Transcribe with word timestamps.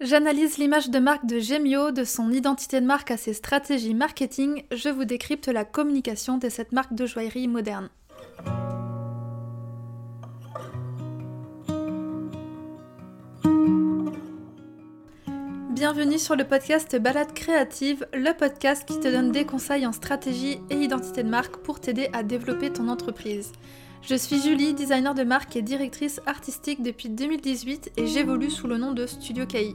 J'analyse 0.00 0.58
l'image 0.58 0.90
de 0.90 0.98
marque 0.98 1.24
de 1.24 1.38
Gemio, 1.38 1.92
de 1.92 2.02
son 2.02 2.32
identité 2.32 2.80
de 2.80 2.86
marque 2.86 3.12
à 3.12 3.16
ses 3.16 3.32
stratégies 3.32 3.94
marketing, 3.94 4.64
je 4.72 4.88
vous 4.88 5.04
décrypte 5.04 5.46
la 5.46 5.64
communication 5.64 6.36
de 6.36 6.48
cette 6.48 6.72
marque 6.72 6.94
de 6.94 7.06
joaillerie 7.06 7.46
moderne. 7.46 7.88
Bienvenue 15.70 16.18
sur 16.18 16.34
le 16.34 16.44
podcast 16.44 16.96
Balade 16.96 17.32
créative, 17.32 18.08
le 18.12 18.36
podcast 18.36 18.84
qui 18.88 18.98
te 18.98 19.06
donne 19.06 19.30
des 19.30 19.46
conseils 19.46 19.86
en 19.86 19.92
stratégie 19.92 20.58
et 20.70 20.74
identité 20.74 21.22
de 21.22 21.28
marque 21.28 21.58
pour 21.58 21.78
t'aider 21.78 22.08
à 22.12 22.24
développer 22.24 22.72
ton 22.72 22.88
entreprise. 22.88 23.52
Je 24.06 24.16
suis 24.16 24.42
Julie, 24.42 24.74
designer 24.74 25.14
de 25.14 25.22
marque 25.22 25.56
et 25.56 25.62
directrice 25.62 26.20
artistique 26.26 26.82
depuis 26.82 27.08
2018 27.08 27.92
et 27.96 28.06
j'évolue 28.06 28.50
sous 28.50 28.66
le 28.66 28.76
nom 28.76 28.92
de 28.92 29.06
Studio 29.06 29.46
KI. 29.46 29.74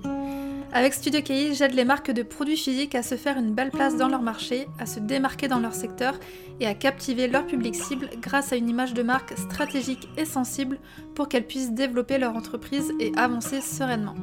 Avec 0.71 0.93
Studio 0.93 1.21
KI, 1.23 1.55
j'aide 1.55 1.73
les 1.73 1.83
marques 1.83 2.11
de 2.11 2.21
produits 2.21 2.55
physiques 2.55 2.93
à 2.93 3.01
se 3.01 3.15
faire 3.15 3.39
une 3.39 3.55
belle 3.55 3.71
place 3.71 3.97
dans 3.97 4.07
leur 4.07 4.21
marché, 4.21 4.67
à 4.77 4.85
se 4.85 4.99
démarquer 4.99 5.47
dans 5.47 5.59
leur 5.59 5.73
secteur 5.73 6.13
et 6.59 6.67
à 6.67 6.75
captiver 6.75 7.27
leur 7.27 7.47
public 7.47 7.73
cible 7.73 8.07
grâce 8.21 8.53
à 8.53 8.55
une 8.55 8.69
image 8.69 8.93
de 8.93 9.01
marque 9.01 9.35
stratégique 9.35 10.07
et 10.15 10.25
sensible 10.25 10.77
pour 11.15 11.27
qu'elles 11.27 11.47
puissent 11.47 11.71
développer 11.71 12.19
leur 12.19 12.35
entreprise 12.35 12.93
et 12.99 13.11
avancer 13.17 13.61
sereinement. 13.61 14.15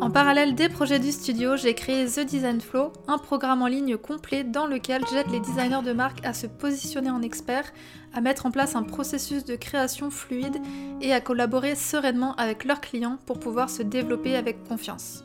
En 0.00 0.10
parallèle 0.10 0.54
des 0.54 0.70
projets 0.70 0.98
du 0.98 1.12
studio, 1.12 1.56
j'ai 1.56 1.74
créé 1.74 2.06
The 2.06 2.20
Design 2.20 2.62
Flow, 2.62 2.90
un 3.06 3.18
programme 3.18 3.60
en 3.60 3.66
ligne 3.66 3.98
complet 3.98 4.44
dans 4.44 4.66
lequel 4.66 5.02
j'aide 5.12 5.30
les 5.30 5.40
designers 5.40 5.82
de 5.84 5.92
marque 5.92 6.24
à 6.24 6.32
se 6.32 6.46
positionner 6.46 7.10
en 7.10 7.20
experts, 7.20 7.70
à 8.14 8.22
mettre 8.22 8.46
en 8.46 8.50
place 8.50 8.76
un 8.76 8.82
processus 8.82 9.44
de 9.44 9.56
création 9.56 10.10
fluide 10.10 10.56
et 11.02 11.12
à 11.12 11.20
collaborer 11.20 11.74
sereinement 11.74 12.34
avec 12.36 12.64
leurs 12.64 12.80
clients 12.80 13.18
pour 13.26 13.38
pouvoir 13.38 13.68
se 13.68 13.82
développer 13.82 14.36
avec 14.36 14.64
confiance. 14.64 15.22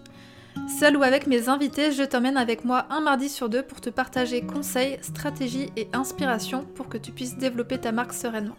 Seul 0.78 0.98
ou 0.98 1.04
avec 1.04 1.26
mes 1.26 1.48
invités, 1.48 1.94
je 1.94 2.04
t'emmène 2.04 2.38
avec 2.38 2.66
moi 2.66 2.86
un 2.90 3.00
mardi 3.00 3.30
sur 3.30 3.48
deux 3.48 3.64
pour 3.64 3.80
te 3.80 3.90
partager 3.90 4.42
conseils, 4.42 4.98
stratégies 5.02 5.70
et 5.78 5.88
inspirations 5.94 6.66
pour 6.76 6.90
que 6.90 6.98
tu 6.98 7.14
puisses 7.14 7.38
développer 7.38 7.78
ta 7.78 7.94
marque 7.94 8.14
sereinement. 8.14 8.58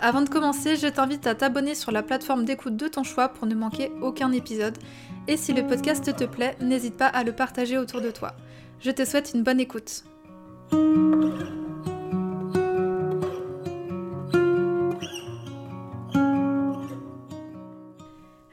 Avant 0.00 0.22
de 0.22 0.28
commencer, 0.28 0.76
je 0.76 0.88
t'invite 0.88 1.26
à 1.26 1.34
t'abonner 1.34 1.74
sur 1.74 1.92
la 1.92 2.02
plateforme 2.02 2.44
d'écoute 2.44 2.76
de 2.76 2.88
ton 2.88 3.04
choix 3.04 3.28
pour 3.28 3.46
ne 3.46 3.54
manquer 3.54 3.90
aucun 4.02 4.32
épisode. 4.32 4.76
Et 5.26 5.38
si 5.38 5.54
le 5.54 5.66
podcast 5.66 6.14
te 6.14 6.24
plaît, 6.24 6.54
n'hésite 6.60 6.98
pas 6.98 7.06
à 7.06 7.24
le 7.24 7.32
partager 7.32 7.78
autour 7.78 8.02
de 8.02 8.10
toi. 8.10 8.34
Je 8.78 8.90
te 8.90 9.06
souhaite 9.06 9.32
une 9.34 9.42
bonne 9.42 9.58
écoute. 9.58 10.04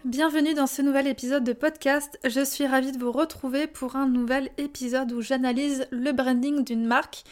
Bienvenue 0.06 0.54
dans 0.54 0.68
ce 0.68 0.82
nouvel 0.82 1.08
épisode 1.08 1.44
de 1.44 1.52
podcast. 1.52 2.18
Je 2.24 2.46
suis 2.46 2.66
ravie 2.66 2.94
de 2.94 3.00
vous 3.00 3.12
retrouver 3.12 3.68
pour 3.68 3.98
un 3.98 4.08
nouvel 4.08 4.50
épisode 4.58 5.12
où 5.12 5.22
j'analyse 5.22 5.88
le 5.92 6.14
branding 6.14 6.64
d'une 6.64 6.86
marque. 6.86 7.26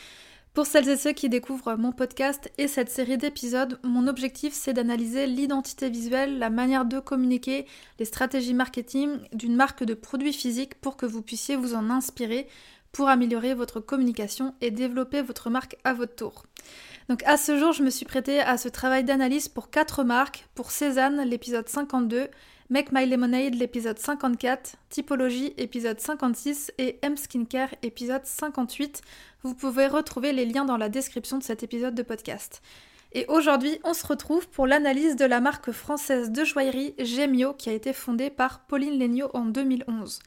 Pour 0.60 0.68
celles 0.68 0.90
et 0.90 0.98
ceux 0.98 1.14
qui 1.14 1.30
découvrent 1.30 1.78
mon 1.78 1.94
podcast 1.94 2.52
et 2.58 2.68
cette 2.68 2.90
série 2.90 3.18
d'épisodes, 3.18 3.80
mon 3.82 4.08
objectif 4.08 4.54
c'est 4.54 4.74
d'analyser 4.74 5.26
l'identité 5.26 5.90
visuelle, 5.90 6.38
la 6.38 6.50
manière 6.50 6.84
de 6.84 7.00
communiquer, 7.00 7.66
les 7.98 8.04
stratégies 8.04 8.54
marketing 8.54 9.20
d'une 9.32 9.56
marque 9.56 9.86
de 9.86 9.94
produits 9.94 10.34
physiques 10.34 10.76
pour 10.76 10.98
que 10.98 11.06
vous 11.06 11.22
puissiez 11.22 11.56
vous 11.56 11.76
en 11.76 11.90
inspirer 11.90 12.46
pour 12.92 13.08
améliorer 13.08 13.54
votre 13.54 13.80
communication 13.80 14.54
et 14.60 14.70
développer 14.70 15.22
votre 15.22 15.50
marque 15.50 15.78
à 15.86 15.94
votre 15.94 16.16
tour. 16.16 16.44
Donc 17.08 17.24
à 17.24 17.38
ce 17.38 17.58
jour, 17.58 17.72
je 17.72 17.82
me 17.82 17.90
suis 17.90 18.06
prêtée 18.06 18.42
à 18.42 18.58
ce 18.58 18.68
travail 18.68 19.06
d'analyse 19.06 19.48
pour 19.48 19.70
quatre 19.70 20.04
marques, 20.04 20.46
pour 20.56 20.72
Cézanne, 20.72 21.22
l'épisode 21.22 21.70
52, 21.70 22.28
Make 22.72 22.92
My 22.92 23.08
Lemonade, 23.08 23.56
l'épisode 23.56 23.98
54, 23.98 24.76
Typologie, 24.92 25.56
épisode 25.58 26.00
56 26.00 26.72
et 26.78 27.00
M 27.02 27.18
Skincare, 27.18 27.74
épisode 27.82 28.24
58. 28.24 29.02
Vous 29.42 29.56
pouvez 29.56 29.88
retrouver 29.88 30.34
les 30.34 30.46
liens 30.46 30.66
dans 30.66 30.78
la 30.78 30.88
description 30.88 31.40
de 31.40 31.44
cet 31.44 31.64
épisode 31.64 31.96
de 31.96 32.04
podcast. 32.04 32.62
Et 33.14 33.26
aujourd'hui, 33.28 33.80
on 33.84 33.96
se 33.96 34.06
retrouve 34.06 34.48
pour 34.50 34.68
l'analyse 34.68 35.16
de 35.16 35.26
la 35.26 35.42
marque 35.42 35.72
française 35.72 36.30
de 36.30 36.44
joaillerie 36.44 36.94
Gemio 37.00 37.54
qui 37.54 37.72
a 37.72 37.74
été 37.74 37.92
fondée 37.92 38.30
par 38.30 38.60
Pauline 38.68 39.00
Legnaud 39.00 39.32
en 39.34 39.46
2011. 39.46 40.20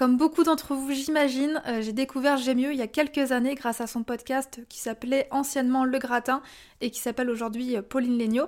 Comme 0.00 0.16
beaucoup 0.16 0.44
d'entre 0.44 0.74
vous, 0.74 0.92
j'imagine, 0.92 1.60
euh, 1.66 1.82
j'ai 1.82 1.92
découvert 1.92 2.38
Gemio 2.38 2.70
il 2.70 2.78
y 2.78 2.80
a 2.80 2.86
quelques 2.86 3.32
années 3.32 3.54
grâce 3.54 3.82
à 3.82 3.86
son 3.86 4.02
podcast 4.02 4.62
qui 4.70 4.78
s'appelait 4.78 5.28
anciennement 5.30 5.84
Le 5.84 5.98
Gratin 5.98 6.40
et 6.80 6.90
qui 6.90 7.00
s'appelle 7.00 7.28
aujourd'hui 7.28 7.76
euh, 7.76 7.82
Pauline 7.82 8.18
Legnaud 8.18 8.46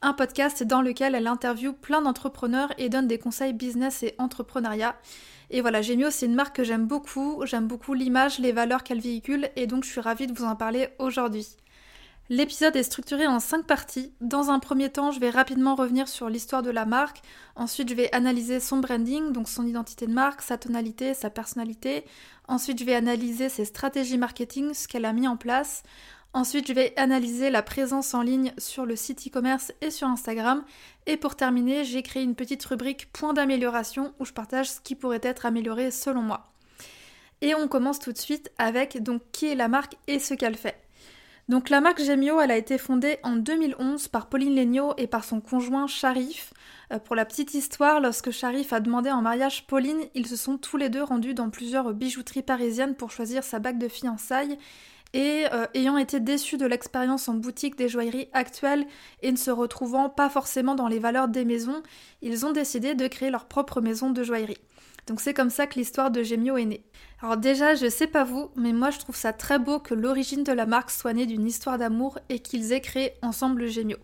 un 0.00 0.14
podcast 0.14 0.62
dans 0.62 0.80
lequel 0.80 1.14
elle 1.14 1.26
interviewe 1.26 1.74
plein 1.74 2.00
d'entrepreneurs 2.00 2.72
et 2.78 2.88
donne 2.88 3.08
des 3.08 3.18
conseils 3.18 3.52
business 3.52 4.04
et 4.04 4.14
entrepreneuriat. 4.16 4.96
Et 5.50 5.60
voilà, 5.60 5.82
Gemio, 5.82 6.10
c'est 6.10 6.24
une 6.24 6.34
marque 6.34 6.56
que 6.56 6.64
j'aime 6.64 6.86
beaucoup, 6.86 7.42
j'aime 7.44 7.66
beaucoup 7.66 7.92
l'image, 7.92 8.38
les 8.38 8.52
valeurs 8.52 8.82
qu'elle 8.82 9.00
véhicule, 9.00 9.50
et 9.54 9.66
donc 9.66 9.84
je 9.84 9.90
suis 9.90 10.00
ravie 10.00 10.26
de 10.26 10.32
vous 10.32 10.46
en 10.46 10.56
parler 10.56 10.88
aujourd'hui. 10.98 11.58
L'épisode 12.28 12.74
est 12.74 12.82
structuré 12.82 13.28
en 13.28 13.38
cinq 13.38 13.66
parties. 13.66 14.12
Dans 14.20 14.50
un 14.50 14.58
premier 14.58 14.90
temps, 14.90 15.12
je 15.12 15.20
vais 15.20 15.30
rapidement 15.30 15.76
revenir 15.76 16.08
sur 16.08 16.28
l'histoire 16.28 16.62
de 16.62 16.70
la 16.70 16.84
marque. 16.84 17.22
Ensuite, 17.54 17.88
je 17.88 17.94
vais 17.94 18.12
analyser 18.12 18.58
son 18.58 18.78
branding, 18.78 19.30
donc 19.30 19.48
son 19.48 19.64
identité 19.64 20.08
de 20.08 20.12
marque, 20.12 20.42
sa 20.42 20.58
tonalité, 20.58 21.14
sa 21.14 21.30
personnalité. 21.30 22.04
Ensuite, 22.48 22.80
je 22.80 22.84
vais 22.84 22.96
analyser 22.96 23.48
ses 23.48 23.64
stratégies 23.64 24.18
marketing, 24.18 24.74
ce 24.74 24.88
qu'elle 24.88 25.04
a 25.04 25.12
mis 25.12 25.28
en 25.28 25.36
place. 25.36 25.84
Ensuite, 26.32 26.66
je 26.66 26.72
vais 26.72 26.92
analyser 26.96 27.48
la 27.48 27.62
présence 27.62 28.12
en 28.12 28.22
ligne 28.22 28.52
sur 28.58 28.86
le 28.86 28.96
site 28.96 29.28
e-commerce 29.28 29.72
et 29.80 29.92
sur 29.92 30.08
Instagram. 30.08 30.64
Et 31.06 31.16
pour 31.16 31.36
terminer, 31.36 31.84
j'ai 31.84 32.02
créé 32.02 32.24
une 32.24 32.34
petite 32.34 32.64
rubrique 32.64 33.12
point 33.12 33.34
d'amélioration 33.34 34.12
où 34.18 34.24
je 34.24 34.32
partage 34.32 34.68
ce 34.68 34.80
qui 34.80 34.96
pourrait 34.96 35.20
être 35.22 35.46
amélioré 35.46 35.92
selon 35.92 36.22
moi. 36.22 36.50
Et 37.40 37.54
on 37.54 37.68
commence 37.68 38.00
tout 38.00 38.12
de 38.12 38.18
suite 38.18 38.50
avec 38.58 39.00
donc 39.00 39.22
qui 39.30 39.46
est 39.46 39.54
la 39.54 39.68
marque 39.68 39.94
et 40.08 40.18
ce 40.18 40.34
qu'elle 40.34 40.56
fait. 40.56 40.85
Donc 41.48 41.70
la 41.70 41.80
marque 41.80 42.02
Gemio, 42.02 42.40
elle 42.40 42.50
a 42.50 42.56
été 42.56 42.76
fondée 42.76 43.18
en 43.22 43.36
2011 43.36 44.08
par 44.08 44.28
Pauline 44.28 44.56
Legnaud 44.56 44.94
et 44.96 45.06
par 45.06 45.22
son 45.22 45.40
conjoint 45.40 45.86
Sharif. 45.86 46.52
Euh, 46.92 46.98
pour 46.98 47.14
la 47.14 47.24
petite 47.24 47.54
histoire, 47.54 48.00
lorsque 48.00 48.32
Sharif 48.32 48.72
a 48.72 48.80
demandé 48.80 49.12
en 49.12 49.22
mariage 49.22 49.64
Pauline, 49.68 50.00
ils 50.16 50.26
se 50.26 50.34
sont 50.34 50.58
tous 50.58 50.76
les 50.76 50.88
deux 50.88 51.04
rendus 51.04 51.34
dans 51.34 51.48
plusieurs 51.48 51.94
bijouteries 51.94 52.42
parisiennes 52.42 52.96
pour 52.96 53.12
choisir 53.12 53.44
sa 53.44 53.60
bague 53.60 53.78
de 53.78 53.86
fiançailles 53.86 54.58
et 55.14 55.44
euh, 55.52 55.66
ayant 55.74 55.98
été 55.98 56.18
déçus 56.18 56.56
de 56.56 56.66
l'expérience 56.66 57.28
en 57.28 57.34
boutique 57.34 57.76
des 57.76 57.88
joailleries 57.88 58.28
actuelles 58.32 58.84
et 59.22 59.30
ne 59.30 59.36
se 59.36 59.52
retrouvant 59.52 60.08
pas 60.08 60.28
forcément 60.28 60.74
dans 60.74 60.88
les 60.88 60.98
valeurs 60.98 61.28
des 61.28 61.44
maisons, 61.44 61.80
ils 62.22 62.44
ont 62.44 62.52
décidé 62.52 62.96
de 62.96 63.06
créer 63.06 63.30
leur 63.30 63.46
propre 63.46 63.80
maison 63.80 64.10
de 64.10 64.24
joaillerie. 64.24 64.58
Donc 65.06 65.20
c'est 65.20 65.34
comme 65.34 65.50
ça 65.50 65.66
que 65.66 65.78
l'histoire 65.78 66.10
de 66.10 66.22
Gemio 66.22 66.56
est 66.56 66.64
née. 66.64 66.84
Alors 67.22 67.36
déjà, 67.36 67.74
je 67.74 67.88
sais 67.88 68.08
pas 68.08 68.24
vous, 68.24 68.50
mais 68.56 68.72
moi 68.72 68.90
je 68.90 68.98
trouve 68.98 69.16
ça 69.16 69.32
très 69.32 69.58
beau 69.58 69.78
que 69.78 69.94
l'origine 69.94 70.42
de 70.42 70.52
la 70.52 70.66
marque 70.66 70.90
soit 70.90 71.12
née 71.12 71.26
d'une 71.26 71.46
histoire 71.46 71.78
d'amour 71.78 72.18
et 72.28 72.40
qu'ils 72.40 72.72
aient 72.72 72.80
créé 72.80 73.12
ensemble 73.22 73.68
Gemio. 73.68 73.98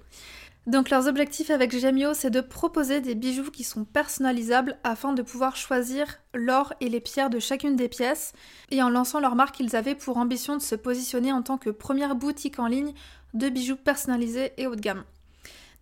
Donc 0.69 0.91
leurs 0.91 1.09
objectifs 1.09 1.51
avec 1.51 1.77
Gemio, 1.77 2.15
c'est 2.15 2.31
de 2.31 2.41
proposer 2.41 3.01
des 3.01 3.17
bijoux 3.17 3.51
qui 3.51 3.65
sont 3.65 3.85
personnalisables 3.85 4.79
afin 4.85 5.13
de 5.13 5.23
pouvoir 5.23 5.57
choisir 5.57 6.21
l'or 6.35 6.73
et 6.81 6.89
les 6.89 7.01
pierres 7.01 7.31
de 7.31 7.41
chacune 7.41 7.75
des 7.75 7.89
pièces. 7.89 8.33
Et 8.71 8.81
en 8.81 8.89
lançant 8.89 9.19
leur 9.19 9.35
marque, 9.35 9.59
ils 9.59 9.75
avaient 9.75 9.97
pour 9.97 10.19
ambition 10.19 10.57
de 10.57 10.63
se 10.63 10.77
positionner 10.77 11.33
en 11.33 11.43
tant 11.43 11.59
que 11.59 11.71
première 11.71 12.15
boutique 12.15 12.61
en 12.61 12.69
ligne 12.69 12.93
de 13.35 13.49
bijoux 13.49 13.77
personnalisés 13.77 14.53
et 14.57 14.69
haut 14.69 14.77
de 14.77 14.81
gamme. 14.81 15.03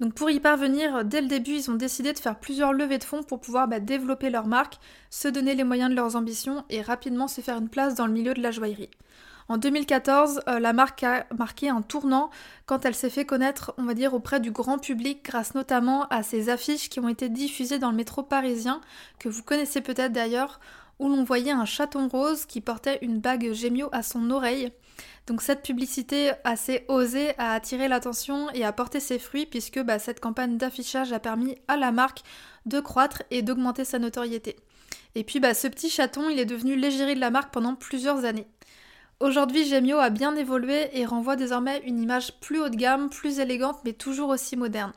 Donc 0.00 0.14
pour 0.14 0.30
y 0.30 0.40
parvenir, 0.40 1.04
dès 1.04 1.20
le 1.20 1.28
début, 1.28 1.52
ils 1.52 1.70
ont 1.70 1.74
décidé 1.74 2.14
de 2.14 2.18
faire 2.18 2.38
plusieurs 2.38 2.72
levées 2.72 2.96
de 2.96 3.04
fonds 3.04 3.22
pour 3.22 3.38
pouvoir 3.38 3.68
bah, 3.68 3.80
développer 3.80 4.30
leur 4.30 4.46
marque, 4.46 4.78
se 5.10 5.28
donner 5.28 5.54
les 5.54 5.64
moyens 5.64 5.90
de 5.90 5.94
leurs 5.94 6.16
ambitions 6.16 6.64
et 6.70 6.80
rapidement 6.80 7.28
se 7.28 7.42
faire 7.42 7.58
une 7.58 7.68
place 7.68 7.94
dans 7.96 8.06
le 8.06 8.12
milieu 8.12 8.32
de 8.32 8.40
la 8.40 8.50
joaillerie. 8.50 8.88
En 9.50 9.58
2014, 9.58 10.42
euh, 10.48 10.60
la 10.60 10.72
marque 10.72 11.02
a 11.02 11.26
marqué 11.36 11.68
un 11.68 11.82
tournant 11.82 12.30
quand 12.66 12.86
elle 12.86 12.94
s'est 12.94 13.10
fait 13.10 13.24
connaître, 13.26 13.74
on 13.78 13.82
va 13.82 13.94
dire, 13.94 14.14
auprès 14.14 14.40
du 14.40 14.52
grand 14.52 14.78
public 14.78 15.24
grâce 15.24 15.54
notamment 15.54 16.06
à 16.06 16.22
ses 16.22 16.48
affiches 16.48 16.88
qui 16.88 17.00
ont 17.00 17.08
été 17.08 17.28
diffusées 17.28 17.80
dans 17.80 17.90
le 17.90 17.96
métro 17.96 18.22
parisien, 18.22 18.80
que 19.18 19.28
vous 19.28 19.42
connaissez 19.42 19.80
peut-être 19.80 20.12
d'ailleurs, 20.12 20.60
où 21.00 21.08
l'on 21.08 21.24
voyait 21.24 21.50
un 21.50 21.64
chaton 21.64 22.06
rose 22.06 22.44
qui 22.44 22.60
portait 22.60 22.98
une 23.02 23.18
bague 23.18 23.52
gémio 23.52 23.88
à 23.90 24.02
son 24.02 24.30
oreille. 24.30 24.70
Donc 25.26 25.42
cette 25.42 25.62
publicité 25.62 26.32
assez 26.44 26.84
osée 26.88 27.32
a 27.38 27.54
attiré 27.54 27.88
l'attention 27.88 28.50
et 28.50 28.64
a 28.64 28.72
porté 28.72 29.00
ses 29.00 29.18
fruits 29.18 29.46
puisque 29.46 29.80
bah, 29.80 29.98
cette 29.98 30.20
campagne 30.20 30.56
d'affichage 30.58 31.12
a 31.12 31.18
permis 31.18 31.56
à 31.68 31.76
la 31.76 31.90
marque 31.90 32.22
de 32.66 32.80
croître 32.80 33.22
et 33.30 33.42
d'augmenter 33.42 33.84
sa 33.84 33.98
notoriété. 33.98 34.56
Et 35.14 35.24
puis 35.24 35.40
bah, 35.40 35.54
ce 35.54 35.68
petit 35.68 35.90
chaton, 35.90 36.28
il 36.30 36.38
est 36.38 36.44
devenu 36.44 36.76
l'égérie 36.76 37.14
de 37.14 37.20
la 37.20 37.30
marque 37.30 37.52
pendant 37.52 37.74
plusieurs 37.74 38.24
années. 38.24 38.46
Aujourd'hui, 39.20 39.66
Gemio 39.66 39.98
a 39.98 40.10
bien 40.10 40.34
évolué 40.36 40.88
et 40.98 41.04
renvoie 41.04 41.36
désormais 41.36 41.82
une 41.84 42.00
image 42.00 42.38
plus 42.40 42.60
haut 42.60 42.68
de 42.68 42.76
gamme, 42.76 43.10
plus 43.10 43.38
élégante, 43.38 43.78
mais 43.84 43.92
toujours 43.92 44.30
aussi 44.30 44.56
moderne. 44.56 44.92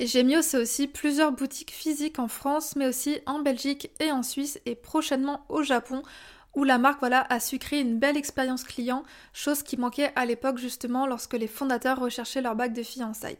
Et 0.00 0.06
Gemio, 0.06 0.40
c'est 0.40 0.56
aussi 0.56 0.86
plusieurs 0.88 1.30
boutiques 1.30 1.72
physiques 1.72 2.18
en 2.18 2.26
France, 2.26 2.74
mais 2.74 2.88
aussi 2.88 3.18
en 3.26 3.40
Belgique 3.40 3.90
et 4.00 4.10
en 4.10 4.22
Suisse, 4.22 4.58
et 4.64 4.74
prochainement 4.74 5.44
au 5.50 5.62
Japon, 5.62 6.00
où 6.54 6.64
la 6.64 6.78
marque 6.78 7.00
voilà, 7.00 7.26
a 7.28 7.38
su 7.38 7.58
créer 7.58 7.80
une 7.80 7.98
belle 7.98 8.16
expérience 8.16 8.64
client, 8.64 9.02
chose 9.34 9.62
qui 9.62 9.76
manquait 9.76 10.10
à 10.16 10.24
l'époque 10.24 10.56
justement 10.56 11.06
lorsque 11.06 11.34
les 11.34 11.46
fondateurs 11.46 12.00
recherchaient 12.00 12.40
leur 12.40 12.56
bague 12.56 12.72
de 12.72 12.82
fiançailles. 12.82 13.36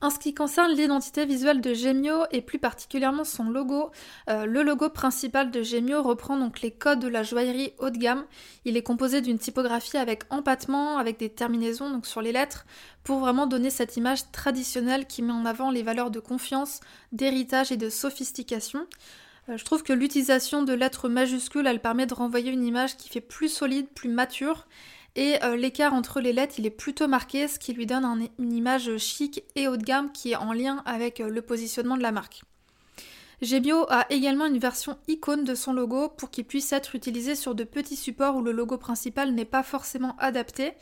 En 0.00 0.10
ce 0.10 0.20
qui 0.20 0.32
concerne 0.32 0.72
l'identité 0.72 1.26
visuelle 1.26 1.60
de 1.60 1.74
Gemio 1.74 2.22
et 2.30 2.40
plus 2.40 2.60
particulièrement 2.60 3.24
son 3.24 3.50
logo, 3.50 3.90
euh, 4.30 4.46
le 4.46 4.62
logo 4.62 4.88
principal 4.88 5.50
de 5.50 5.60
Gemio 5.60 6.04
reprend 6.04 6.36
donc 6.36 6.60
les 6.60 6.70
codes 6.70 7.00
de 7.00 7.08
la 7.08 7.24
joaillerie 7.24 7.72
haut 7.78 7.90
de 7.90 7.98
gamme. 7.98 8.24
Il 8.64 8.76
est 8.76 8.82
composé 8.84 9.22
d'une 9.22 9.40
typographie 9.40 9.96
avec 9.96 10.22
empattement, 10.30 10.98
avec 10.98 11.18
des 11.18 11.30
terminaisons 11.30 12.00
sur 12.04 12.22
les 12.22 12.30
lettres, 12.30 12.64
pour 13.02 13.18
vraiment 13.18 13.48
donner 13.48 13.70
cette 13.70 13.96
image 13.96 14.30
traditionnelle 14.30 15.06
qui 15.06 15.20
met 15.20 15.32
en 15.32 15.44
avant 15.44 15.72
les 15.72 15.82
valeurs 15.82 16.12
de 16.12 16.20
confiance, 16.20 16.78
d'héritage 17.10 17.72
et 17.72 17.76
de 17.76 17.90
sophistication. 17.90 18.86
Euh, 19.48 19.56
je 19.56 19.64
trouve 19.64 19.82
que 19.82 19.92
l'utilisation 19.92 20.62
de 20.62 20.74
lettres 20.74 21.08
majuscules, 21.08 21.66
elle 21.66 21.80
permet 21.80 22.06
de 22.06 22.14
renvoyer 22.14 22.52
une 22.52 22.64
image 22.64 22.96
qui 22.96 23.08
fait 23.08 23.20
plus 23.20 23.48
solide, 23.48 23.88
plus 23.88 24.10
mature, 24.10 24.68
et 25.16 25.42
euh, 25.42 25.56
l'écart 25.56 25.94
entre 25.94 26.20
les 26.20 26.32
lettres, 26.32 26.54
il 26.58 26.66
est 26.66 26.70
plutôt 26.70 27.08
marqué, 27.08 27.48
ce 27.48 27.58
qui 27.58 27.72
lui 27.72 27.86
donne 27.86 28.28
une 28.38 28.52
image 28.52 28.96
chic 28.98 29.42
et 29.56 29.68
haut 29.68 29.76
de 29.76 29.82
gamme 29.82 30.12
qui 30.12 30.32
est 30.32 30.36
en 30.36 30.52
lien 30.52 30.82
avec 30.86 31.20
euh, 31.20 31.28
le 31.28 31.42
positionnement 31.42 31.96
de 31.96 32.02
la 32.02 32.12
marque. 32.12 32.42
Gebio 33.40 33.86
a 33.88 34.06
également 34.10 34.46
une 34.46 34.58
version 34.58 34.98
icône 35.06 35.44
de 35.44 35.54
son 35.54 35.72
logo 35.72 36.08
pour 36.08 36.30
qu'il 36.30 36.44
puisse 36.44 36.72
être 36.72 36.96
utilisé 36.96 37.36
sur 37.36 37.54
de 37.54 37.62
petits 37.62 37.96
supports 37.96 38.34
où 38.36 38.42
le 38.42 38.50
logo 38.50 38.78
principal 38.78 39.32
n'est 39.32 39.44
pas 39.44 39.62
forcément 39.62 40.16
adapté. 40.18 40.72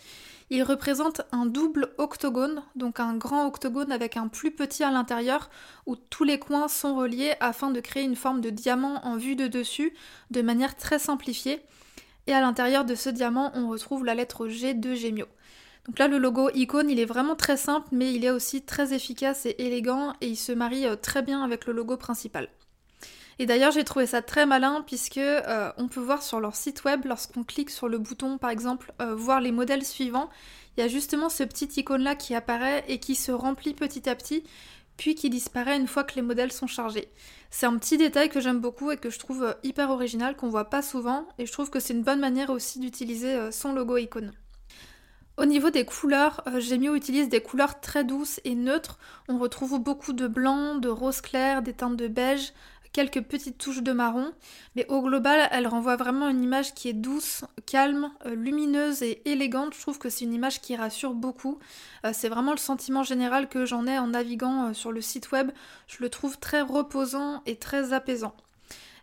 Il 0.49 0.63
représente 0.63 1.23
un 1.33 1.45
double 1.45 1.93
octogone, 1.99 2.63
donc 2.75 2.99
un 2.99 3.15
grand 3.17 3.47
octogone 3.47 3.93
avec 3.93 4.17
un 4.17 4.29
plus 4.29 4.53
petit 4.53 4.85
à 4.85 4.91
l'intérieur 4.91 5.51
où 5.85 5.97
tous 5.97 6.25
les 6.25 6.39
coins 6.39 6.69
sont 6.69 6.97
reliés 6.97 7.35
afin 7.41 7.71
de 7.71 7.81
créer 7.81 8.05
une 8.05 8.17
forme 8.17 8.41
de 8.41 8.51
diamant 8.51 9.05
en 9.05 9.17
vue 9.17 9.37
de 9.37 9.49
dessus 9.49 9.93
de 10.31 10.41
manière 10.41 10.77
très 10.77 10.99
simplifiée 10.99 11.61
et 12.27 12.35
à 12.35 12.41
l'intérieur 12.41 12.85
de 12.85 12.95
ce 12.95 13.09
diamant, 13.09 13.53
on 13.55 13.69
retrouve 13.69 14.05
la 14.05 14.15
lettre 14.15 14.49
G 14.49 14.75
de 14.75 14.95
Gemio. 14.95 15.27
Donc 15.87 15.99
là, 15.99 16.09
le 16.09 16.19
logo 16.19 16.51
icône, 16.55 16.91
il 16.91 16.99
est 16.99 17.05
vraiment 17.05 17.37
très 17.37 17.57
simple, 17.57 17.89
mais 17.93 18.13
il 18.13 18.25
est 18.25 18.31
aussi 18.31 18.63
très 18.63 18.93
efficace 18.93 19.47
et 19.47 19.55
élégant, 19.59 20.15
et 20.21 20.27
il 20.27 20.37
se 20.37 20.53
marie 20.53 20.87
euh, 20.87 20.97
très 20.97 21.23
bien 21.23 21.45
avec 21.45 21.67
le 21.67 21.73
logo 21.73 21.97
principal. 21.97 22.49
Et 23.39 23.47
d'ailleurs, 23.47 23.71
j'ai 23.71 23.85
trouvé 23.85 24.07
ça 24.07 24.23
très 24.23 24.47
malin 24.47 24.83
puisque 24.87 25.19
euh, 25.19 25.71
on 25.77 25.89
peut 25.89 26.01
voir 26.01 26.23
sur 26.23 26.41
leur 26.41 26.57
site 26.57 26.85
web, 26.85 27.05
lorsqu'on 27.05 27.45
clique 27.45 27.71
sur 27.71 27.87
le 27.87 27.99
bouton, 27.99 28.39
par 28.39 28.51
exemple, 28.51 28.93
euh, 29.01 29.15
voir 29.15 29.41
les 29.41 29.53
modèles 29.53 29.85
suivants, 29.85 30.31
il 30.77 30.81
y 30.81 30.85
a 30.85 30.89
justement 30.89 31.29
ce 31.29 31.43
petit 31.43 31.69
icône 31.77 32.03
là 32.03 32.15
qui 32.15 32.35
apparaît 32.35 32.85
et 32.89 32.99
qui 32.99 33.15
se 33.15 33.33
remplit 33.33 33.75
petit 33.75 34.09
à 34.09 34.15
petit, 34.15 34.43
puis 34.97 35.15
qui 35.15 35.31
disparaît 35.31 35.77
une 35.77 35.87
fois 35.87 36.05
que 36.05 36.15
les 36.15 36.23
modèles 36.23 36.53
sont 36.53 36.67
chargés. 36.67 37.09
C'est 37.51 37.67
un 37.67 37.77
petit 37.79 37.99
détail 37.99 38.29
que 38.29 38.41
j'aime 38.41 38.61
beaucoup 38.61 38.91
et 38.91 38.97
que 38.97 39.11
je 39.11 39.19
trouve 39.19 39.45
euh, 39.45 39.53
hyper 39.63 39.91
original, 39.91 40.37
qu'on 40.37 40.49
voit 40.49 40.71
pas 40.71 40.83
souvent, 40.83 41.27
et 41.39 41.47
je 41.47 41.53
trouve 41.53 41.71
que 41.71 41.81
c'est 41.81 41.95
une 41.95 42.03
bonne 42.03 42.21
manière 42.21 42.51
aussi 42.51 42.79
d'utiliser 42.79 43.35
euh, 43.35 43.51
son 43.51 43.73
logo 43.73 43.97
icône. 43.97 44.33
Au 45.39 45.45
niveau 45.45 45.69
des 45.69 45.85
couleurs, 45.85 46.43
euh, 46.47 46.61
Gemio 46.61 46.95
utilise 46.95 47.29
des 47.29 47.43
couleurs 47.43 47.81
très 47.81 48.05
douces 48.05 48.41
et 48.45 48.55
neutres. 48.55 48.99
On 49.29 49.39
retrouve 49.39 49.79
beaucoup 49.79 50.15
de 50.15 50.27
blanc, 50.27 50.77
de 50.77 50.89
rose 50.89 51.21
clair, 51.21 51.61
des 51.61 51.75
teintes 51.75 51.97
de 51.97 52.09
beige, 52.09 52.55
quelques 52.97 53.21
petites 53.21 53.59
touches 53.59 53.83
de 53.83 53.93
marron, 53.93 54.33
mais 54.75 54.87
au 54.89 55.03
global, 55.03 55.51
elle 55.53 55.67
renvoie 55.67 55.97
vraiment 55.97 56.31
une 56.31 56.43
image 56.43 56.73
qui 56.73 56.89
est 56.89 56.95
douce, 56.95 57.45
calme, 57.67 58.11
euh, 58.25 58.35
lumineuse 58.35 59.03
et 59.03 59.21
élégante. 59.27 59.75
Je 59.75 59.83
trouve 59.83 59.99
que 59.99 60.09
c'est 60.09 60.25
une 60.25 60.33
image 60.33 60.63
qui 60.63 60.77
rassure 60.77 61.13
beaucoup. 61.13 61.59
Euh, 62.07 62.13
c'est 62.15 62.31
vraiment 62.31 62.53
le 62.53 62.57
sentiment 62.57 63.03
général 63.03 63.51
que 63.51 63.67
j'en 63.67 63.87
ai 63.87 63.99
en 63.99 64.07
naviguant 64.07 64.69
euh, 64.69 64.73
sur 64.73 64.93
le 64.93 65.03
site 65.03 65.31
web. 65.31 65.51
Je 65.89 65.99
le 66.01 66.09
trouve 66.09 66.39
très 66.39 66.63
reposant 66.63 67.43
et 67.45 67.57
très 67.57 67.93
apaisant. 67.93 68.35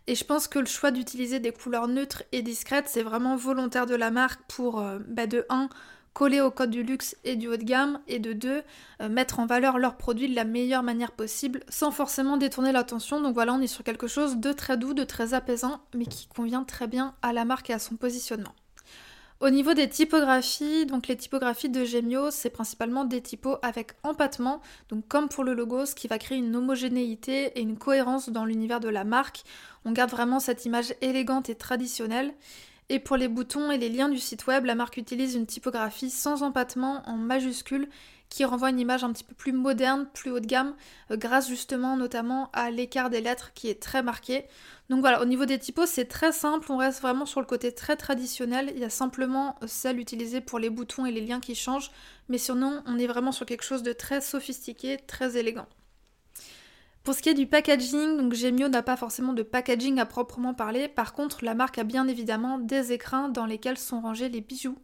Et 0.08 0.16
je 0.16 0.24
pense 0.24 0.48
que 0.48 0.58
le 0.58 0.66
choix 0.66 0.90
d'utiliser 0.90 1.38
des 1.38 1.52
couleurs 1.52 1.86
neutres 1.86 2.24
et 2.32 2.42
discrètes, 2.42 2.88
c'est 2.88 3.04
vraiment 3.04 3.36
volontaire 3.36 3.86
de 3.86 3.94
la 3.94 4.10
marque 4.10 4.40
pour, 4.48 4.84
bah, 5.06 5.28
de 5.28 5.46
1, 5.50 5.68
coller 6.14 6.40
au 6.40 6.50
code 6.50 6.70
du 6.70 6.82
luxe 6.82 7.16
et 7.24 7.36
du 7.36 7.48
haut 7.48 7.56
de 7.56 7.64
gamme, 7.64 8.00
et 8.08 8.20
de 8.20 8.32
deux, 8.32 8.62
euh, 9.02 9.08
mettre 9.08 9.40
en 9.40 9.46
valeur 9.46 9.78
leurs 9.78 9.96
produits 9.96 10.28
de 10.28 10.34
la 10.34 10.44
meilleure 10.44 10.82
manière 10.82 11.12
possible, 11.12 11.60
sans 11.68 11.90
forcément 11.90 12.36
détourner 12.36 12.72
l'attention. 12.72 13.20
Donc 13.20 13.34
voilà, 13.34 13.52
on 13.52 13.60
est 13.60 13.66
sur 13.66 13.84
quelque 13.84 14.06
chose 14.06 14.36
de 14.36 14.52
très 14.52 14.78
doux, 14.78 14.94
de 14.94 15.04
très 15.04 15.34
apaisant, 15.34 15.80
mais 15.94 16.06
qui 16.06 16.28
convient 16.28 16.64
très 16.64 16.86
bien 16.86 17.14
à 17.20 17.32
la 17.32 17.44
marque 17.44 17.68
et 17.68 17.74
à 17.74 17.78
son 17.78 17.96
positionnement. 17.96 18.54
Au 19.40 19.50
niveau 19.50 19.74
des 19.74 19.88
typographies, 19.88 20.86
donc 20.86 21.08
les 21.08 21.16
typographies 21.16 21.68
de 21.68 21.84
Gemio, 21.84 22.30
c'est 22.30 22.50
principalement 22.50 23.04
des 23.04 23.20
typos 23.20 23.58
avec 23.62 23.92
empattement, 24.04 24.62
donc 24.88 25.06
comme 25.08 25.28
pour 25.28 25.42
le 25.42 25.52
logo, 25.52 25.84
ce 25.84 25.94
qui 25.94 26.06
va 26.06 26.18
créer 26.18 26.38
une 26.38 26.54
homogénéité 26.54 27.46
et 27.58 27.60
une 27.60 27.76
cohérence 27.76 28.30
dans 28.30 28.44
l'univers 28.44 28.80
de 28.80 28.88
la 28.88 29.04
marque. 29.04 29.42
On 29.84 29.92
garde 29.92 30.10
vraiment 30.10 30.38
cette 30.38 30.64
image 30.64 30.94
élégante 31.00 31.50
et 31.50 31.56
traditionnelle. 31.56 32.32
Et 32.90 32.98
pour 32.98 33.16
les 33.16 33.28
boutons 33.28 33.70
et 33.70 33.78
les 33.78 33.88
liens 33.88 34.10
du 34.10 34.18
site 34.18 34.46
web, 34.46 34.66
la 34.66 34.74
marque 34.74 34.98
utilise 34.98 35.34
une 35.34 35.46
typographie 35.46 36.10
sans 36.10 36.42
empattement 36.42 37.02
en 37.06 37.16
majuscule 37.16 37.88
qui 38.28 38.44
renvoie 38.44 38.70
une 38.70 38.80
image 38.80 39.04
un 39.04 39.12
petit 39.12 39.24
peu 39.24 39.34
plus 39.34 39.52
moderne, 39.52 40.06
plus 40.12 40.30
haut 40.30 40.40
de 40.40 40.46
gamme, 40.46 40.74
euh, 41.10 41.16
grâce 41.16 41.48
justement 41.48 41.96
notamment 41.96 42.50
à 42.52 42.70
l'écart 42.70 43.08
des 43.08 43.20
lettres 43.20 43.52
qui 43.54 43.68
est 43.68 43.80
très 43.80 44.02
marqué. 44.02 44.44
Donc 44.90 45.00
voilà, 45.00 45.22
au 45.22 45.24
niveau 45.24 45.46
des 45.46 45.58
typos, 45.58 45.86
c'est 45.86 46.06
très 46.06 46.32
simple, 46.32 46.70
on 46.70 46.76
reste 46.76 47.00
vraiment 47.00 47.26
sur 47.26 47.40
le 47.40 47.46
côté 47.46 47.72
très 47.72 47.96
traditionnel. 47.96 48.72
Il 48.74 48.80
y 48.80 48.84
a 48.84 48.90
simplement 48.90 49.56
euh, 49.62 49.66
celle 49.66 50.00
utilisée 50.00 50.40
pour 50.40 50.58
les 50.58 50.68
boutons 50.68 51.06
et 51.06 51.12
les 51.12 51.20
liens 51.20 51.40
qui 51.40 51.54
changent, 51.54 51.90
mais 52.28 52.38
sinon, 52.38 52.82
on 52.86 52.98
est 52.98 53.06
vraiment 53.06 53.32
sur 53.32 53.46
quelque 53.46 53.64
chose 53.64 53.82
de 53.82 53.92
très 53.92 54.20
sophistiqué, 54.20 54.98
très 55.06 55.36
élégant. 55.36 55.66
Pour 57.04 57.14
ce 57.14 57.20
qui 57.20 57.28
est 57.28 57.34
du 57.34 57.46
packaging, 57.46 58.16
donc 58.16 58.32
Gemio 58.32 58.68
n'a 58.68 58.82
pas 58.82 58.96
forcément 58.96 59.34
de 59.34 59.42
packaging 59.42 59.98
à 59.98 60.06
proprement 60.06 60.54
parler. 60.54 60.88
Par 60.88 61.12
contre, 61.12 61.44
la 61.44 61.54
marque 61.54 61.76
a 61.76 61.84
bien 61.84 62.08
évidemment 62.08 62.58
des 62.58 62.92
écrins 62.92 63.28
dans 63.28 63.44
lesquels 63.44 63.76
sont 63.76 64.00
rangés 64.00 64.30
les 64.30 64.40
bijoux. 64.40 64.78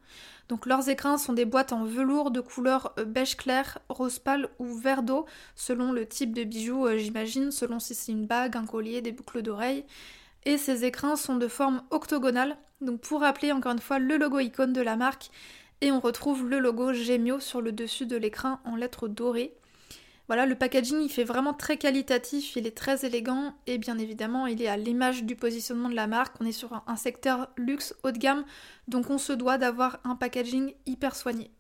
Donc 0.51 0.67
leurs 0.67 0.91
écrins 0.91 1.17
sont 1.17 1.33
des 1.33 1.47
boîtes 1.47 1.73
en 1.73 1.87
velours 1.87 2.31
de 2.31 2.43
couleur 2.43 2.93
euh, 2.99 3.07
beige 3.07 3.39
clair, 3.39 3.79
rose 3.89 4.19
pâle 4.19 4.51
ou 4.59 4.67
vert 4.67 5.03
d'eau, 5.03 5.25
selon 5.57 5.93
le 5.93 6.05
type 6.05 6.35
de 6.35 6.45
bijoux, 6.45 6.87
euh, 6.87 6.99
j'imagine, 6.99 7.51
selon 7.51 7.79
si 7.79 7.95
c'est 7.95 8.13
une 8.13 8.27
bague, 8.27 8.55
un 8.55 8.67
collier, 8.67 9.01
des 9.01 9.13
boucles 9.13 9.41
d'oreilles. 9.41 9.87
Et 10.45 10.59
ces 10.59 10.85
écrins 10.85 11.17
sont 11.17 11.37
de 11.37 11.49
forme 11.49 11.83
octogonale, 11.91 12.59
donc 12.83 13.01
pour 13.01 13.21
rappeler 13.21 13.51
encore 13.53 13.73
une 13.73 13.79
fois 13.79 13.99
le 13.99 14.19
logo 14.19 14.41
icône 14.41 14.75
de 14.75 14.83
la 14.83 14.97
marque, 14.97 15.31
et 15.81 15.91
on 15.91 16.01
retrouve 16.01 16.47
le 16.47 16.59
logo 16.59 16.93
Gemio 16.93 17.41
sur 17.41 17.63
le 17.63 17.73
dessus 17.73 18.05
de 18.05 18.19
l'écrin 18.19 18.61
en 18.67 18.77
lettres 18.77 19.09
dorées. 19.09 19.55
Voilà, 20.31 20.47
le 20.47 20.55
packaging 20.55 21.01
il 21.03 21.09
fait 21.09 21.25
vraiment 21.25 21.55
très 21.55 21.77
qualitatif, 21.77 22.55
il 22.55 22.65
est 22.65 22.77
très 22.77 23.05
élégant 23.05 23.53
et 23.67 23.79
bien 23.79 23.99
évidemment 23.99 24.47
il 24.47 24.63
est 24.63 24.69
à 24.69 24.77
l'image 24.77 25.25
du 25.25 25.35
positionnement 25.35 25.89
de 25.89 25.97
la 25.97 26.07
marque. 26.07 26.37
On 26.41 26.47
est 26.47 26.53
sur 26.53 26.85
un 26.87 26.95
secteur 26.95 27.49
luxe 27.57 27.97
haut 28.05 28.13
de 28.13 28.19
gamme, 28.19 28.45
donc 28.87 29.11
on 29.11 29.19
se 29.19 29.33
doit 29.33 29.59
d'avoir 29.59 29.99
un 30.05 30.15
packaging 30.15 30.73
hyper 30.87 31.17
soigné. 31.17 31.51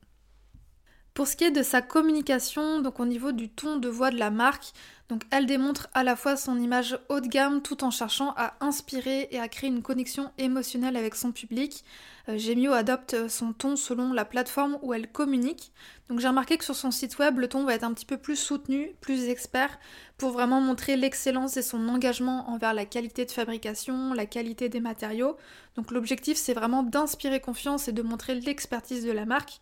Pour 1.14 1.26
ce 1.26 1.34
qui 1.34 1.42
est 1.42 1.50
de 1.50 1.64
sa 1.64 1.82
communication, 1.82 2.80
donc 2.80 3.00
au 3.00 3.06
niveau 3.06 3.32
du 3.32 3.48
ton 3.48 3.74
de 3.74 3.88
voix 3.88 4.12
de 4.12 4.18
la 4.18 4.30
marque, 4.30 4.72
donc 5.10 5.24
elle 5.30 5.46
démontre 5.46 5.88
à 5.92 6.04
la 6.04 6.14
fois 6.14 6.36
son 6.36 6.56
image 6.60 6.96
haut 7.08 7.18
de 7.18 7.26
gamme 7.26 7.62
tout 7.62 7.82
en 7.82 7.90
cherchant 7.90 8.32
à 8.36 8.54
inspirer 8.60 9.26
et 9.32 9.40
à 9.40 9.48
créer 9.48 9.68
une 9.68 9.82
connexion 9.82 10.30
émotionnelle 10.38 10.96
avec 10.96 11.16
son 11.16 11.32
public. 11.32 11.84
Euh, 12.28 12.38
Gemio 12.38 12.72
adopte 12.72 13.28
son 13.28 13.52
ton 13.52 13.74
selon 13.74 14.12
la 14.12 14.24
plateforme 14.24 14.78
où 14.82 14.94
elle 14.94 15.10
communique. 15.10 15.72
Donc 16.08 16.20
j'ai 16.20 16.28
remarqué 16.28 16.56
que 16.58 16.64
sur 16.64 16.76
son 16.76 16.92
site 16.92 17.18
web, 17.18 17.40
le 17.40 17.48
ton 17.48 17.64
va 17.64 17.74
être 17.74 17.82
un 17.82 17.92
petit 17.92 18.06
peu 18.06 18.18
plus 18.18 18.36
soutenu, 18.36 18.94
plus 19.00 19.24
expert, 19.28 19.80
pour 20.16 20.30
vraiment 20.30 20.60
montrer 20.60 20.96
l'excellence 20.96 21.56
et 21.56 21.62
son 21.62 21.88
engagement 21.88 22.48
envers 22.48 22.72
la 22.72 22.84
qualité 22.84 23.24
de 23.24 23.32
fabrication, 23.32 24.14
la 24.14 24.26
qualité 24.26 24.68
des 24.68 24.80
matériaux. 24.80 25.36
Donc 25.74 25.90
l'objectif 25.90 26.38
c'est 26.38 26.54
vraiment 26.54 26.84
d'inspirer 26.84 27.40
confiance 27.40 27.88
et 27.88 27.92
de 27.92 28.02
montrer 28.02 28.36
l'expertise 28.36 29.04
de 29.04 29.10
la 29.10 29.24
marque. 29.24 29.60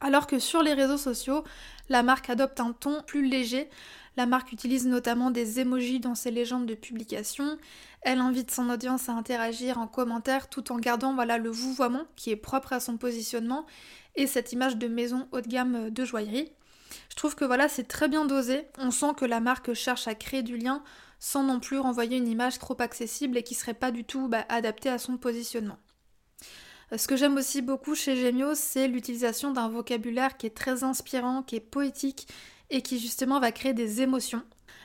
Alors 0.00 0.26
que 0.26 0.38
sur 0.38 0.62
les 0.62 0.74
réseaux 0.74 0.98
sociaux, 0.98 1.44
la 1.88 2.02
marque 2.02 2.30
adopte 2.30 2.60
un 2.60 2.72
ton 2.72 3.02
plus 3.02 3.26
léger. 3.26 3.68
La 4.16 4.26
marque 4.26 4.52
utilise 4.52 4.86
notamment 4.86 5.30
des 5.30 5.60
emojis 5.60 6.00
dans 6.00 6.14
ses 6.14 6.30
légendes 6.30 6.66
de 6.66 6.74
publication. 6.74 7.56
Elle 8.02 8.18
invite 8.18 8.50
son 8.50 8.68
audience 8.68 9.08
à 9.08 9.12
interagir 9.12 9.78
en 9.78 9.86
commentaire 9.86 10.48
tout 10.48 10.70
en 10.70 10.78
gardant 10.78 11.14
voilà, 11.14 11.38
le 11.38 11.50
vouvoiement 11.50 12.04
qui 12.16 12.30
est 12.30 12.36
propre 12.36 12.74
à 12.74 12.80
son 12.80 12.98
positionnement 12.98 13.64
et 14.14 14.26
cette 14.26 14.52
image 14.52 14.76
de 14.76 14.88
maison 14.88 15.28
haut 15.32 15.40
de 15.40 15.48
gamme 15.48 15.90
de 15.90 16.04
joaillerie. 16.04 16.52
Je 17.08 17.16
trouve 17.16 17.34
que 17.34 17.46
voilà, 17.46 17.68
c'est 17.68 17.88
très 17.88 18.08
bien 18.08 18.26
dosé. 18.26 18.66
On 18.78 18.90
sent 18.90 19.14
que 19.16 19.24
la 19.24 19.40
marque 19.40 19.72
cherche 19.72 20.06
à 20.08 20.14
créer 20.14 20.42
du 20.42 20.58
lien 20.58 20.82
sans 21.18 21.44
non 21.44 21.60
plus 21.60 21.78
renvoyer 21.78 22.16
une 22.16 22.28
image 22.28 22.58
trop 22.58 22.76
accessible 22.80 23.38
et 23.38 23.42
qui 23.42 23.54
serait 23.54 23.74
pas 23.74 23.92
du 23.92 24.04
tout 24.04 24.28
bah, 24.28 24.44
adaptée 24.48 24.90
à 24.90 24.98
son 24.98 25.16
positionnement. 25.16 25.78
Ce 26.94 27.06
que 27.06 27.16
j'aime 27.16 27.36
aussi 27.36 27.62
beaucoup 27.62 27.94
chez 27.94 28.16
Gemio, 28.16 28.54
c'est 28.54 28.88
l'utilisation 28.88 29.50
d'un 29.52 29.68
vocabulaire 29.68 30.36
qui 30.36 30.46
est 30.46 30.54
très 30.54 30.84
inspirant, 30.84 31.42
qui 31.42 31.56
est 31.56 31.60
poétique 31.60 32.28
et 32.72 32.82
qui 32.82 32.98
justement 32.98 33.38
va 33.38 33.52
créer 33.52 33.74
des 33.74 34.02
émotions. 34.02 34.42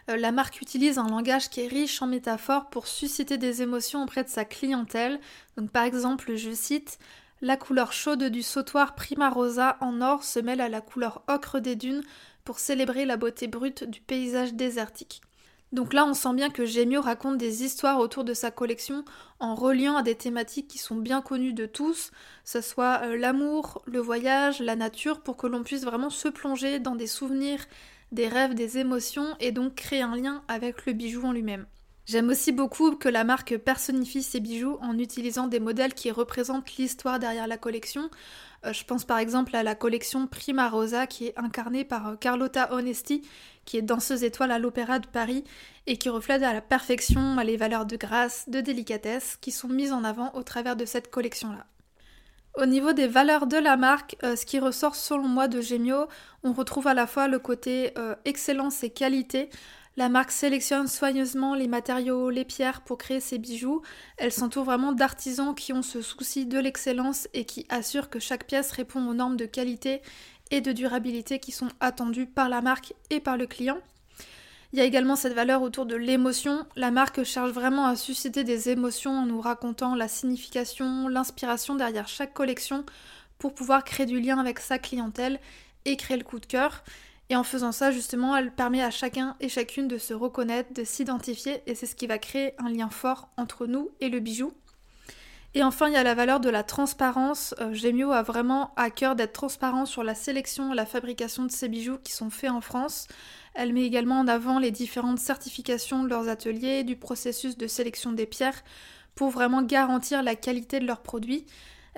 Euh, 0.09 0.17
la 0.17 0.31
marque 0.31 0.61
utilise 0.61 0.99
un 0.99 1.07
langage 1.07 1.49
qui 1.49 1.61
est 1.61 1.67
riche 1.67 2.01
en 2.01 2.07
métaphores 2.07 2.69
pour 2.69 2.85
susciter 2.85 3.37
des 3.37 3.61
émotions 3.61 4.03
auprès 4.03 4.23
de 4.23 4.29
sa 4.29 4.45
clientèle. 4.45 5.19
Donc 5.57 5.71
par 5.71 5.83
exemple, 5.83 6.35
je 6.35 6.51
cite 6.51 6.99
La 7.41 7.57
couleur 7.57 7.93
chaude 7.93 8.25
du 8.25 8.43
sautoir 8.43 8.93
Primarosa 8.93 9.77
en 9.81 10.01
or 10.01 10.23
se 10.23 10.39
mêle 10.39 10.61
à 10.61 10.69
la 10.69 10.81
couleur 10.81 11.23
ocre 11.27 11.59
des 11.59 11.75
dunes 11.75 12.03
pour 12.43 12.59
célébrer 12.59 13.05
la 13.05 13.17
beauté 13.17 13.47
brute 13.47 13.83
du 13.83 14.01
paysage 14.01 14.53
désertique. 14.53 15.21
Donc 15.73 15.93
là, 15.93 16.05
on 16.05 16.13
sent 16.13 16.33
bien 16.33 16.49
que 16.49 16.65
Gemio 16.65 17.01
raconte 17.01 17.37
des 17.37 17.63
histoires 17.63 17.99
autour 17.99 18.23
de 18.23 18.33
sa 18.33 18.51
collection 18.51 19.03
en 19.39 19.53
reliant 19.53 19.97
à 19.97 20.03
des 20.03 20.15
thématiques 20.15 20.69
qui 20.69 20.77
sont 20.77 20.95
bien 20.95 21.21
connues 21.21 21.53
de 21.53 21.65
tous, 21.65 22.11
ce 22.45 22.61
soit 22.61 23.01
euh, 23.03 23.17
l'amour, 23.17 23.81
le 23.85 23.99
voyage, 23.99 24.61
la 24.61 24.77
nature, 24.77 25.19
pour 25.19 25.35
que 25.35 25.47
l'on 25.47 25.63
puisse 25.63 25.83
vraiment 25.83 26.09
se 26.09 26.29
plonger 26.29 26.79
dans 26.79 26.95
des 26.95 27.07
souvenirs 27.07 27.65
des 28.13 28.27
rêves, 28.27 28.53
des 28.53 28.77
émotions 28.77 29.35
et 29.39 29.51
donc 29.51 29.75
créer 29.75 30.01
un 30.01 30.15
lien 30.15 30.41
avec 30.47 30.85
le 30.85 30.93
bijou 30.93 31.25
en 31.25 31.33
lui-même. 31.33 31.65
J'aime 32.05 32.29
aussi 32.29 32.53
beaucoup 32.53 32.95
que 32.95 33.09
la 33.09 33.25
marque 33.25 33.57
personnifie 33.57 34.23
ses 34.23 34.39
bijoux 34.39 34.77
en 34.81 34.97
utilisant 34.97 35.47
des 35.47 35.59
modèles 35.59 35.93
qui 35.93 36.09
représentent 36.09 36.77
l'histoire 36.77 37.19
derrière 37.19 37.47
la 37.47 37.57
collection. 37.57 38.09
Euh, 38.65 38.73
je 38.73 38.83
pense 38.83 39.05
par 39.05 39.19
exemple 39.19 39.55
à 39.55 39.63
la 39.63 39.75
collection 39.75 40.27
Prima 40.27 40.69
Rosa 40.69 41.07
qui 41.07 41.27
est 41.27 41.37
incarnée 41.37 41.83
par 41.83 42.07
euh, 42.07 42.15
Carlotta 42.15 42.73
Onesti, 42.73 43.21
qui 43.65 43.77
est 43.77 43.81
danseuse 43.81 44.23
étoile 44.23 44.51
à 44.51 44.59
l'Opéra 44.59 44.99
de 44.99 45.07
Paris 45.07 45.43
et 45.85 45.97
qui 45.97 46.09
reflète 46.09 46.43
à 46.43 46.53
la 46.53 46.61
perfection 46.61 47.37
les 47.37 47.57
valeurs 47.57 47.85
de 47.85 47.95
grâce, 47.95 48.49
de 48.49 48.61
délicatesse 48.61 49.37
qui 49.41 49.51
sont 49.51 49.67
mises 49.67 49.93
en 49.93 50.03
avant 50.03 50.31
au 50.33 50.43
travers 50.43 50.75
de 50.75 50.85
cette 50.85 51.11
collection-là. 51.11 51.65
Au 52.55 52.65
niveau 52.65 52.91
des 52.91 53.07
valeurs 53.07 53.45
de 53.45 53.57
la 53.57 53.77
marque, 53.77 54.15
euh, 54.23 54.35
ce 54.35 54.45
qui 54.45 54.59
ressort 54.59 54.95
selon 54.95 55.27
moi 55.27 55.47
de 55.47 55.61
Gemio, 55.61 56.07
on 56.43 56.53
retrouve 56.53 56.87
à 56.87 56.95
la 56.95 57.05
fois 57.05 57.27
le 57.27 57.37
côté 57.37 57.93
excellence 58.25 58.83
et 58.83 58.89
qualité, 58.89 59.49
la 59.97 60.09
marque 60.09 60.31
sélectionne 60.31 60.87
soigneusement 60.87 61.55
les 61.55 61.67
matériaux, 61.67 62.29
les 62.29 62.45
pierres 62.45 62.81
pour 62.81 62.99
créer 62.99 63.19
ses 63.19 63.39
bijoux. 63.39 63.81
Elle 64.17 64.31
s'entoure 64.31 64.63
vraiment 64.63 64.91
d'artisans 64.91 65.55
qui 65.55 65.73
ont 65.73 65.81
ce 65.81 66.03
souci 66.03 66.45
de 66.45 66.59
l'excellence 66.59 67.27
et 67.33 67.45
qui 67.45 67.65
assurent 67.69 68.11
que 68.11 68.19
chaque 68.19 68.45
pièce 68.45 68.71
répond 68.71 69.05
aux 69.09 69.15
normes 69.15 69.37
de 69.37 69.47
qualité 69.47 70.03
et 70.51 70.61
de 70.61 70.71
durabilité 70.71 71.39
qui 71.39 71.51
sont 71.51 71.69
attendues 71.79 72.27
par 72.27 72.47
la 72.47 72.61
marque 72.61 72.93
et 73.09 73.19
par 73.19 73.37
le 73.37 73.47
client. 73.47 73.79
Il 74.71 74.79
y 74.79 74.81
a 74.83 74.85
également 74.85 75.15
cette 75.15 75.33
valeur 75.33 75.63
autour 75.63 75.87
de 75.87 75.95
l'émotion. 75.95 76.65
La 76.75 76.91
marque 76.91 77.23
cherche 77.23 77.51
vraiment 77.51 77.87
à 77.87 77.95
susciter 77.95 78.43
des 78.43 78.69
émotions 78.69 79.17
en 79.17 79.25
nous 79.25 79.41
racontant 79.41 79.95
la 79.95 80.07
signification, 80.07 81.07
l'inspiration 81.07 81.73
derrière 81.73 82.07
chaque 82.07 82.33
collection 82.33 82.85
pour 83.39 83.55
pouvoir 83.55 83.83
créer 83.83 84.05
du 84.05 84.19
lien 84.19 84.37
avec 84.37 84.59
sa 84.59 84.77
clientèle 84.77 85.39
et 85.85 85.97
créer 85.97 86.17
le 86.17 86.23
coup 86.23 86.39
de 86.39 86.45
cœur. 86.45 86.83
Et 87.29 87.35
en 87.35 87.43
faisant 87.43 87.71
ça, 87.71 87.91
justement, 87.91 88.35
elle 88.35 88.53
permet 88.53 88.81
à 88.81 88.91
chacun 88.91 89.35
et 89.39 89.49
chacune 89.49 89.87
de 89.87 89.97
se 89.97 90.13
reconnaître, 90.13 90.73
de 90.73 90.83
s'identifier, 90.83 91.61
et 91.65 91.75
c'est 91.75 91.85
ce 91.85 91.95
qui 91.95 92.07
va 92.07 92.17
créer 92.17 92.53
un 92.57 92.69
lien 92.69 92.89
fort 92.89 93.29
entre 93.37 93.67
nous 93.67 93.91
et 93.99 94.09
le 94.09 94.19
bijou. 94.19 94.53
Et 95.53 95.63
enfin, 95.63 95.87
il 95.87 95.93
y 95.93 95.97
a 95.97 96.03
la 96.03 96.13
valeur 96.13 96.39
de 96.39 96.49
la 96.49 96.63
transparence. 96.63 97.55
Euh, 97.59 97.73
Gemio 97.73 98.11
a 98.11 98.21
vraiment 98.21 98.73
à 98.75 98.91
cœur 98.91 99.15
d'être 99.15 99.33
transparent 99.33 99.85
sur 99.85 100.03
la 100.03 100.13
sélection 100.13 100.71
et 100.71 100.75
la 100.75 100.85
fabrication 100.85 101.45
de 101.45 101.51
ces 101.51 101.67
bijoux 101.67 101.97
qui 102.03 102.11
sont 102.11 102.29
faits 102.29 102.51
en 102.51 102.61
France. 102.61 103.07
Elle 103.55 103.73
met 103.73 103.83
également 103.83 104.19
en 104.19 104.27
avant 104.27 104.59
les 104.59 104.71
différentes 104.71 105.19
certifications 105.19 106.03
de 106.03 106.09
leurs 106.09 106.29
ateliers, 106.29 106.83
du 106.83 106.95
processus 106.95 107.57
de 107.57 107.65
sélection 107.65 108.11
des 108.11 108.27
pierres, 108.27 108.63
pour 109.15 109.31
vraiment 109.31 109.63
garantir 109.63 110.21
la 110.21 110.35
qualité 110.35 110.79
de 110.79 110.85
leurs 110.85 111.01
produits. 111.01 111.45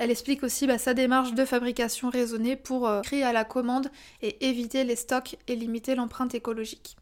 Elle 0.02 0.12
explique 0.12 0.44
aussi 0.44 0.66
bah, 0.66 0.78
sa 0.78 0.94
démarche 0.94 1.34
de 1.34 1.44
fabrication 1.44 2.10
raisonnée 2.10 2.56
pour 2.56 2.88
euh, 2.88 3.02
créer 3.02 3.24
à 3.24 3.34
la 3.34 3.44
commande 3.44 3.92
et 4.22 4.48
éviter 4.48 4.86
les 4.86 4.96
stocks 4.96 5.36
et 5.50 5.58
limiter 5.58 5.94
l'empreinte 5.94 6.34
écologique. 6.34 6.96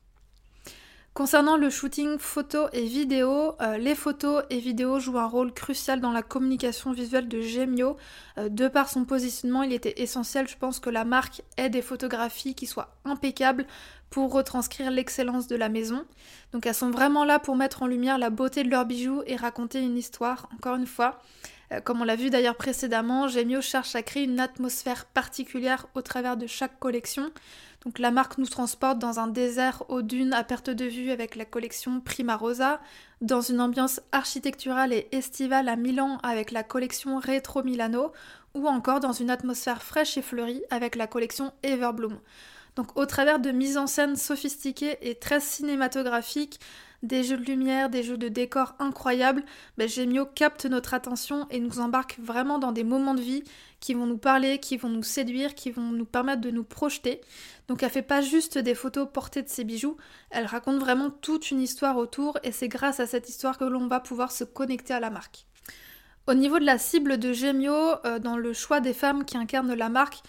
Concernant 1.13 1.57
le 1.57 1.69
shooting 1.69 2.17
photo 2.17 2.65
et 2.73 2.85
vidéo, 2.85 3.53
euh, 3.61 3.77
les 3.77 3.93
photos 3.93 4.43
et 4.49 4.57
vidéos 4.57 4.99
jouent 4.99 5.19
un 5.19 5.27
rôle 5.27 5.53
crucial 5.53 6.01
dans 6.01 6.11
la 6.11 6.23
communication 6.23 6.91
visuelle 6.91 7.27
de 7.27 7.39
Gemio. 7.39 7.97
Euh, 8.39 8.49
de 8.49 8.67
par 8.67 8.89
son 8.89 9.05
positionnement, 9.05 9.61
il 9.61 9.73
était 9.73 10.01
essentiel, 10.01 10.47
je 10.47 10.57
pense, 10.57 10.79
que 10.79 10.89
la 10.89 11.05
marque 11.05 11.43
ait 11.57 11.69
des 11.69 11.83
photographies 11.83 12.55
qui 12.55 12.65
soient 12.65 12.95
impeccables 13.05 13.67
pour 14.09 14.33
retranscrire 14.33 14.89
l'excellence 14.89 15.45
de 15.45 15.55
la 15.55 15.69
maison. 15.69 16.03
Donc 16.51 16.65
elles 16.65 16.73
sont 16.73 16.89
vraiment 16.89 17.25
là 17.25 17.37
pour 17.37 17.55
mettre 17.55 17.83
en 17.83 17.87
lumière 17.87 18.17
la 18.17 18.31
beauté 18.31 18.63
de 18.63 18.71
leurs 18.71 18.85
bijoux 18.85 19.21
et 19.27 19.35
raconter 19.35 19.81
une 19.83 19.97
histoire, 19.97 20.49
encore 20.55 20.77
une 20.77 20.87
fois. 20.87 21.19
Euh, 21.71 21.81
comme 21.81 22.01
on 22.01 22.05
l'a 22.05 22.15
vu 22.15 22.29
d'ailleurs 22.29 22.55
précédemment, 22.55 23.27
Gemio 23.27 23.61
cherche 23.61 23.95
à 23.95 24.03
créer 24.03 24.23
une 24.23 24.39
atmosphère 24.39 25.05
particulière 25.05 25.87
au 25.95 26.01
travers 26.01 26.37
de 26.37 26.47
chaque 26.47 26.79
collection. 26.79 27.31
Donc 27.83 27.99
la 27.99 28.11
marque 28.11 28.37
nous 28.37 28.47
transporte 28.47 28.99
dans 28.99 29.19
un 29.19 29.27
désert 29.27 29.83
aux 29.89 30.01
dunes 30.01 30.33
à 30.33 30.43
perte 30.43 30.69
de 30.69 30.85
vue 30.85 31.11
avec 31.11 31.35
la 31.35 31.45
collection 31.45 32.01
Prima 32.01 32.35
Rosa, 32.35 32.79
dans 33.21 33.41
une 33.41 33.61
ambiance 33.61 34.01
architecturale 34.11 34.93
et 34.93 35.07
estivale 35.11 35.69
à 35.69 35.75
Milan 35.75 36.17
avec 36.23 36.51
la 36.51 36.63
collection 36.63 37.19
Retro 37.19 37.63
Milano, 37.63 38.11
ou 38.53 38.67
encore 38.67 38.99
dans 38.99 39.11
une 39.11 39.29
atmosphère 39.29 39.83
fraîche 39.83 40.17
et 40.17 40.21
fleurie 40.21 40.63
avec 40.69 40.95
la 40.95 41.07
collection 41.07 41.51
Everbloom. 41.63 42.19
Donc 42.75 42.97
au 42.97 43.05
travers 43.05 43.39
de 43.39 43.51
mises 43.51 43.77
en 43.77 43.87
scène 43.87 44.15
sophistiquées 44.15 44.97
et 45.01 45.15
très 45.15 45.39
cinématographiques, 45.39 46.59
des 47.03 47.23
jeux 47.23 47.37
de 47.37 47.45
lumière, 47.45 47.89
des 47.89 48.03
jeux 48.03 48.17
de 48.17 48.27
décor 48.27 48.75
incroyables, 48.79 49.43
ben, 49.77 49.87
Gemio 49.87 50.25
capte 50.25 50.65
notre 50.65 50.93
attention 50.93 51.47
et 51.49 51.59
nous 51.59 51.79
embarque 51.79 52.17
vraiment 52.19 52.59
dans 52.59 52.71
des 52.71 52.83
moments 52.83 53.13
de 53.13 53.21
vie 53.21 53.43
qui 53.79 53.93
vont 53.93 54.05
nous 54.05 54.17
parler, 54.17 54.59
qui 54.59 54.77
vont 54.77 54.89
nous 54.89 55.03
séduire, 55.03 55.53
qui 55.53 55.71
vont 55.71 55.91
nous 55.91 56.05
permettre 56.05 56.41
de 56.41 56.51
nous 56.51 56.63
projeter. 56.63 57.21
Donc 57.67 57.83
elle 57.83 57.89
fait 57.89 58.01
pas 58.01 58.21
juste 58.21 58.57
des 58.57 58.75
photos 58.75 59.07
portées 59.11 59.43
de 59.43 59.49
ses 59.49 59.63
bijoux, 59.63 59.97
elle 60.31 60.45
raconte 60.45 60.79
vraiment 60.79 61.09
toute 61.09 61.51
une 61.51 61.61
histoire 61.61 61.97
autour 61.97 62.37
et 62.43 62.51
c'est 62.51 62.67
grâce 62.67 62.99
à 62.99 63.05
cette 63.05 63.29
histoire 63.29 63.57
que 63.57 63.65
l'on 63.65 63.87
va 63.87 63.99
pouvoir 63.99 64.31
se 64.31 64.43
connecter 64.43 64.93
à 64.93 64.99
la 64.99 65.09
marque. 65.09 65.45
Au 66.29 66.33
niveau 66.33 66.59
de 66.59 66.65
la 66.65 66.77
cible 66.77 67.19
de 67.19 67.31
Gemio, 67.31 67.73
euh, 68.03 68.19
dans 68.19 68.35
le 68.35 68.51
choix 68.51 68.81
des 68.81 68.93
femmes 68.93 69.23
qui 69.23 69.37
incarnent 69.37 69.73
la 69.73 69.87
marque, 69.87 70.19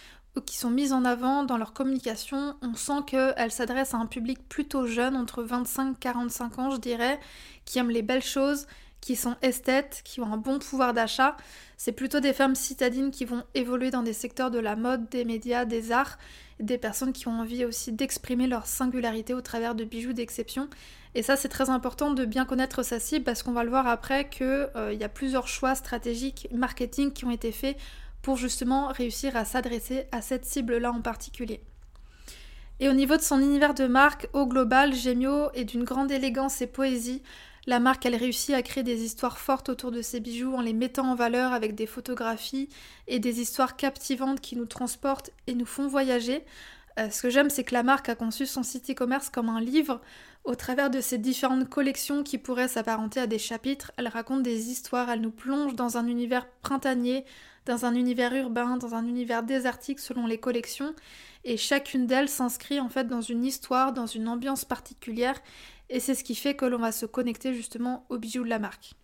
qui 0.44 0.56
sont 0.56 0.70
mises 0.70 0.92
en 0.92 1.04
avant 1.04 1.42
dans 1.42 1.56
leur 1.56 1.73
communication, 1.73 2.54
on 2.62 2.75
sent 2.75 3.02
qu'elles 3.06 3.50
s'adressent 3.50 3.94
à 3.94 3.99
un 3.99 4.06
public 4.06 4.38
plutôt 4.49 4.87
jeune, 4.87 5.16
entre 5.16 5.42
25 5.42 5.92
et 5.92 5.99
45 5.99 6.58
ans 6.58 6.70
je 6.70 6.78
dirais, 6.78 7.18
qui 7.64 7.78
aiment 7.78 7.90
les 7.90 8.02
belles 8.02 8.23
choses, 8.23 8.66
qui 9.00 9.16
sont 9.16 9.37
esthètes, 9.42 10.02
qui 10.04 10.20
ont 10.20 10.32
un 10.32 10.37
bon 10.37 10.58
pouvoir 10.58 10.92
d'achat. 10.94 11.37
C'est 11.76 11.92
plutôt 11.92 12.20
des 12.20 12.32
femmes 12.32 12.54
citadines 12.54 13.11
qui 13.11 13.25
vont 13.25 13.44
évoluer 13.54 13.90
dans 13.90 14.02
des 14.02 14.12
secteurs 14.12 14.50
de 14.50 14.58
la 14.58 14.76
mode, 14.76 15.08
des 15.08 15.25
médias, 15.25 15.64
des 15.64 15.92
arts, 15.92 16.18
des 16.61 16.78
personnes 16.78 17.12
qui 17.12 17.28
ont 17.28 17.40
envie 17.40 17.64
aussi 17.64 17.92
d'exprimer 17.92 18.47
leur 18.47 18.66
singularité 18.66 19.35
au 19.35 19.40
travers 19.40 19.75
de 19.75 19.85
bijoux 19.85 20.12
d'exception. 20.12 20.68
Et 21.14 21.23
ça 21.23 21.37
c'est 21.37 21.49
très 21.49 21.70
important 21.70 22.12
de 22.12 22.25
bien 22.25 22.44
connaître 22.44 22.82
sa 22.82 23.00
cible 23.00 23.25
parce 23.25 23.42
qu'on 23.42 23.52
va 23.52 23.64
le 23.64 23.70
voir 23.70 23.87
après 23.87 24.28
qu'il 24.28 24.68
euh, 24.76 24.92
y 24.92 25.04
a 25.04 25.08
plusieurs 25.08 25.49
choix 25.49 25.75
stratégiques 25.75 26.49
marketing 26.52 27.12
qui 27.12 27.25
ont 27.25 27.30
été 27.30 27.52
faits 27.52 27.76
pour 28.28 28.37
justement 28.37 28.88
réussir 28.88 29.38
à 29.38 29.47
s'adresser 29.47 30.04
à 30.12 30.20
cette 30.20 30.44
cible-là 30.44 30.92
en 30.92 31.00
particulier. 31.00 31.62
Et 32.78 32.90
au 32.90 32.92
niveau 32.92 33.16
de 33.16 33.23
son 33.23 33.40
univers 33.40 33.73
de 33.73 33.87
marque, 33.87 34.28
au 34.35 34.47
global, 34.47 34.94
Gemio 34.94 35.50
est 35.54 35.64
d'une 35.64 35.85
grande 35.85 36.12
élégance 36.12 36.61
et 36.61 36.66
poésie. 36.66 37.23
La 37.66 37.80
marque, 37.80 38.04
elle 38.04 38.16
réussit 38.16 38.54
à 38.54 38.61
créer 38.61 38.82
des 38.85 39.02
histoires 39.02 39.38
fortes 39.38 39.70
autour 39.70 39.92
de 39.92 40.02
ses 40.02 40.20
bijoux 40.20 40.52
en 40.52 40.61
les 40.61 40.75
mettant 40.75 41.11
en 41.11 41.14
valeur 41.14 41.54
avec 41.54 41.75
des 41.75 41.87
photographies 41.87 42.68
et 43.06 43.18
des 43.18 43.40
histoires 43.40 43.76
captivantes 43.76 44.42
qui 44.42 44.56
nous 44.56 44.66
transportent 44.66 45.30
et 45.47 45.54
nous 45.54 45.64
font 45.64 45.88
voyager. 45.88 46.44
Euh, 46.99 47.08
ce 47.08 47.23
que 47.23 47.30
j'aime, 47.30 47.49
c'est 47.49 47.64
que 47.64 47.73
la 47.73 47.82
marque 47.82 48.11
a 48.11 48.14
conçu 48.14 48.44
son 48.44 48.62
site 48.62 48.90
e-commerce 48.90 49.30
comme 49.30 49.49
un 49.49 49.62
livre. 49.62 50.02
Au 50.44 50.54
travers 50.54 50.90
de 50.90 51.00
ses 51.00 51.16
différentes 51.16 51.68
collections 51.70 52.23
qui 52.23 52.37
pourraient 52.37 52.68
s'apparenter 52.68 53.20
à 53.20 53.26
des 53.26 53.38
chapitres, 53.38 53.90
elle 53.97 54.08
raconte 54.08 54.42
des 54.42 54.68
histoires, 54.68 55.08
elle 55.08 55.23
nous 55.23 55.30
plonge 55.30 55.75
dans 55.75 55.97
un 55.97 56.06
univers 56.06 56.47
printanier, 56.61 57.25
dans 57.68 57.84
un 57.84 57.94
univers 57.94 58.34
urbain, 58.34 58.76
dans 58.78 58.94
un 58.94 59.06
univers 59.06 59.42
désertique 59.42 60.00
selon 60.00 60.26
les 60.26 60.38
collections, 60.38 60.94
et 61.44 61.56
chacune 61.56 62.06
d'elles 62.06 62.28
s'inscrit 62.28 62.80
en 62.80 62.88
fait 62.88 63.06
dans 63.06 63.20
une 63.20 63.44
histoire, 63.44 63.92
dans 63.92 64.06
une 64.06 64.28
ambiance 64.28 64.64
particulière, 64.64 65.40
et 65.90 66.00
c'est 66.00 66.14
ce 66.14 66.25
qui 66.25 66.34
fait 66.34 66.56
que 66.56 66.64
l'on 66.64 66.78
va 66.78 66.92
se 66.92 67.06
connecter 67.06 67.54
justement 67.54 68.06
aux 68.08 68.18
bijoux 68.18 68.44
de 68.44 68.48
la 68.48 68.58
marque. 68.58 68.94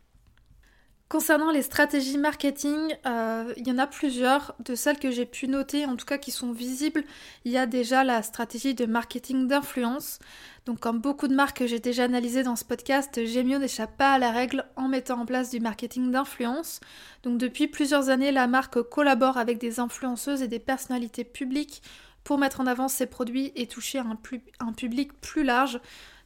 Concernant 1.11 1.51
les 1.51 1.63
stratégies 1.63 2.17
marketing, 2.17 2.97
euh, 3.07 3.53
il 3.59 3.69
y 3.69 3.71
en 3.71 3.79
a 3.79 3.87
plusieurs. 3.87 4.55
De 4.65 4.75
celles 4.75 4.99
que 4.99 5.11
j'ai 5.11 5.27
pu 5.27 5.49
noter, 5.49 5.85
en 5.85 5.97
tout 5.97 6.07
cas 6.07 6.17
qui 6.17 6.31
sont 6.31 6.51
visibles, 6.51 7.05
il 7.45 7.53
y 7.53 7.59
a 7.59 7.67
déjà 7.67 8.05
la 8.05 8.23
stratégie 8.23 8.75
de 8.75 8.87
marketing 8.87 9.47
d'influence. 9.47 10.19
Donc 10.65 10.81
comme 10.81 11.01
beaucoup 11.01 11.29
de 11.29 11.35
marques 11.35 11.59
que 11.59 11.67
j'ai 11.67 11.79
déjà 11.79 12.05
analysées 12.05 12.43
dans 12.43 12.57
ce 12.57 12.65
podcast, 12.65 13.25
Gemio 13.27 13.59
n'échappe 13.59 13.97
pas 13.99 14.15
à 14.15 14.19
la 14.19 14.31
règle 14.31 14.65
en 14.77 14.89
mettant 14.89 15.21
en 15.21 15.27
place 15.27 15.51
du 15.51 15.61
marketing 15.61 16.11
d'influence. 16.11 16.81
Donc 17.23 17.37
depuis 17.37 17.69
plusieurs 17.69 18.09
années, 18.09 18.33
la 18.33 18.47
marque 18.47 18.81
collabore 18.83 19.37
avec 19.37 19.59
des 19.59 19.81
influenceuses 19.81 20.41
et 20.41 20.49
des 20.49 20.59
personnalités 20.59 21.25
publiques 21.25 21.83
pour 22.25 22.39
mettre 22.39 22.61
en 22.61 22.67
avant 22.67 22.89
ses 22.89 23.07
produits 23.07 23.53
et 23.57 23.67
toucher 23.67 23.99
un, 23.99 24.19
un 24.59 24.73
public 24.73 25.13
plus 25.21 25.45
large. 25.45 25.79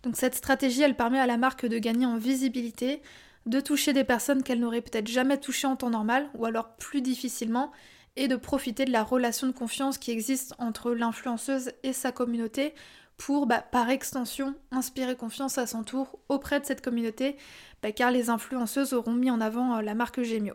Donc 0.04 0.16
cette 0.16 0.36
stratégie, 0.36 0.82
elle 0.82 0.96
permet 0.96 1.18
à 1.18 1.26
la 1.26 1.36
marque 1.36 1.66
de 1.66 1.78
gagner 1.78 2.06
en 2.06 2.16
visibilité, 2.16 3.02
de 3.46 3.60
toucher 3.60 3.92
des 3.92 4.04
personnes 4.04 4.42
qu'elle 4.42 4.60
n'aurait 4.60 4.82
peut-être 4.82 5.08
jamais 5.08 5.38
touchées 5.38 5.66
en 5.66 5.76
temps 5.76 5.90
normal, 5.90 6.28
ou 6.34 6.44
alors 6.44 6.76
plus 6.76 7.00
difficilement, 7.00 7.72
et 8.16 8.28
de 8.28 8.36
profiter 8.36 8.84
de 8.84 8.90
la 8.90 9.04
relation 9.04 9.46
de 9.46 9.52
confiance 9.52 9.96
qui 9.96 10.10
existe 10.10 10.54
entre 10.58 10.92
l'influenceuse 10.92 11.70
et 11.82 11.92
sa 11.92 12.12
communauté 12.12 12.74
pour, 13.16 13.46
bah, 13.46 13.62
par 13.62 13.90
extension, 13.90 14.54
inspirer 14.70 15.16
confiance 15.16 15.58
à 15.58 15.66
son 15.66 15.82
tour 15.82 16.18
auprès 16.28 16.60
de 16.60 16.66
cette 16.66 16.80
communauté, 16.80 17.36
bah, 17.82 17.92
car 17.92 18.10
les 18.10 18.30
influenceuses 18.30 18.92
auront 18.92 19.12
mis 19.12 19.30
en 19.30 19.40
avant 19.40 19.76
euh, 19.76 19.82
la 19.82 19.94
marque 19.94 20.22
Gemio. 20.22 20.54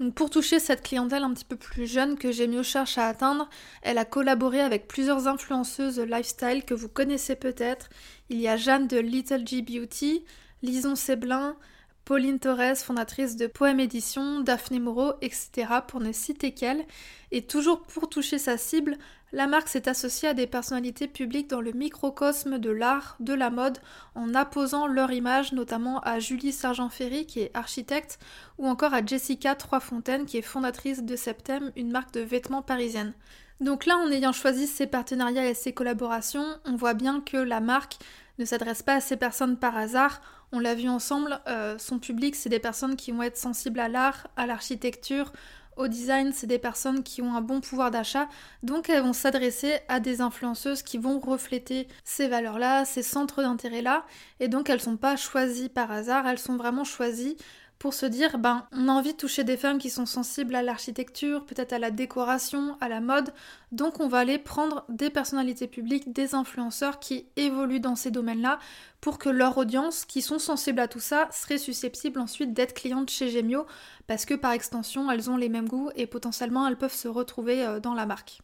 Donc 0.00 0.14
pour 0.14 0.30
toucher 0.30 0.58
cette 0.58 0.82
clientèle 0.82 1.22
un 1.22 1.32
petit 1.32 1.44
peu 1.44 1.56
plus 1.56 1.86
jeune 1.86 2.18
que 2.18 2.32
Gemio 2.32 2.62
cherche 2.62 2.98
à 2.98 3.06
atteindre, 3.06 3.48
elle 3.82 3.98
a 3.98 4.04
collaboré 4.04 4.60
avec 4.60 4.88
plusieurs 4.88 5.28
influenceuses 5.28 6.00
lifestyle 6.00 6.64
que 6.64 6.74
vous 6.74 6.88
connaissez 6.88 7.36
peut-être. 7.36 7.88
Il 8.28 8.40
y 8.40 8.48
a 8.48 8.56
Jeanne 8.56 8.88
de 8.88 8.98
Little 8.98 9.46
G 9.46 9.62
Beauty, 9.62 10.24
Lison 10.62 10.96
Seblin, 10.96 11.56
Pauline 12.04 12.40
Torres, 12.40 12.76
fondatrice 12.76 13.36
de 13.36 13.46
Poème 13.46 13.78
Édition, 13.78 14.40
Daphné 14.40 14.80
Moreau, 14.80 15.12
etc. 15.20 15.68
pour 15.86 16.00
ne 16.00 16.12
citer 16.12 16.52
qu'elle. 16.52 16.84
Et 17.30 17.42
toujours 17.46 17.82
pour 17.82 18.08
toucher 18.08 18.38
sa 18.38 18.58
cible, 18.58 18.98
La 19.34 19.46
marque 19.46 19.68
s'est 19.68 19.88
associée 19.88 20.28
à 20.28 20.34
des 20.34 20.46
personnalités 20.46 21.08
publiques 21.08 21.48
dans 21.48 21.62
le 21.62 21.72
microcosme 21.72 22.58
de 22.58 22.70
l'art, 22.70 23.16
de 23.18 23.32
la 23.32 23.48
mode, 23.48 23.78
en 24.14 24.34
apposant 24.34 24.86
leur 24.86 25.10
image 25.10 25.52
notamment 25.52 26.00
à 26.00 26.18
Julie 26.18 26.52
Sargent-Ferry 26.52 27.24
qui 27.24 27.40
est 27.40 27.50
architecte, 27.54 28.18
ou 28.58 28.68
encore 28.68 28.92
à 28.92 29.04
Jessica 29.04 29.54
Troisfontaine 29.54 30.26
qui 30.26 30.36
est 30.36 30.42
fondatrice 30.42 31.02
de 31.02 31.16
Septem, 31.16 31.72
une 31.76 31.90
marque 31.90 32.12
de 32.12 32.20
vêtements 32.20 32.60
parisienne. 32.60 33.14
Donc 33.60 33.86
là, 33.86 33.96
en 33.96 34.10
ayant 34.10 34.32
choisi 34.32 34.66
ces 34.66 34.86
partenariats 34.86 35.48
et 35.48 35.54
ces 35.54 35.72
collaborations, 35.72 36.58
on 36.66 36.76
voit 36.76 36.94
bien 36.94 37.22
que 37.22 37.38
la 37.38 37.60
marque 37.60 37.96
ne 38.38 38.44
s'adresse 38.44 38.82
pas 38.82 38.96
à 38.96 39.00
ces 39.00 39.16
personnes 39.16 39.56
par 39.56 39.78
hasard. 39.78 40.20
On 40.52 40.60
l'a 40.60 40.74
vu 40.74 40.88
ensemble, 40.88 41.40
euh, 41.48 41.78
son 41.78 41.98
public, 41.98 42.36
c'est 42.36 42.50
des 42.50 42.58
personnes 42.58 42.96
qui 42.96 43.10
vont 43.10 43.22
être 43.22 43.38
sensibles 43.38 43.80
à 43.80 43.88
l'art, 43.88 44.28
à 44.36 44.46
l'architecture, 44.46 45.32
au 45.76 45.88
design, 45.88 46.32
c'est 46.34 46.46
des 46.46 46.58
personnes 46.58 47.02
qui 47.02 47.22
ont 47.22 47.34
un 47.34 47.40
bon 47.40 47.62
pouvoir 47.62 47.90
d'achat, 47.90 48.28
donc 48.62 48.90
elles 48.90 49.02
vont 49.02 49.14
s'adresser 49.14 49.78
à 49.88 50.00
des 50.00 50.20
influenceuses 50.20 50.82
qui 50.82 50.98
vont 50.98 51.18
refléter 51.18 51.88
ces 52.04 52.28
valeurs-là, 52.28 52.84
ces 52.84 53.02
centres 53.02 53.42
d'intérêt-là, 53.42 54.04
et 54.40 54.48
donc 54.48 54.68
elles 54.68 54.82
sont 54.82 54.98
pas 54.98 55.16
choisies 55.16 55.70
par 55.70 55.90
hasard, 55.90 56.26
elles 56.26 56.38
sont 56.38 56.56
vraiment 56.56 56.84
choisies 56.84 57.36
pour 57.82 57.94
se 57.94 58.06
dire 58.06 58.38
ben 58.38 58.64
on 58.70 58.86
a 58.86 58.92
envie 58.92 59.10
de 59.10 59.16
toucher 59.16 59.42
des 59.42 59.56
femmes 59.56 59.78
qui 59.78 59.90
sont 59.90 60.06
sensibles 60.06 60.54
à 60.54 60.62
l'architecture, 60.62 61.44
peut-être 61.44 61.72
à 61.72 61.80
la 61.80 61.90
décoration, 61.90 62.76
à 62.80 62.88
la 62.88 63.00
mode, 63.00 63.34
donc 63.72 63.98
on 63.98 64.06
va 64.06 64.18
aller 64.18 64.38
prendre 64.38 64.84
des 64.88 65.10
personnalités 65.10 65.66
publiques, 65.66 66.12
des 66.12 66.36
influenceurs 66.36 67.00
qui 67.00 67.26
évoluent 67.34 67.80
dans 67.80 67.96
ces 67.96 68.12
domaines-là 68.12 68.60
pour 69.00 69.18
que 69.18 69.28
leur 69.28 69.58
audience, 69.58 70.04
qui 70.04 70.22
sont 70.22 70.38
sensibles 70.38 70.78
à 70.78 70.86
tout 70.86 71.00
ça, 71.00 71.28
serait 71.32 71.58
susceptible 71.58 72.20
ensuite 72.20 72.52
d'être 72.54 72.74
cliente 72.74 73.10
chez 73.10 73.30
Gemio 73.30 73.66
parce 74.06 74.26
que 74.26 74.34
par 74.34 74.52
extension 74.52 75.10
elles 75.10 75.28
ont 75.28 75.36
les 75.36 75.48
mêmes 75.48 75.68
goûts 75.68 75.90
et 75.96 76.06
potentiellement 76.06 76.68
elles 76.68 76.78
peuvent 76.78 76.94
se 76.94 77.08
retrouver 77.08 77.66
euh, 77.66 77.80
dans 77.80 77.94
la 77.94 78.06
marque. 78.06 78.42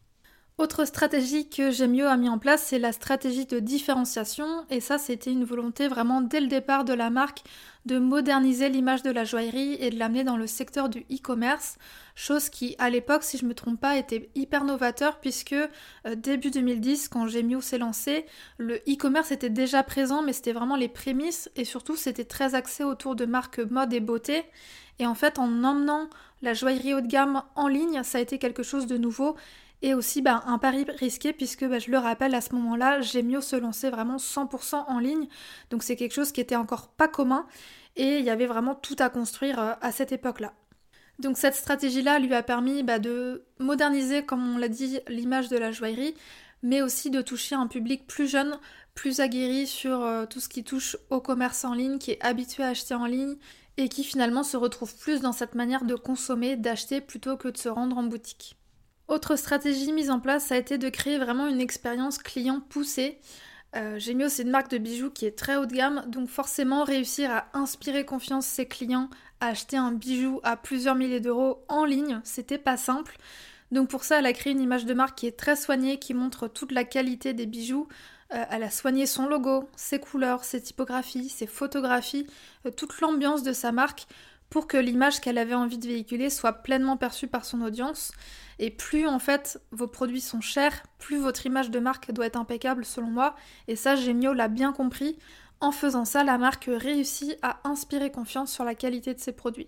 Autre 0.59 0.85
stratégie 0.85 1.49
que 1.49 1.71
Gemio 1.71 2.07
a 2.07 2.17
mis 2.17 2.29
en 2.29 2.41
place, 2.41 2.65
c'est 2.65 2.81
la 2.81 2.91
stratégie 2.91 3.47
de 3.47 3.61
différenciation. 3.61 4.67
Et 4.71 4.81
ça, 4.81 4.99
c'était 4.99 5.31
une 5.31 5.45
volonté 5.45 5.87
vraiment 5.87 6.21
dès 6.21 6.41
le 6.41 6.49
départ 6.49 6.85
de 6.85 6.93
la 6.93 7.11
marque 7.11 7.45
de 7.89 7.99
moderniser 7.99 8.69
l'image 8.69 9.03
de 9.03 9.11
la 9.11 9.25
joaillerie 9.25 9.79
et 9.81 9.89
de 9.89 9.99
l'amener 9.99 10.23
dans 10.23 10.37
le 10.37 10.47
secteur 10.47 10.91
du 10.91 11.01
e-commerce. 11.11 11.79
Chose 12.15 12.51
qui, 12.51 12.77
à 12.79 12.91
l'époque, 12.91 13.25
si 13.25 13.39
je 13.39 13.45
ne 13.45 13.49
me 13.49 13.55
trompe 13.55 13.81
pas, 13.81 13.97
était 13.97 14.29
hyper 14.35 14.65
novateur 14.65 15.19
puisque 15.21 15.55
euh, 15.55 16.15
début 16.15 16.51
2010, 16.51 17.09
quand 17.09 17.27
Gemio 17.27 17.63
s'est 17.63 17.79
lancé, 17.79 18.27
le 18.59 18.77
e-commerce 18.89 19.33
était 19.33 19.49
déjà 19.49 19.83
présent, 19.83 20.23
mais 20.23 20.35
c'était 20.35 20.53
vraiment 20.53 20.77
les 20.77 20.89
prémices 20.89 21.51
et 21.57 21.65
surtout 21.65 21.97
c'était 21.97 22.25
très 22.25 22.55
axé 22.55 22.85
autour 22.85 23.17
de 23.17 23.25
marques 23.25 23.59
mode 23.59 23.93
et 23.95 24.01
beauté. 24.01 24.45
Et 24.99 25.07
en 25.07 25.15
fait, 25.15 25.39
en 25.39 25.65
emmenant 25.65 26.11
la 26.43 26.53
joaillerie 26.53 26.93
haut 26.93 27.01
de 27.01 27.07
gamme 27.07 27.43
en 27.55 27.69
ligne, 27.69 28.03
ça 28.03 28.19
a 28.19 28.21
été 28.21 28.39
quelque 28.39 28.63
chose 28.63 28.87
de 28.87 28.99
nouveau 28.99 29.35
et 29.83 29.95
aussi 29.95 30.23
bah, 30.23 30.43
un 30.47 30.59
pari 30.59 30.85
risqué 30.99 31.33
puisque 31.33 31.65
bah, 31.65 31.79
je 31.79 31.91
le 31.91 31.99
rappelle 31.99 32.35
à 32.35 32.41
ce 32.41 32.55
moment-là, 32.55 33.01
mieux 33.23 33.41
se 33.41 33.57
lancer 33.57 33.91
vraiment 33.91 34.17
100% 34.17 34.85
en 34.89 34.99
ligne. 34.99 35.29
Donc 35.71 35.83
c'est 35.83 35.97
quelque 35.97 36.15
chose 36.15 36.33
qui 36.33 36.41
était 36.41 36.57
encore 36.57 36.89
pas 36.89 37.09
commun 37.09 37.47
et 37.97 38.19
il 38.19 38.25
y 38.25 38.31
avait 38.31 38.47
vraiment 38.47 38.75
tout 38.75 38.97
à 38.99 39.09
construire 39.09 39.61
euh, 39.61 39.73
à 39.81 39.93
cette 39.93 40.13
époque-là. 40.13 40.53
Donc 41.19 41.37
cette 41.37 41.55
stratégie-là 41.55 42.19
lui 42.21 42.35
a 42.35 42.43
permis 42.43 42.83
bah, 42.83 42.99
de 42.99 43.45
moderniser, 43.59 44.25
comme 44.25 44.55
on 44.55 44.59
l'a 44.59 44.69
dit, 44.69 45.01
l'image 45.09 45.49
de 45.49 45.57
la 45.57 45.73
joaillerie, 45.73 46.15
mais 46.63 46.83
aussi 46.83 47.11
de 47.11 47.23
toucher 47.23 47.55
un 47.55 47.67
public 47.67 48.07
plus 48.07 48.29
jeune, 48.29 48.59
plus 48.95 49.21
aguerri 49.21 49.67
sur 49.67 50.03
euh, 50.03 50.27
tout 50.27 50.41
ce 50.41 50.49
qui 50.49 50.65
touche 50.65 50.97
au 51.11 51.21
commerce 51.21 51.65
en 51.65 51.75
ligne, 51.75 51.99
qui 51.99 52.13
est 52.13 52.25
habitué 52.25 52.63
à 52.63 52.69
acheter 52.69 52.95
en 52.95 53.07
ligne 53.07 53.37
et 53.77 53.89
qui 53.89 54.03
finalement 54.03 54.43
se 54.43 54.57
retrouve 54.57 54.97
plus 54.97 55.21
dans 55.21 55.33
cette 55.33 55.55
manière 55.55 55.85
de 55.85 55.95
consommer, 55.95 56.57
d'acheter 56.57 57.01
plutôt 57.01 57.37
que 57.37 57.49
de 57.49 57.57
se 57.57 57.69
rendre 57.69 57.97
en 57.97 58.03
boutique. 58.03 58.58
Autre 59.09 59.37
stratégie 59.37 59.93
mise 59.93 60.11
en 60.11 60.21
place, 60.21 60.47
ça 60.47 60.55
a 60.55 60.59
été 60.59 60.77
de 60.77 60.89
créer 60.91 61.19
vraiment 61.19 61.49
une 61.49 61.61
expérience 61.61 62.19
client 62.19 62.61
poussée. 62.61 63.19
Euh, 63.75 63.99
Gemio, 63.99 64.29
c'est 64.29 64.43
une 64.43 64.51
marque 64.51 64.71
de 64.71 64.79
bijoux 64.79 65.11
qui 65.11 65.25
est 65.25 65.37
très 65.37 65.57
haut 65.57 65.67
de 65.67 65.75
gamme, 65.75 66.05
donc 66.09 66.29
forcément 66.29 66.85
réussir 66.85 67.31
à 67.31 67.47
inspirer 67.55 68.05
confiance 68.05 68.47
ses 68.47 68.67
clients 68.67 69.09
à 69.41 69.49
acheter 69.49 69.77
un 69.77 69.93
bijou 69.93 70.41
à 70.43 70.57
plusieurs 70.57 70.95
milliers 70.95 71.21
d'euros 71.21 71.65
en 71.69 71.85
ligne, 71.85 72.21
c'était 72.25 72.59
pas 72.59 72.77
simple. 72.77 73.17
Donc 73.71 73.89
pour 73.89 74.05
ça, 74.05 74.19
elle 74.19 74.27
a 74.27 74.33
créé 74.33 74.53
une 74.53 74.61
image 74.61 74.87
de 74.87 74.95
marque 74.95 75.19
qui 75.19 75.27
est 75.27 75.39
très 75.39 75.57
soignée, 75.57 75.99
qui 75.99 76.15
montre 76.15 76.49
toute 76.49 76.73
la 76.73 76.85
qualité 76.85 77.35
des 77.35 77.47
bijoux. 77.47 77.89
Euh, 78.35 78.45
elle 78.51 78.63
a 78.63 78.71
soigné 78.71 79.07
son 79.07 79.27
logo, 79.27 79.69
ses 79.77 80.01
couleurs, 80.01 80.45
ses 80.45 80.61
typographies, 80.61 81.29
ses 81.29 81.47
photographies, 81.47 82.27
euh, 82.67 82.71
toute 82.71 83.01
l'ambiance 83.01 83.43
de 83.43 83.53
sa 83.53 83.73
marque 83.73 84.07
pour 84.51 84.67
que 84.67 84.77
l'image 84.77 85.21
qu'elle 85.21 85.39
avait 85.39 85.55
envie 85.55 85.79
de 85.79 85.87
véhiculer 85.87 86.31
soit 86.31 86.53
pleinement 86.53 86.97
perçue 86.97 87.27
par 87.27 87.45
son 87.45 87.61
audience. 87.63 88.13
Et 88.59 88.71
plus 88.71 89.07
en 89.07 89.19
fait 89.19 89.61
vos 89.71 89.87
produits 89.87 90.21
sont 90.21 90.41
chers, 90.41 90.83
plus 90.99 91.19
votre 91.19 91.47
image 91.47 91.71
de 91.71 91.79
marque 91.79 92.13
doit 92.13 92.27
être 92.27 92.37
impeccable 92.37 92.85
selon 92.85 93.09
moi. 93.09 93.37
Et 93.69 93.77
ça, 93.77 93.97
Gemio 93.97 94.33
l'a 94.33 94.49
bien 94.49 94.73
compris. 94.73 95.19
En 95.61 95.73
faisant 95.73 96.05
ça, 96.05 96.23
la 96.23 96.39
marque 96.39 96.71
réussit 96.73 97.37
à 97.43 97.59
inspirer 97.65 98.13
confiance 98.13 98.53
sur 98.53 98.63
la 98.63 98.77
qualité 98.77 99.13
de 99.13 99.19
ses 99.19 99.33
produits. 99.33 99.67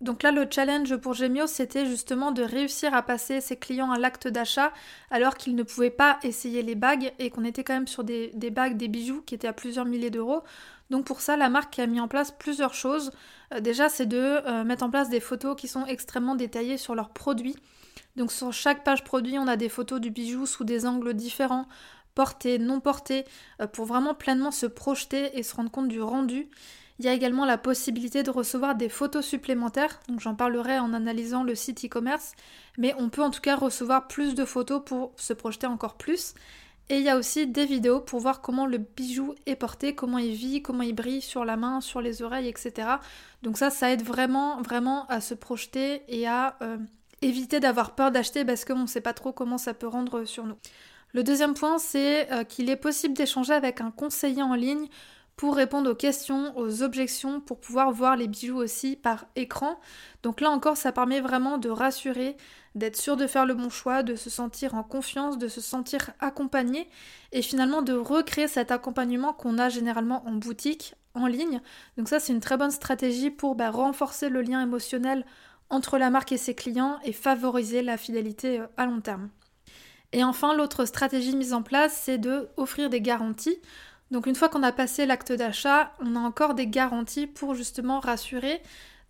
Donc 0.00 0.22
là, 0.22 0.30
le 0.30 0.46
challenge 0.48 0.94
pour 0.96 1.14
Gemio, 1.14 1.48
c'était 1.48 1.84
justement 1.84 2.30
de 2.30 2.44
réussir 2.44 2.94
à 2.94 3.02
passer 3.02 3.40
ses 3.40 3.56
clients 3.56 3.90
à 3.90 3.98
l'acte 3.98 4.28
d'achat 4.28 4.72
alors 5.10 5.34
qu'ils 5.36 5.56
ne 5.56 5.64
pouvaient 5.64 5.90
pas 5.90 6.20
essayer 6.22 6.62
les 6.62 6.76
bagues 6.76 7.12
et 7.18 7.30
qu'on 7.30 7.44
était 7.44 7.64
quand 7.64 7.74
même 7.74 7.88
sur 7.88 8.04
des, 8.04 8.30
des 8.34 8.50
bagues, 8.50 8.76
des 8.76 8.86
bijoux 8.86 9.20
qui 9.22 9.34
étaient 9.34 9.48
à 9.48 9.52
plusieurs 9.52 9.84
milliers 9.84 10.10
d'euros. 10.10 10.44
Donc 10.92 11.06
pour 11.06 11.22
ça, 11.22 11.38
la 11.38 11.48
marque 11.48 11.78
a 11.78 11.86
mis 11.86 12.00
en 12.00 12.06
place 12.06 12.30
plusieurs 12.30 12.74
choses. 12.74 13.12
Euh, 13.54 13.60
déjà, 13.60 13.88
c'est 13.88 14.04
de 14.04 14.18
euh, 14.18 14.62
mettre 14.62 14.84
en 14.84 14.90
place 14.90 15.08
des 15.08 15.20
photos 15.20 15.56
qui 15.56 15.66
sont 15.66 15.86
extrêmement 15.86 16.34
détaillées 16.34 16.76
sur 16.76 16.94
leurs 16.94 17.08
produits. 17.08 17.56
Donc 18.16 18.30
sur 18.30 18.52
chaque 18.52 18.84
page 18.84 19.02
produit, 19.02 19.38
on 19.38 19.46
a 19.46 19.56
des 19.56 19.70
photos 19.70 20.02
du 20.02 20.10
bijou 20.10 20.44
sous 20.44 20.64
des 20.64 20.84
angles 20.84 21.14
différents, 21.14 21.66
portés, 22.14 22.58
non 22.58 22.80
portés, 22.80 23.24
euh, 23.62 23.66
pour 23.66 23.86
vraiment 23.86 24.12
pleinement 24.12 24.50
se 24.50 24.66
projeter 24.66 25.38
et 25.38 25.42
se 25.42 25.56
rendre 25.56 25.70
compte 25.70 25.88
du 25.88 26.02
rendu. 26.02 26.50
Il 26.98 27.06
y 27.06 27.08
a 27.08 27.14
également 27.14 27.46
la 27.46 27.56
possibilité 27.56 28.22
de 28.22 28.30
recevoir 28.30 28.74
des 28.74 28.90
photos 28.90 29.24
supplémentaires, 29.24 29.98
donc 30.08 30.20
j'en 30.20 30.34
parlerai 30.34 30.78
en 30.78 30.92
analysant 30.92 31.42
le 31.42 31.54
site 31.54 31.86
e-commerce, 31.86 32.32
mais 32.76 32.94
on 32.98 33.08
peut 33.08 33.22
en 33.22 33.30
tout 33.30 33.40
cas 33.40 33.56
recevoir 33.56 34.08
plus 34.08 34.34
de 34.34 34.44
photos 34.44 34.82
pour 34.84 35.12
se 35.16 35.32
projeter 35.32 35.66
encore 35.66 35.96
plus. 35.96 36.34
Et 36.88 36.96
il 36.96 37.02
y 37.02 37.08
a 37.08 37.16
aussi 37.16 37.46
des 37.46 37.64
vidéos 37.64 38.00
pour 38.00 38.20
voir 38.20 38.40
comment 38.40 38.66
le 38.66 38.78
bijou 38.78 39.34
est 39.46 39.56
porté, 39.56 39.94
comment 39.94 40.18
il 40.18 40.34
vit, 40.34 40.62
comment 40.62 40.82
il 40.82 40.94
brille 40.94 41.22
sur 41.22 41.44
la 41.44 41.56
main, 41.56 41.80
sur 41.80 42.00
les 42.00 42.22
oreilles, 42.22 42.48
etc. 42.48 42.88
Donc 43.42 43.56
ça, 43.56 43.70
ça 43.70 43.90
aide 43.90 44.02
vraiment, 44.02 44.60
vraiment 44.60 45.06
à 45.06 45.20
se 45.20 45.34
projeter 45.34 46.02
et 46.08 46.26
à 46.26 46.56
euh, 46.60 46.76
éviter 47.22 47.60
d'avoir 47.60 47.94
peur 47.94 48.10
d'acheter 48.10 48.44
parce 48.44 48.64
qu'on 48.64 48.80
ne 48.80 48.86
sait 48.86 49.00
pas 49.00 49.14
trop 49.14 49.32
comment 49.32 49.58
ça 49.58 49.74
peut 49.74 49.86
rendre 49.86 50.24
sur 50.24 50.44
nous. 50.44 50.56
Le 51.14 51.22
deuxième 51.22 51.54
point, 51.54 51.78
c'est 51.78 52.30
euh, 52.32 52.44
qu'il 52.44 52.70
est 52.70 52.76
possible 52.76 53.14
d'échanger 53.14 53.52
avec 53.52 53.80
un 53.80 53.90
conseiller 53.90 54.42
en 54.42 54.54
ligne 54.54 54.88
pour 55.36 55.56
répondre 55.56 55.90
aux 55.90 55.94
questions, 55.94 56.56
aux 56.56 56.82
objections, 56.82 57.40
pour 57.40 57.58
pouvoir 57.58 57.90
voir 57.90 58.16
les 58.16 58.28
bijoux 58.28 58.58
aussi 58.58 58.96
par 58.96 59.26
écran. 59.34 59.80
Donc 60.22 60.40
là 60.40 60.50
encore, 60.50 60.76
ça 60.76 60.92
permet 60.92 61.20
vraiment 61.20 61.58
de 61.58 61.68
rassurer, 61.68 62.36
d'être 62.74 62.96
sûr 62.96 63.16
de 63.16 63.26
faire 63.26 63.46
le 63.46 63.54
bon 63.54 63.70
choix, 63.70 64.02
de 64.02 64.14
se 64.14 64.30
sentir 64.30 64.74
en 64.74 64.82
confiance, 64.82 65.38
de 65.38 65.48
se 65.48 65.60
sentir 65.60 66.10
accompagné 66.20 66.88
et 67.32 67.42
finalement 67.42 67.82
de 67.82 67.94
recréer 67.94 68.48
cet 68.48 68.70
accompagnement 68.70 69.32
qu'on 69.32 69.58
a 69.58 69.68
généralement 69.68 70.26
en 70.26 70.32
boutique, 70.32 70.94
en 71.14 71.26
ligne. 71.26 71.60
Donc 71.96 72.08
ça, 72.08 72.20
c'est 72.20 72.32
une 72.32 72.40
très 72.40 72.56
bonne 72.56 72.70
stratégie 72.70 73.30
pour 73.30 73.54
bah, 73.54 73.70
renforcer 73.70 74.28
le 74.28 74.42
lien 74.42 74.62
émotionnel 74.62 75.24
entre 75.70 75.98
la 75.98 76.10
marque 76.10 76.32
et 76.32 76.38
ses 76.38 76.54
clients 76.54 76.98
et 77.04 77.12
favoriser 77.12 77.82
la 77.82 77.96
fidélité 77.96 78.60
euh, 78.60 78.66
à 78.76 78.86
long 78.86 79.00
terme. 79.00 79.30
Et 80.12 80.22
enfin, 80.22 80.54
l'autre 80.54 80.84
stratégie 80.84 81.34
mise 81.34 81.54
en 81.54 81.62
place, 81.62 81.98
c'est 82.04 82.18
de 82.18 82.50
offrir 82.58 82.90
des 82.90 83.00
garanties. 83.00 83.56
Donc 84.12 84.26
une 84.26 84.34
fois 84.34 84.50
qu'on 84.50 84.62
a 84.62 84.72
passé 84.72 85.06
l'acte 85.06 85.32
d'achat, 85.32 85.94
on 85.98 86.16
a 86.16 86.20
encore 86.20 86.52
des 86.52 86.66
garanties 86.66 87.26
pour 87.26 87.54
justement 87.54 87.98
rassurer. 87.98 88.60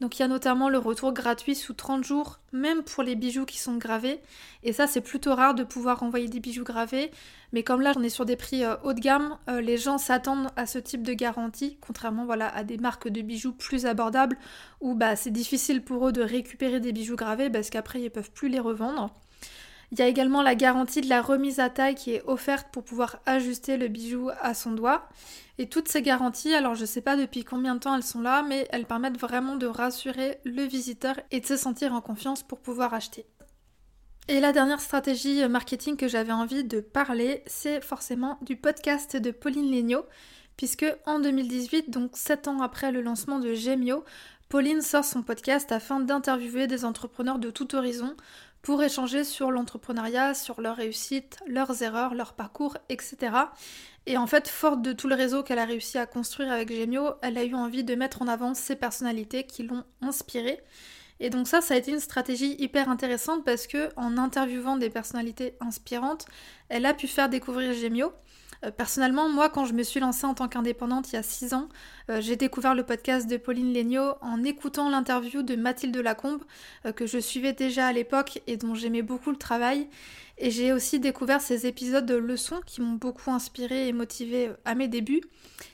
Donc 0.00 0.16
il 0.16 0.22
y 0.22 0.24
a 0.24 0.28
notamment 0.28 0.68
le 0.68 0.78
retour 0.78 1.12
gratuit 1.12 1.56
sous 1.56 1.74
30 1.74 2.04
jours, 2.04 2.38
même 2.52 2.84
pour 2.84 3.02
les 3.02 3.16
bijoux 3.16 3.44
qui 3.44 3.58
sont 3.58 3.76
gravés. 3.76 4.20
Et 4.62 4.72
ça, 4.72 4.86
c'est 4.86 5.00
plutôt 5.00 5.34
rare 5.34 5.56
de 5.56 5.64
pouvoir 5.64 6.04
envoyer 6.04 6.28
des 6.28 6.38
bijoux 6.38 6.62
gravés. 6.62 7.10
Mais 7.52 7.64
comme 7.64 7.80
là, 7.80 7.92
on 7.96 8.02
est 8.04 8.10
sur 8.10 8.24
des 8.24 8.36
prix 8.36 8.64
euh, 8.64 8.76
haut 8.84 8.92
de 8.92 9.00
gamme, 9.00 9.36
euh, 9.50 9.60
les 9.60 9.76
gens 9.76 9.98
s'attendent 9.98 10.50
à 10.54 10.66
ce 10.66 10.78
type 10.78 11.02
de 11.02 11.14
garantie, 11.14 11.78
contrairement 11.80 12.24
voilà, 12.24 12.48
à 12.54 12.62
des 12.62 12.78
marques 12.78 13.08
de 13.08 13.22
bijoux 13.22 13.52
plus 13.52 13.86
abordables, 13.86 14.38
où 14.80 14.94
bah, 14.94 15.16
c'est 15.16 15.30
difficile 15.32 15.82
pour 15.82 16.06
eux 16.06 16.12
de 16.12 16.22
récupérer 16.22 16.78
des 16.78 16.92
bijoux 16.92 17.16
gravés 17.16 17.50
parce 17.50 17.70
qu'après, 17.70 18.00
ils 18.00 18.04
ne 18.04 18.08
peuvent 18.08 18.30
plus 18.30 18.48
les 18.48 18.60
revendre. 18.60 19.12
Il 19.92 19.98
y 19.98 20.02
a 20.02 20.08
également 20.08 20.40
la 20.40 20.54
garantie 20.54 21.02
de 21.02 21.08
la 21.10 21.20
remise 21.20 21.60
à 21.60 21.68
taille 21.68 21.94
qui 21.94 22.12
est 22.12 22.22
offerte 22.26 22.68
pour 22.72 22.82
pouvoir 22.82 23.20
ajuster 23.26 23.76
le 23.76 23.88
bijou 23.88 24.30
à 24.40 24.54
son 24.54 24.70
doigt. 24.70 25.06
Et 25.58 25.68
toutes 25.68 25.88
ces 25.88 26.00
garanties, 26.00 26.54
alors 26.54 26.74
je 26.74 26.80
ne 26.80 26.86
sais 26.86 27.02
pas 27.02 27.14
depuis 27.14 27.44
combien 27.44 27.74
de 27.74 27.80
temps 27.80 27.94
elles 27.94 28.02
sont 28.02 28.22
là, 28.22 28.42
mais 28.42 28.66
elles 28.70 28.86
permettent 28.86 29.20
vraiment 29.20 29.54
de 29.54 29.66
rassurer 29.66 30.38
le 30.44 30.62
visiteur 30.62 31.20
et 31.30 31.40
de 31.40 31.46
se 31.46 31.58
sentir 31.58 31.92
en 31.92 32.00
confiance 32.00 32.42
pour 32.42 32.60
pouvoir 32.60 32.94
acheter. 32.94 33.26
Et 34.28 34.40
la 34.40 34.52
dernière 34.52 34.80
stratégie 34.80 35.46
marketing 35.46 35.98
que 35.98 36.08
j'avais 36.08 36.32
envie 36.32 36.64
de 36.64 36.80
parler, 36.80 37.42
c'est 37.46 37.84
forcément 37.84 38.38
du 38.40 38.56
podcast 38.56 39.18
de 39.18 39.30
Pauline 39.30 39.70
Legnaud, 39.70 40.06
puisque 40.56 40.86
en 41.04 41.18
2018, 41.18 41.90
donc 41.90 42.12
7 42.16 42.48
ans 42.48 42.62
après 42.62 42.92
le 42.92 43.02
lancement 43.02 43.40
de 43.40 43.52
Gemio, 43.52 44.04
Pauline 44.48 44.82
sort 44.82 45.04
son 45.04 45.22
podcast 45.22 45.72
afin 45.72 46.00
d'interviewer 46.00 46.66
des 46.66 46.84
entrepreneurs 46.84 47.38
de 47.38 47.50
tout 47.50 47.74
horizon 47.74 48.14
pour 48.62 48.82
échanger 48.82 49.24
sur 49.24 49.50
l'entrepreneuriat, 49.50 50.34
sur 50.34 50.60
leurs 50.60 50.76
réussites, 50.76 51.38
leurs 51.46 51.82
erreurs, 51.82 52.14
leur 52.14 52.32
parcours, 52.32 52.78
etc. 52.88 53.16
Et 54.06 54.16
en 54.16 54.26
fait, 54.26 54.48
forte 54.48 54.82
de 54.82 54.92
tout 54.92 55.08
le 55.08 55.14
réseau 55.14 55.42
qu'elle 55.42 55.58
a 55.58 55.64
réussi 55.64 55.98
à 55.98 56.06
construire 56.06 56.50
avec 56.50 56.72
Gemio, 56.72 57.10
elle 57.22 57.38
a 57.38 57.44
eu 57.44 57.54
envie 57.54 57.84
de 57.84 57.94
mettre 57.94 58.22
en 58.22 58.28
avant 58.28 58.54
ces 58.54 58.76
personnalités 58.76 59.44
qui 59.44 59.64
l'ont 59.64 59.84
inspirée. 60.00 60.60
Et 61.20 61.30
donc 61.30 61.46
ça, 61.46 61.60
ça 61.60 61.74
a 61.74 61.76
été 61.76 61.92
une 61.92 62.00
stratégie 62.00 62.56
hyper 62.58 62.88
intéressante 62.88 63.44
parce 63.44 63.66
que 63.66 63.90
en 63.96 64.18
interviewant 64.18 64.76
des 64.76 64.90
personnalités 64.90 65.54
inspirantes, 65.60 66.26
elle 66.68 66.86
a 66.86 66.94
pu 66.94 67.06
faire 67.06 67.28
découvrir 67.28 67.72
Gemio. 67.74 68.12
Euh, 68.64 68.70
personnellement, 68.70 69.28
moi, 69.28 69.48
quand 69.48 69.64
je 69.64 69.72
me 69.72 69.82
suis 69.82 70.00
lancée 70.00 70.26
en 70.26 70.34
tant 70.34 70.48
qu'indépendante 70.48 71.12
il 71.12 71.16
y 71.16 71.18
a 71.18 71.22
6 71.22 71.54
ans, 71.54 71.68
euh, 72.10 72.20
j'ai 72.20 72.36
découvert 72.36 72.74
le 72.74 72.84
podcast 72.84 73.28
de 73.28 73.36
Pauline 73.36 73.72
Legnaud 73.72 74.14
en 74.20 74.42
écoutant 74.44 74.88
l'interview 74.88 75.42
de 75.42 75.56
Mathilde 75.56 75.96
Lacombe, 75.96 76.42
euh, 76.86 76.92
que 76.92 77.06
je 77.06 77.18
suivais 77.18 77.52
déjà 77.52 77.86
à 77.86 77.92
l'époque 77.92 78.40
et 78.46 78.56
dont 78.56 78.74
j'aimais 78.74 79.02
beaucoup 79.02 79.30
le 79.30 79.36
travail. 79.36 79.88
Et 80.38 80.50
j'ai 80.50 80.72
aussi 80.72 80.98
découvert 80.98 81.40
ces 81.40 81.66
épisodes 81.66 82.06
de 82.06 82.14
leçons 82.14 82.60
qui 82.66 82.80
m'ont 82.80 82.94
beaucoup 82.94 83.30
inspirée 83.30 83.88
et 83.88 83.92
motivée 83.92 84.50
à 84.64 84.74
mes 84.74 84.88
débuts. 84.88 85.22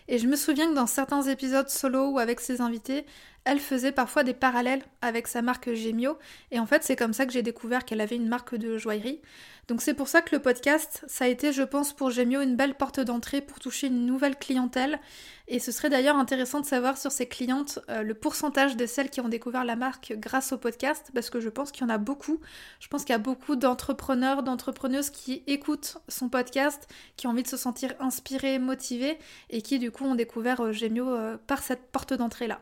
Et 0.09 0.19
je 0.19 0.27
me 0.27 0.37
souviens 0.37 0.69
que 0.69 0.75
dans 0.75 0.87
certains 0.87 1.23
épisodes 1.23 1.69
solo 1.69 2.11
ou 2.11 2.19
avec 2.19 2.41
ses 2.41 2.61
invités, 2.61 3.07
elle 3.49 3.61
faisait 3.61 3.93
parfois 3.93 4.25
des 4.25 4.35
parallèles 4.35 4.83
avec 5.01 5.27
sa 5.27 5.41
marque 5.41 5.73
Gemio. 5.73 6.19
Et 6.51 6.61
en 6.61 6.67
fait, 6.67 6.85
c'est 6.85 6.97
comme 6.97 7.15
ça 7.15 7.25
que 7.25 7.33
j'ai 7.33 7.41
découvert 7.41 7.87
qu'elle 7.87 8.03
avait 8.03 8.17
une 8.17 8.29
marque 8.29 8.55
de 8.55 8.77
joaillerie. 8.77 9.23
Donc 9.69 9.81
c'est 9.81 9.95
pour 9.95 10.07
ça 10.07 10.21
que 10.21 10.37
le 10.37 10.43
podcast, 10.43 11.03
ça 11.09 11.25
a 11.25 11.29
été, 11.29 11.51
je 11.55 11.63
pense, 11.63 11.95
pour 11.95 12.11
Gemio 12.11 12.43
une 12.43 12.57
belle 12.57 12.75
porte 12.75 13.01
d'entrée 13.01 13.41
pour 13.41 13.59
toucher 13.59 13.87
une 13.87 14.05
nouvelle 14.05 14.37
clientèle. 14.37 15.01
Et 15.47 15.61
ce 15.61 15.73
serait 15.73 15.89
d'ailleurs 15.89 16.17
intéressant 16.17 16.61
de 16.61 16.67
savoir 16.67 16.99
sur 16.99 17.11
ces 17.11 17.27
clientes 17.27 17.79
euh, 17.89 18.03
le 18.03 18.13
pourcentage 18.13 18.77
de 18.77 18.85
celles 18.85 19.09
qui 19.09 19.23
ont 19.23 19.31
découvert 19.31 19.65
la 19.65 19.77
marque 19.77 20.13
grâce 20.19 20.53
au 20.53 20.59
podcast, 20.59 21.11
parce 21.15 21.31
que 21.31 21.41
je 21.41 21.49
pense 21.49 21.73
qu'il 21.73 21.85
y 21.85 21.87
en 21.87 21.95
a 21.95 21.97
beaucoup. 21.97 22.41
Je 22.81 22.89
pense 22.89 23.07
qu'il 23.07 23.15
y 23.15 23.17
a 23.17 23.19
beaucoup 23.19 23.57
d'entrepreneurs, 23.57 24.43
d'entrepreneuses 24.43 25.09
qui 25.09 25.43
écoutent 25.47 25.97
son 26.09 26.29
podcast, 26.29 26.87
qui 27.17 27.27
ont 27.27 27.31
envie 27.31 27.45
de 27.45 27.49
se 27.49 27.57
sentir 27.57 27.95
inspirés, 27.99 28.59
motivés, 28.59 29.19
et 29.49 29.63
qui 29.63 29.79
du 29.79 29.91
coup 29.91 30.05
ont 30.05 30.17
découvert 30.17 30.61
euh, 30.61 30.73
Gemio 30.73 31.09
euh, 31.09 31.39
par 31.47 31.63
cette 31.63 31.91
porte 31.91 32.13
d'entrée-là. 32.13 32.61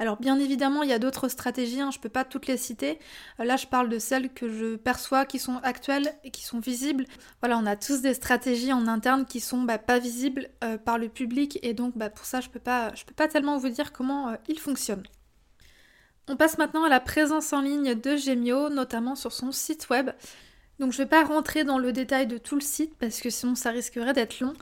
Alors 0.00 0.16
bien 0.16 0.38
évidemment, 0.38 0.82
il 0.82 0.88
y 0.88 0.94
a 0.94 0.98
d'autres 0.98 1.28
stratégies, 1.28 1.82
hein, 1.82 1.90
je 1.92 1.98
ne 1.98 2.02
peux 2.02 2.08
pas 2.08 2.24
toutes 2.24 2.46
les 2.46 2.56
citer. 2.56 2.98
Euh, 3.38 3.44
là, 3.44 3.58
je 3.58 3.66
parle 3.66 3.90
de 3.90 3.98
celles 3.98 4.32
que 4.32 4.48
je 4.48 4.76
perçois 4.76 5.26
qui 5.26 5.38
sont 5.38 5.58
actuelles 5.62 6.14
et 6.24 6.30
qui 6.30 6.42
sont 6.42 6.58
visibles. 6.58 7.04
Voilà, 7.42 7.58
on 7.58 7.66
a 7.66 7.76
tous 7.76 8.00
des 8.00 8.14
stratégies 8.14 8.72
en 8.72 8.86
interne 8.86 9.26
qui 9.26 9.40
sont 9.40 9.60
bah, 9.60 9.76
pas 9.76 9.98
visibles 9.98 10.48
euh, 10.64 10.78
par 10.78 10.96
le 10.96 11.10
public 11.10 11.58
et 11.62 11.74
donc 11.74 11.98
bah, 11.98 12.08
pour 12.08 12.24
ça, 12.24 12.40
je 12.40 12.48
ne 12.48 12.52
peux, 12.54 12.60
pas, 12.60 12.92
peux 13.06 13.14
pas 13.14 13.28
tellement 13.28 13.58
vous 13.58 13.68
dire 13.68 13.92
comment 13.92 14.30
euh, 14.30 14.36
ils 14.48 14.58
fonctionnent. 14.58 15.02
On 16.28 16.36
passe 16.36 16.56
maintenant 16.56 16.84
à 16.84 16.88
la 16.88 17.00
présence 17.00 17.52
en 17.52 17.60
ligne 17.60 17.94
de 17.94 18.16
Gemio, 18.16 18.70
notamment 18.70 19.16
sur 19.16 19.32
son 19.32 19.52
site 19.52 19.90
web. 19.90 20.12
Donc 20.78 20.92
je 20.92 20.98
ne 20.98 21.04
vais 21.04 21.10
pas 21.10 21.24
rentrer 21.24 21.64
dans 21.64 21.78
le 21.78 21.92
détail 21.92 22.26
de 22.26 22.38
tout 22.38 22.54
le 22.54 22.62
site 22.62 22.94
parce 22.98 23.20
que 23.20 23.28
sinon 23.28 23.54
ça 23.54 23.68
risquerait 23.68 24.14
d'être 24.14 24.40
long, 24.40 24.54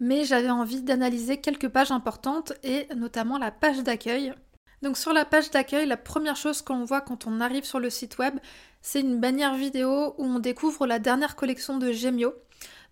mais 0.00 0.24
j'avais 0.24 0.48
envie 0.48 0.80
d'analyser 0.80 1.36
quelques 1.36 1.68
pages 1.68 1.90
importantes 1.90 2.54
et 2.62 2.86
notamment 2.96 3.36
la 3.36 3.50
page 3.50 3.82
d'accueil 3.82 4.32
donc 4.82 4.98
sur 4.98 5.12
la 5.12 5.24
page 5.24 5.50
d'accueil, 5.50 5.86
la 5.86 5.96
première 5.96 6.36
chose 6.36 6.62
qu'on 6.62 6.84
voit 6.84 7.00
quand 7.00 7.26
on 7.26 7.40
arrive 7.40 7.64
sur 7.64 7.80
le 7.80 7.90
site 7.90 8.18
web, 8.18 8.38
c'est 8.82 9.00
une 9.00 9.18
bannière 9.18 9.54
vidéo 9.54 10.14
où 10.18 10.24
on 10.24 10.38
découvre 10.38 10.86
la 10.86 10.98
dernière 10.98 11.36
collection 11.36 11.78
de 11.78 11.92
Gemio. 11.92 12.34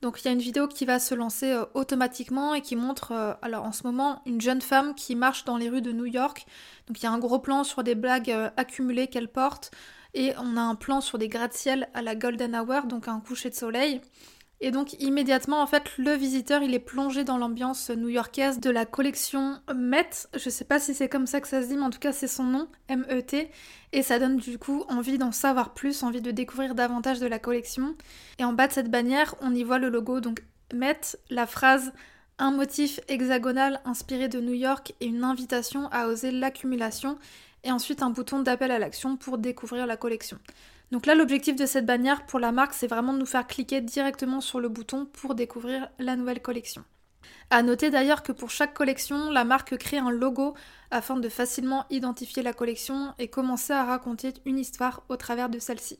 Donc 0.03 0.20
il 0.20 0.27
y 0.27 0.29
a 0.29 0.33
une 0.33 0.40
vidéo 0.40 0.68
qui 0.68 0.85
va 0.85 0.99
se 0.99 1.14
lancer 1.14 1.53
euh, 1.53 1.64
automatiquement 1.75 2.55
et 2.55 2.61
qui 2.61 2.77
montre 2.77 3.12
euh, 3.12 3.33
alors 3.42 3.64
en 3.64 3.73
ce 3.73 3.85
moment 3.85 4.20
une 4.27 4.40
jeune 4.40 4.61
femme 4.61 4.94
qui 4.94 5.14
marche 5.14 5.44
dans 5.44 5.57
les 5.57 5.68
rues 5.68 5.83
de 5.83 5.92
New 5.92 6.05
York. 6.05 6.47
Donc 6.87 7.01
il 7.01 7.05
y 7.05 7.07
a 7.07 7.11
un 7.11 7.18
gros 7.18 7.38
plan 7.38 7.64
sur 7.64 7.83
des 7.83 7.94
blagues 7.94 8.31
euh, 8.31 8.51
accumulées 8.57 9.07
qu'elle 9.07 9.29
porte 9.29 9.70
et 10.12 10.33
on 10.38 10.57
a 10.57 10.61
un 10.61 10.75
plan 10.75 11.01
sur 11.01 11.18
des 11.18 11.29
gratte-ciel 11.29 11.88
à 11.94 12.03
la 12.03 12.14
golden 12.14 12.55
hour, 12.55 12.85
donc 12.85 13.09
un 13.09 13.20
coucher 13.20 13.51
de 13.51 13.55
soleil. 13.55 14.01
Et 14.64 14.70
donc 14.70 14.94
immédiatement, 14.98 15.61
en 15.61 15.66
fait, 15.66 15.90
le 15.98 16.12
visiteur, 16.12 16.62
il 16.62 16.72
est 16.72 16.79
plongé 16.79 17.22
dans 17.22 17.37
l'ambiance 17.37 17.90
new-yorkaise 17.90 18.61
de 18.61 18.70
la 18.70 18.87
collection 18.87 19.61
Met. 19.77 20.09
Je 20.35 20.48
sais 20.48 20.64
pas 20.64 20.81
si 20.81 20.94
c'est 20.94 21.11
comme 21.11 21.27
ça 21.27 21.42
que 21.42 21.48
ça 21.48 21.62
se 21.62 21.68
dit, 21.68 21.77
mais 21.77 21.83
en 21.83 21.90
tout 21.90 21.98
cas, 21.98 22.14
c'est 22.14 22.27
son 22.27 22.44
nom, 22.44 22.68
M-E-T. 22.88 23.50
Et 23.92 24.03
ça 24.03 24.18
donne 24.18 24.38
du 24.38 24.57
coup 24.57 24.87
envie 24.88 25.18
d'en 25.18 25.33
savoir 25.33 25.74
plus, 25.74 26.03
envie 26.03 26.22
de 26.22 26.31
découvrir 26.31 26.74
davantage 26.74 27.20
de 27.20 27.27
la 27.27 27.38
collection. 27.38 27.94
Et 28.38 28.44
en 28.44 28.55
bas 28.55 28.66
de 28.66 28.72
cette 28.72 28.90
bannière, 28.90 29.35
on 29.42 29.55
y 29.55 29.62
voit 29.64 29.79
le 29.79 29.90
logo, 29.90 30.20
donc 30.20 30.42
Met, 30.72 31.18
la 31.29 31.46
phrase 31.46 31.92
un 32.38 32.50
motif 32.50 33.00
hexagonal 33.09 33.83
inspiré 33.85 34.29
de 34.29 34.40
New 34.40 34.55
York 34.55 34.94
et 35.03 35.07
une 35.07 35.24
invitation 35.24 35.88
à 35.92 36.07
oser 36.07 36.31
l'accumulation, 36.31 37.18
et 37.64 37.70
ensuite 37.70 38.03
un 38.03 38.09
bouton 38.09 38.40
d'appel 38.40 38.70
à 38.70 38.79
l'action 38.79 39.18
pour 39.18 39.37
découvrir 39.37 39.87
la 39.87 39.98
collection. 39.98 40.38
Donc 40.94 41.07
là, 41.07 41.16
l'objectif 41.16 41.57
de 41.57 41.66
cette 41.66 41.87
bannière 41.87 42.24
pour 42.24 42.38
la 42.38 42.52
marque, 42.52 42.72
c'est 42.72 42.87
vraiment 42.87 43.12
de 43.12 43.18
nous 43.18 43.26
faire 43.26 43.48
cliquer 43.48 43.80
directement 43.80 44.40
sur 44.40 44.61
le 44.61 44.68
bouton 44.68 45.07
pour 45.07 45.35
découvrir 45.35 45.88
la 45.98 46.14
nouvelle 46.14 46.40
collection. 46.40 46.85
À 47.50 47.64
noter 47.64 47.90
d'ailleurs 47.90 48.22
que 48.22 48.30
pour 48.30 48.50
chaque 48.50 48.74
collection, 48.74 49.28
la 49.28 49.42
marque 49.42 49.76
crée 49.76 49.98
un 49.98 50.12
logo 50.12 50.54
afin 50.92 51.16
de 51.16 51.28
facilement 51.28 51.85
identifier 51.90 52.44
la 52.44 52.52
collection 52.52 53.12
et 53.18 53.26
commencer 53.26 53.72
à 53.72 53.83
raconter 53.83 54.35
une 54.44 54.57
histoire 54.57 55.02
au 55.09 55.16
travers 55.16 55.48
de 55.48 55.59
celle-ci. 55.59 55.98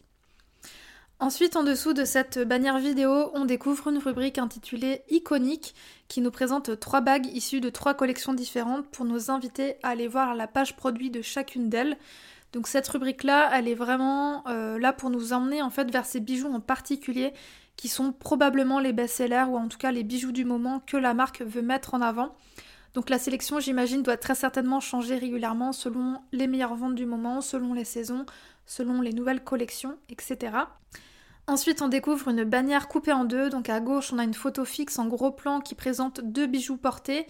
Ensuite, 1.18 1.57
en 1.57 1.64
dessous 1.64 1.92
de 1.92 2.04
cette 2.04 2.38
bannière 2.38 2.78
vidéo, 2.78 3.33
on 3.35 3.46
découvre 3.46 3.88
une 3.88 3.98
rubrique 3.98 4.38
intitulée 4.38 5.02
Iconique 5.11 5.74
qui 6.07 6.20
nous 6.20 6.30
présente 6.30 6.78
trois 6.78 7.00
bagues 7.00 7.26
issues 7.26 7.61
de 7.61 7.70
trois 7.70 7.94
collections 7.94 8.35
différentes 8.35 8.87
pour 8.90 9.07
nous 9.07 9.30
inviter 9.33 9.74
à 9.83 9.88
aller 9.88 10.07
voir 10.07 10.37
la 10.37 10.46
page 10.46 10.76
produit 10.76 11.11
de 11.11 11.20
chacune 11.20 11.68
d'elles. 11.68 11.96
Donc 12.55 12.69
cette 12.69 12.87
rubrique-là, 12.87 13.51
elle 13.53 13.67
est 13.67 13.75
vraiment 13.75 14.47
euh, 14.47 14.79
là 14.79 14.93
pour 14.93 15.11
nous 15.11 15.33
emmener 15.33 15.61
en 15.61 15.71
fait 15.71 15.90
vers 15.90 16.07
ces 16.07 16.21
bijoux 16.21 16.53
en 16.53 16.61
particulier 16.61 17.33
qui 17.77 17.88
sont 17.88 18.12
probablement 18.12 18.79
les 18.79 18.93
best-sellers 18.93 19.47
ou 19.49 19.57
en 19.57 19.67
tout 19.67 19.77
cas 19.77 19.90
les 19.90 20.05
bijoux 20.05 20.31
du 20.31 20.45
moment 20.45 20.81
que 20.87 20.97
la 20.97 21.14
marque 21.14 21.43
veut 21.43 21.62
mettre 21.62 21.95
en 21.95 22.01
avant. 22.01 22.37
Donc 22.95 23.11
la 23.11 23.19
sélection, 23.19 23.59
j'imagine, 23.59 24.05
doit 24.05 24.17
très 24.17 24.37
certainement 24.37 24.79
changer 24.79 25.17
régulièrement 25.17 25.73
selon 25.73 26.21
les 26.31 26.47
meilleures 26.47 26.77
ventes 26.77 26.95
du 26.95 27.07
moment, 27.07 27.40
selon 27.40 27.75
les 27.75 27.85
saisons, 27.85 28.25
selon 28.67 29.01
les 29.01 29.12
nouvelles 29.12 29.43
collections, 29.43 29.99
etc. 30.09 30.53
Ensuite, 31.49 31.83
on 31.83 31.88
découvre 31.88 32.29
une 32.29 32.45
bannière 32.45 32.87
coupée 32.87 33.12
en 33.12 33.25
deux. 33.25 33.51
Donc 33.51 33.69
à 33.69 33.81
gauche, 33.81 34.12
on 34.12 34.19
a 34.21 34.25
une 34.25 34.33
photo 34.33 34.64
fixe 34.64 35.01
en 35.01 35.07
gros 35.07 35.33
plan 35.33 35.61
qui 35.61 35.75
présente 35.75 36.21
deux 36.21 36.47
bijoux 36.47 36.77
portés 36.77 37.27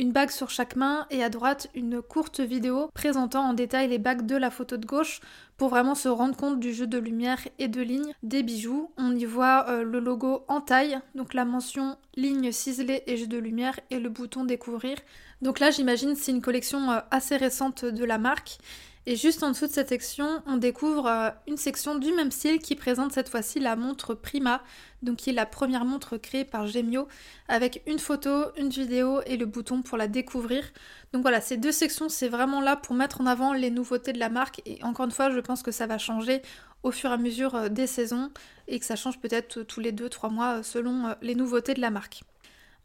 une 0.00 0.12
bague 0.12 0.30
sur 0.30 0.48
chaque 0.48 0.76
main 0.76 1.06
et 1.10 1.22
à 1.22 1.28
droite 1.28 1.68
une 1.74 2.00
courte 2.00 2.40
vidéo 2.40 2.88
présentant 2.94 3.44
en 3.44 3.52
détail 3.52 3.86
les 3.88 3.98
bagues 3.98 4.24
de 4.24 4.34
la 4.34 4.50
photo 4.50 4.78
de 4.78 4.86
gauche 4.86 5.20
pour 5.58 5.68
vraiment 5.68 5.94
se 5.94 6.08
rendre 6.08 6.34
compte 6.34 6.58
du 6.58 6.72
jeu 6.72 6.86
de 6.86 6.96
lumière 6.96 7.46
et 7.58 7.68
de 7.68 7.82
ligne 7.82 8.14
des 8.22 8.42
bijoux. 8.42 8.90
On 8.96 9.14
y 9.14 9.26
voit 9.26 9.66
euh, 9.68 9.82
le 9.82 10.00
logo 10.00 10.42
en 10.48 10.62
taille, 10.62 10.98
donc 11.14 11.34
la 11.34 11.44
mention 11.44 11.98
ligne 12.16 12.50
ciselée 12.50 13.02
et 13.06 13.18
jeu 13.18 13.26
de 13.26 13.36
lumière 13.36 13.78
et 13.90 13.98
le 13.98 14.08
bouton 14.08 14.44
découvrir. 14.44 14.96
Donc 15.42 15.60
là 15.60 15.70
j'imagine 15.70 16.14
c'est 16.14 16.32
une 16.32 16.40
collection 16.40 16.90
euh, 16.90 17.00
assez 17.10 17.36
récente 17.36 17.84
de 17.84 18.04
la 18.06 18.16
marque 18.16 18.56
et 19.10 19.16
juste 19.16 19.42
en 19.42 19.50
dessous 19.50 19.66
de 19.66 19.72
cette 19.72 19.88
section, 19.88 20.40
on 20.46 20.56
découvre 20.56 21.08
euh, 21.08 21.30
une 21.48 21.56
section 21.56 21.96
du 21.96 22.12
même 22.12 22.30
style 22.30 22.60
qui 22.60 22.76
présente 22.76 23.10
cette 23.10 23.28
fois-ci 23.28 23.58
la 23.58 23.74
montre 23.74 24.14
Prima, 24.14 24.62
donc 25.02 25.16
qui 25.16 25.30
est 25.30 25.32
la 25.32 25.46
première 25.46 25.84
montre 25.84 26.16
créée 26.16 26.44
par 26.44 26.68
Gemio, 26.68 27.08
avec 27.48 27.82
une 27.88 27.98
photo, 27.98 28.30
une 28.56 28.68
vidéo 28.68 29.20
et 29.26 29.36
le 29.36 29.46
bouton 29.46 29.82
pour 29.82 29.98
la 29.98 30.06
découvrir. 30.06 30.62
Donc 31.12 31.22
voilà, 31.22 31.40
ces 31.40 31.56
deux 31.56 31.72
sections, 31.72 32.08
c'est 32.08 32.28
vraiment 32.28 32.60
là 32.60 32.76
pour 32.76 32.94
mettre 32.94 33.20
en 33.20 33.26
avant 33.26 33.52
les 33.52 33.72
nouveautés 33.72 34.12
de 34.12 34.20
la 34.20 34.28
marque. 34.28 34.62
Et 34.64 34.78
encore 34.84 35.06
une 35.06 35.10
fois, 35.10 35.28
je 35.28 35.40
pense 35.40 35.64
que 35.64 35.72
ça 35.72 35.88
va 35.88 35.98
changer 35.98 36.40
au 36.84 36.92
fur 36.92 37.10
et 37.10 37.14
à 37.14 37.16
mesure 37.16 37.56
euh, 37.56 37.68
des 37.68 37.88
saisons 37.88 38.30
et 38.68 38.78
que 38.78 38.86
ça 38.86 38.94
change 38.94 39.18
peut-être 39.18 39.62
tous 39.62 39.80
les 39.80 39.90
2-3 39.90 40.32
mois 40.32 40.58
euh, 40.58 40.62
selon 40.62 41.16
les 41.20 41.34
nouveautés 41.34 41.74
de 41.74 41.80
la 41.80 41.90
marque. 41.90 42.22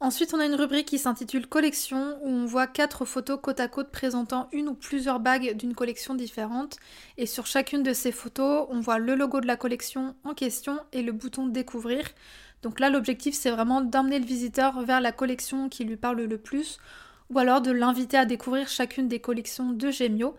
Ensuite, 0.01 0.33
on 0.33 0.39
a 0.41 0.45
une 0.45 0.55
rubrique 0.55 0.89
qui 0.89 0.99
s'intitule 0.99 1.47
Collection, 1.47 2.19
où 2.21 2.27
on 2.27 2.45
voit 2.45 2.67
quatre 2.67 3.05
photos 3.05 3.39
côte 3.41 3.61
à 3.61 3.69
côte 3.69 3.91
présentant 3.91 4.49
une 4.51 4.67
ou 4.67 4.73
plusieurs 4.73 5.21
bagues 5.21 5.55
d'une 5.55 5.73
collection 5.73 6.15
différente. 6.15 6.77
Et 7.17 7.25
sur 7.25 7.47
chacune 7.47 7.81
de 7.81 7.93
ces 7.93 8.11
photos, 8.11 8.67
on 8.69 8.81
voit 8.81 8.99
le 8.99 9.15
logo 9.15 9.39
de 9.39 9.47
la 9.47 9.55
collection 9.55 10.15
en 10.25 10.33
question 10.33 10.79
et 10.91 11.01
le 11.01 11.13
bouton 11.13 11.47
Découvrir. 11.47 12.05
Donc 12.61 12.81
là, 12.81 12.89
l'objectif, 12.89 13.35
c'est 13.35 13.51
vraiment 13.51 13.79
d'emmener 13.79 14.19
le 14.19 14.25
visiteur 14.25 14.81
vers 14.81 14.99
la 14.99 15.13
collection 15.13 15.69
qui 15.69 15.85
lui 15.85 15.97
parle 15.97 16.21
le 16.21 16.37
plus, 16.37 16.77
ou 17.29 17.39
alors 17.39 17.61
de 17.61 17.71
l'inviter 17.71 18.17
à 18.17 18.25
découvrir 18.25 18.67
chacune 18.67 19.07
des 19.07 19.19
collections 19.19 19.71
de 19.71 19.91
Gemio. 19.91 20.35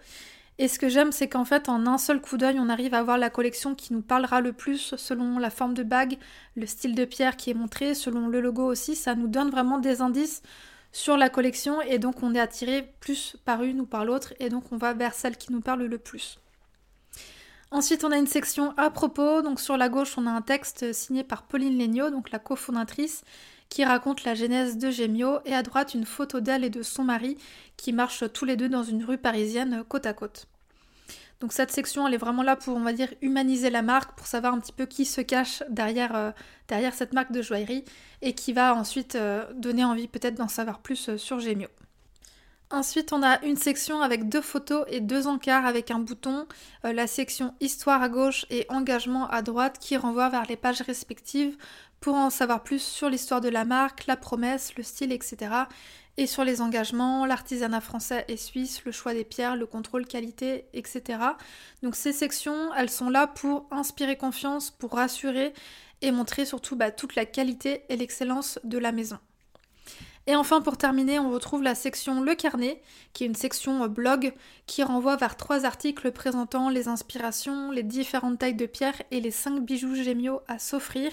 Et 0.58 0.68
ce 0.68 0.78
que 0.78 0.88
j'aime, 0.88 1.12
c'est 1.12 1.28
qu'en 1.28 1.44
fait, 1.44 1.68
en 1.68 1.86
un 1.86 1.98
seul 1.98 2.20
coup 2.20 2.38
d'œil, 2.38 2.58
on 2.58 2.70
arrive 2.70 2.94
à 2.94 3.02
voir 3.02 3.18
la 3.18 3.28
collection 3.28 3.74
qui 3.74 3.92
nous 3.92 4.00
parlera 4.00 4.40
le 4.40 4.52
plus 4.52 4.94
selon 4.96 5.38
la 5.38 5.50
forme 5.50 5.74
de 5.74 5.82
bague, 5.82 6.16
le 6.56 6.66
style 6.66 6.94
de 6.94 7.04
pierre 7.04 7.36
qui 7.36 7.50
est 7.50 7.54
montré, 7.54 7.94
selon 7.94 8.28
le 8.28 8.40
logo 8.40 8.64
aussi. 8.64 8.96
Ça 8.96 9.14
nous 9.14 9.28
donne 9.28 9.50
vraiment 9.50 9.78
des 9.78 10.00
indices 10.00 10.42
sur 10.92 11.18
la 11.18 11.28
collection 11.28 11.82
et 11.82 11.98
donc 11.98 12.22
on 12.22 12.34
est 12.34 12.40
attiré 12.40 12.94
plus 13.00 13.36
par 13.44 13.62
une 13.62 13.82
ou 13.82 13.86
par 13.86 14.06
l'autre 14.06 14.32
et 14.40 14.48
donc 14.48 14.72
on 14.72 14.78
va 14.78 14.94
vers 14.94 15.12
celle 15.12 15.36
qui 15.36 15.52
nous 15.52 15.60
parle 15.60 15.82
le 15.82 15.98
plus. 15.98 16.38
Ensuite, 17.70 18.04
on 18.04 18.12
a 18.12 18.16
une 18.16 18.26
section 18.26 18.72
à 18.78 18.90
propos. 18.90 19.42
Donc 19.42 19.60
sur 19.60 19.76
la 19.76 19.88
gauche, 19.88 20.16
on 20.16 20.26
a 20.26 20.30
un 20.30 20.40
texte 20.40 20.92
signé 20.94 21.24
par 21.24 21.42
Pauline 21.42 21.78
Legnaud, 21.78 22.10
donc 22.10 22.30
la 22.30 22.38
cofondatrice, 22.38 23.24
qui 23.68 23.84
raconte 23.84 24.24
la 24.24 24.34
genèse 24.34 24.78
de 24.78 24.90
Gémio 24.90 25.38
et 25.44 25.54
à 25.54 25.62
droite 25.62 25.94
une 25.94 26.06
photo 26.06 26.40
d'elle 26.40 26.64
et 26.64 26.70
de 26.70 26.82
son 26.82 27.04
mari 27.04 27.36
qui 27.76 27.92
marchent 27.92 28.24
tous 28.32 28.44
les 28.44 28.56
deux 28.56 28.68
dans 28.68 28.82
une 28.82 29.04
rue 29.04 29.18
parisienne 29.18 29.84
côte 29.88 30.06
à 30.06 30.12
côte. 30.12 30.48
Donc 31.40 31.52
cette 31.52 31.70
section, 31.70 32.08
elle 32.08 32.14
est 32.14 32.18
vraiment 32.18 32.42
là 32.42 32.56
pour, 32.56 32.76
on 32.76 32.80
va 32.80 32.92
dire, 32.92 33.12
humaniser 33.20 33.68
la 33.68 33.82
marque, 33.82 34.16
pour 34.16 34.26
savoir 34.26 34.54
un 34.54 34.60
petit 34.60 34.72
peu 34.72 34.86
qui 34.86 35.04
se 35.04 35.20
cache 35.20 35.62
derrière, 35.68 36.16
euh, 36.16 36.30
cette 36.92 37.12
marque 37.12 37.32
de 37.32 37.42
joaillerie 37.42 37.84
et 38.22 38.34
qui 38.34 38.52
va 38.52 38.74
ensuite 38.74 39.16
euh, 39.16 39.44
donner 39.54 39.84
envie 39.84 40.08
peut-être 40.08 40.36
d'en 40.36 40.48
savoir 40.48 40.80
plus 40.80 41.10
euh, 41.10 41.18
sur 41.18 41.38
Gemio. 41.38 41.68
Ensuite, 42.70 43.12
on 43.12 43.22
a 43.22 43.42
une 43.44 43.56
section 43.56 44.00
avec 44.00 44.28
deux 44.28 44.40
photos 44.40 44.84
et 44.88 45.00
deux 45.00 45.28
encarts 45.28 45.66
avec 45.66 45.90
un 45.92 46.00
bouton, 46.00 46.46
la 46.82 47.06
section 47.06 47.54
Histoire 47.60 48.02
à 48.02 48.08
gauche 48.08 48.44
et 48.50 48.66
Engagement 48.68 49.28
à 49.28 49.40
droite 49.40 49.78
qui 49.80 49.96
renvoie 49.96 50.28
vers 50.30 50.46
les 50.46 50.56
pages 50.56 50.82
respectives 50.82 51.56
pour 52.00 52.16
en 52.16 52.28
savoir 52.28 52.64
plus 52.64 52.82
sur 52.82 53.08
l'histoire 53.08 53.40
de 53.40 53.48
la 53.48 53.64
marque, 53.64 54.06
la 54.06 54.16
promesse, 54.16 54.74
le 54.76 54.82
style, 54.82 55.12
etc 55.12 55.66
et 56.16 56.26
sur 56.26 56.44
les 56.44 56.60
engagements, 56.60 57.26
l'artisanat 57.26 57.80
français 57.80 58.24
et 58.28 58.36
suisse, 58.36 58.84
le 58.84 58.92
choix 58.92 59.12
des 59.12 59.24
pierres, 59.24 59.56
le 59.56 59.66
contrôle 59.66 60.06
qualité, 60.06 60.66
etc. 60.72 61.18
Donc 61.82 61.94
ces 61.94 62.12
sections, 62.12 62.72
elles 62.74 62.90
sont 62.90 63.10
là 63.10 63.26
pour 63.26 63.66
inspirer 63.70 64.16
confiance, 64.16 64.70
pour 64.70 64.92
rassurer 64.92 65.52
et 66.02 66.10
montrer 66.10 66.46
surtout 66.46 66.76
bah, 66.76 66.90
toute 66.90 67.16
la 67.16 67.26
qualité 67.26 67.84
et 67.88 67.96
l'excellence 67.96 68.58
de 68.64 68.78
la 68.78 68.92
maison. 68.92 69.18
Et 70.28 70.34
enfin, 70.34 70.60
pour 70.60 70.76
terminer, 70.76 71.20
on 71.20 71.30
retrouve 71.30 71.62
la 71.62 71.76
section 71.76 72.20
Le 72.20 72.34
Carnet, 72.34 72.82
qui 73.12 73.22
est 73.22 73.28
une 73.28 73.36
section 73.36 73.84
euh, 73.84 73.88
blog 73.88 74.34
qui 74.66 74.82
renvoie 74.82 75.16
vers 75.16 75.36
trois 75.36 75.64
articles 75.64 76.10
présentant 76.10 76.68
les 76.68 76.88
inspirations, 76.88 77.70
les 77.70 77.84
différentes 77.84 78.40
tailles 78.40 78.54
de 78.54 78.66
pierres 78.66 79.00
et 79.12 79.20
les 79.20 79.30
cinq 79.30 79.60
bijoux 79.60 79.94
gémeaux 79.94 80.40
à 80.48 80.58
s'offrir. 80.58 81.12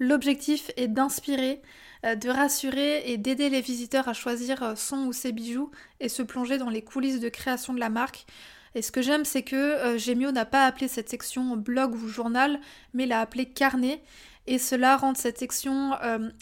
L'objectif 0.00 0.72
est 0.76 0.88
d'inspirer, 0.88 1.62
euh, 2.04 2.16
de 2.16 2.28
rassurer 2.30 3.12
et 3.12 3.16
d'aider 3.16 3.48
les 3.48 3.60
visiteurs 3.60 4.08
à 4.08 4.12
choisir 4.12 4.60
euh, 4.64 4.74
son 4.74 5.06
ou 5.06 5.12
ses 5.12 5.30
bijoux 5.30 5.70
et 6.00 6.08
se 6.08 6.22
plonger 6.22 6.58
dans 6.58 6.70
les 6.70 6.82
coulisses 6.82 7.20
de 7.20 7.28
création 7.28 7.74
de 7.74 7.80
la 7.80 7.90
marque. 7.90 8.26
Et 8.74 8.82
ce 8.82 8.90
que 8.90 9.02
j'aime, 9.02 9.26
c'est 9.26 9.42
que 9.42 9.98
Gemio 9.98 10.32
n'a 10.32 10.46
pas 10.46 10.64
appelé 10.64 10.88
cette 10.88 11.10
section 11.10 11.58
blog 11.58 11.94
ou 11.94 12.08
journal, 12.08 12.58
mais 12.94 13.04
l'a 13.04 13.20
appelé 13.20 13.44
carnet. 13.44 14.00
Et 14.46 14.58
cela 14.58 14.96
rend 14.96 15.14
cette 15.14 15.38
section 15.38 15.92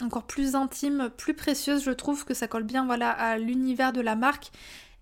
encore 0.01 0.23
plus 0.23 0.55
intime, 0.55 1.09
plus 1.17 1.33
précieuse. 1.33 1.83
Je 1.83 1.91
trouve 1.91 2.25
que 2.25 2.33
ça 2.33 2.47
colle 2.47 2.63
bien 2.63 2.85
voilà, 2.85 3.11
à 3.11 3.37
l'univers 3.37 3.93
de 3.93 4.01
la 4.01 4.15
marque. 4.15 4.51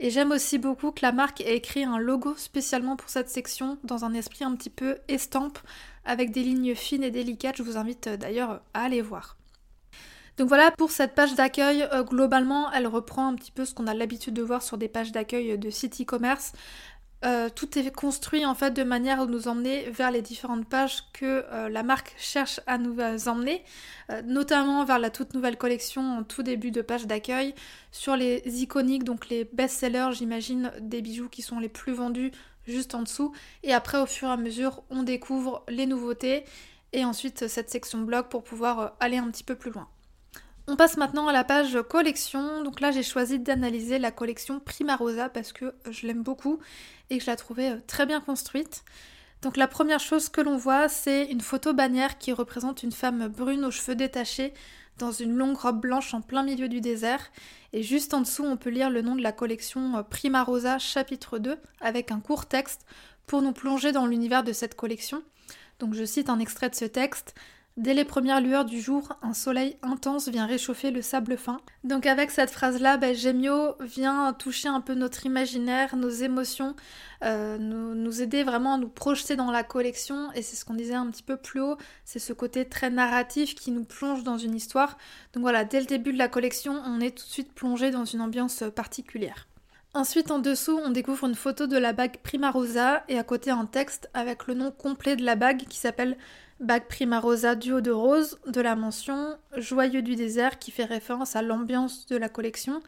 Et 0.01 0.09
j'aime 0.09 0.31
aussi 0.31 0.57
beaucoup 0.57 0.91
que 0.91 1.01
la 1.01 1.11
marque 1.11 1.41
ait 1.41 1.57
écrit 1.57 1.83
un 1.83 1.97
logo 1.97 2.33
spécialement 2.37 2.95
pour 2.95 3.09
cette 3.09 3.29
section, 3.29 3.77
dans 3.83 4.05
un 4.05 4.13
esprit 4.13 4.45
un 4.45 4.55
petit 4.55 4.69
peu 4.69 4.97
estampe, 5.09 5.59
avec 6.05 6.31
des 6.31 6.41
lignes 6.41 6.73
fines 6.73 7.03
et 7.03 7.11
délicates. 7.11 7.57
Je 7.57 7.63
vous 7.63 7.77
invite 7.77 8.07
d'ailleurs 8.07 8.61
à 8.73 8.83
aller 8.83 9.01
voir. 9.01 9.35
Donc 10.37 10.47
voilà 10.47 10.71
pour 10.71 10.89
cette 10.89 11.15
page 11.15 11.35
d'accueil, 11.35 11.85
euh, 11.91 12.01
globalement 12.03 12.71
elle 12.71 12.87
reprend 12.87 13.27
un 13.27 13.35
petit 13.35 13.51
peu 13.51 13.65
ce 13.65 13.73
qu'on 13.73 13.87
a 13.87 13.93
l'habitude 13.93 14.33
de 14.33 14.41
voir 14.41 14.61
sur 14.63 14.77
des 14.77 14.87
pages 14.87 15.11
d'accueil 15.11 15.57
de 15.57 15.69
site 15.69 15.99
e-commerce. 15.99 16.53
Euh, 17.25 17.49
tout 17.53 17.77
est 17.77 17.91
construit 17.91 18.45
en 18.45 18.55
fait 18.55 18.71
de 18.71 18.83
manière 18.83 19.19
à 19.19 19.25
nous 19.25 19.49
emmener 19.49 19.89
vers 19.89 20.09
les 20.09 20.21
différentes 20.21 20.65
pages 20.65 21.03
que 21.11 21.43
euh, 21.51 21.67
la 21.67 21.83
marque 21.83 22.15
cherche 22.17 22.61
à 22.65 22.77
nous 22.77 22.97
emmener, 23.27 23.63
notamment 24.23 24.85
vers 24.85 24.99
la 24.99 25.09
toute 25.09 25.33
nouvelle 25.33 25.57
collection 25.57 26.19
en 26.19 26.23
tout 26.23 26.43
début 26.43 26.71
de 26.71 26.81
page 26.81 27.07
d'accueil, 27.07 27.53
sur 27.91 28.15
les 28.15 28.41
iconiques, 28.61 29.03
donc 29.03 29.29
les 29.29 29.43
best-sellers, 29.43 30.11
j'imagine, 30.13 30.71
des 30.79 31.01
bijoux 31.01 31.29
qui 31.29 31.41
sont 31.41 31.59
les 31.59 31.69
plus 31.69 31.93
vendus 31.93 32.31
juste 32.65 32.95
en 32.95 33.03
dessous, 33.03 33.33
et 33.63 33.73
après 33.73 33.99
au 33.99 34.05
fur 34.05 34.29
et 34.29 34.31
à 34.31 34.37
mesure 34.37 34.83
on 34.89 35.03
découvre 35.03 35.63
les 35.67 35.85
nouveautés, 35.85 36.45
et 36.93 37.03
ensuite 37.03 37.47
cette 37.47 37.69
section 37.69 37.99
blog 37.99 38.27
pour 38.29 38.43
pouvoir 38.43 38.95
aller 38.99 39.17
un 39.17 39.29
petit 39.29 39.43
peu 39.43 39.55
plus 39.55 39.71
loin. 39.71 39.87
On 40.71 40.75
passe 40.75 40.97
maintenant 40.97 41.27
à 41.27 41.33
la 41.33 41.43
page 41.43 41.79
collection. 41.89 42.63
Donc 42.63 42.79
là, 42.79 42.91
j'ai 42.91 43.01
choisi 43.01 43.39
d'analyser 43.39 43.97
la 43.97 44.11
collection 44.11 44.59
Primarosa 44.59 45.27
parce 45.27 45.51
que 45.51 45.73
je 45.89 46.05
l'aime 46.05 46.21
beaucoup 46.21 46.59
et 47.09 47.17
que 47.17 47.23
je 47.23 47.29
la 47.31 47.35
trouvais 47.35 47.71
euh, 47.71 47.77
très 47.87 48.05
bien 48.05 48.21
construite. 48.21 48.83
Donc 49.41 49.57
la 49.57 49.67
première 49.67 49.99
chose 49.99 50.29
que 50.29 50.41
l'on 50.41 50.57
voit, 50.57 50.87
c'est 50.87 51.25
une 51.25 51.41
photo 51.41 51.73
bannière 51.73 52.19
qui 52.19 52.31
représente 52.33 52.83
une 52.83 52.91
femme 52.91 53.29
brune 53.29 53.65
aux 53.65 53.71
cheveux 53.71 53.95
détachés 53.95 54.53
dans 54.99 55.11
une 55.11 55.35
longue 55.35 55.57
robe 55.57 55.81
blanche 55.81 56.13
en 56.13 56.21
plein 56.21 56.43
milieu 56.43 56.69
du 56.69 56.81
désert. 56.81 57.31
Et 57.73 57.81
juste 57.81 58.13
en 58.13 58.21
dessous, 58.21 58.45
on 58.45 58.55
peut 58.55 58.69
lire 58.69 58.91
le 58.91 59.01
nom 59.01 59.15
de 59.15 59.23
la 59.23 59.31
collection 59.31 59.97
euh, 59.97 60.03
Primarosa 60.03 60.77
chapitre 60.77 61.39
2 61.39 61.57
avec 61.81 62.11
un 62.11 62.19
court 62.19 62.45
texte 62.45 62.85
pour 63.25 63.41
nous 63.41 63.53
plonger 63.53 63.91
dans 63.91 64.05
l'univers 64.05 64.43
de 64.43 64.53
cette 64.53 64.75
collection. 64.75 65.23
Donc 65.79 65.95
je 65.95 66.05
cite 66.05 66.29
un 66.29 66.37
extrait 66.37 66.69
de 66.69 66.75
ce 66.75 66.85
texte. 66.85 67.33
Dès 67.79 67.93
les 67.93 68.03
premières 68.03 68.41
lueurs 68.41 68.65
du 68.65 68.81
jour, 68.81 69.13
un 69.21 69.33
soleil 69.33 69.77
intense 69.83 70.27
vient 70.27 70.45
réchauffer 70.45 70.91
le 70.91 71.01
sable 71.01 71.37
fin. 71.37 71.61
Donc 71.85 72.07
avec 72.07 72.29
cette 72.29 72.49
phrase-là, 72.51 72.97
bah, 72.97 73.13
Gemio 73.13 73.75
vient 73.79 74.33
toucher 74.33 74.67
un 74.67 74.81
peu 74.81 74.95
notre 74.95 75.25
imaginaire, 75.25 75.95
nos 75.95 76.09
émotions, 76.09 76.75
euh, 77.23 77.57
nous, 77.57 78.21
aider 78.21 78.43
vraiment 78.43 78.73
à 78.73 78.77
nous 78.77 78.89
projeter 78.89 79.37
dans 79.37 79.49
la 79.49 79.63
collection. 79.63 80.29
Et 80.33 80.41
c'est 80.41 80.57
ce 80.57 80.65
qu'on 80.65 80.73
disait 80.73 80.95
un 80.95 81.09
petit 81.09 81.23
peu 81.23 81.37
plus 81.37 81.61
haut, 81.61 81.77
c'est 82.03 82.19
ce 82.19 82.33
côté 82.33 82.65
très 82.65 82.89
narratif 82.89 83.55
qui 83.55 83.71
nous 83.71 83.85
plonge 83.85 84.25
dans 84.25 84.37
une 84.37 84.55
histoire. 84.55 84.97
Donc 85.31 85.43
voilà, 85.43 85.63
dès 85.63 85.79
le 85.79 85.85
début 85.85 86.11
de 86.11 86.17
la 86.17 86.27
collection, 86.27 86.81
on 86.85 86.99
est 86.99 87.17
tout 87.17 87.23
de 87.23 87.31
suite 87.31 87.53
plongé 87.53 87.91
dans 87.91 88.03
une 88.03 88.19
ambiance 88.19 88.61
particulière. 88.75 89.47
Ensuite, 89.93 90.31
en 90.31 90.39
dessous, 90.39 90.77
on 90.83 90.89
découvre 90.89 91.27
une 91.27 91.33
photo 91.33 91.65
de 91.65 91.77
la 91.77 91.93
bague 91.93 92.17
Primarosa 92.23 93.05
et 93.07 93.17
à 93.17 93.23
côté 93.23 93.51
un 93.51 93.65
texte 93.65 94.09
avec 94.13 94.47
le 94.47 94.53
nom 94.53 94.69
complet 94.69 95.15
de 95.15 95.23
la 95.23 95.37
bague 95.37 95.63
qui 95.67 95.79
s'appelle 95.79 96.17
Bague 96.59 96.87
Primarosa 96.87 97.55
duo 97.55 97.79
de 97.79 97.91
rose 97.91 98.37
de 98.45 98.59
la 98.59 98.75
mention 98.75 99.37
Joyeux 99.55 100.01
du 100.01 100.15
désert 100.15 100.59
qui 100.59 100.71
fait 100.71 100.83
référence 100.83 101.35
à 101.35 101.41
l'ambiance 101.41 102.05
de 102.07 102.17
la 102.17 102.27
collection. 102.27 102.81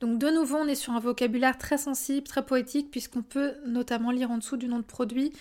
Donc 0.00 0.18
de 0.18 0.30
nouveau, 0.30 0.56
on 0.56 0.66
est 0.66 0.74
sur 0.74 0.94
un 0.94 1.00
vocabulaire 1.00 1.58
très 1.58 1.76
sensible, 1.76 2.26
très 2.26 2.44
poétique 2.44 2.90
puisqu'on 2.90 3.22
peut 3.22 3.52
notamment 3.66 4.10
lire 4.10 4.30
en 4.30 4.38
dessous 4.38 4.56
du 4.56 4.68
nom 4.68 4.78
de 4.78 4.84
produit 4.84 5.32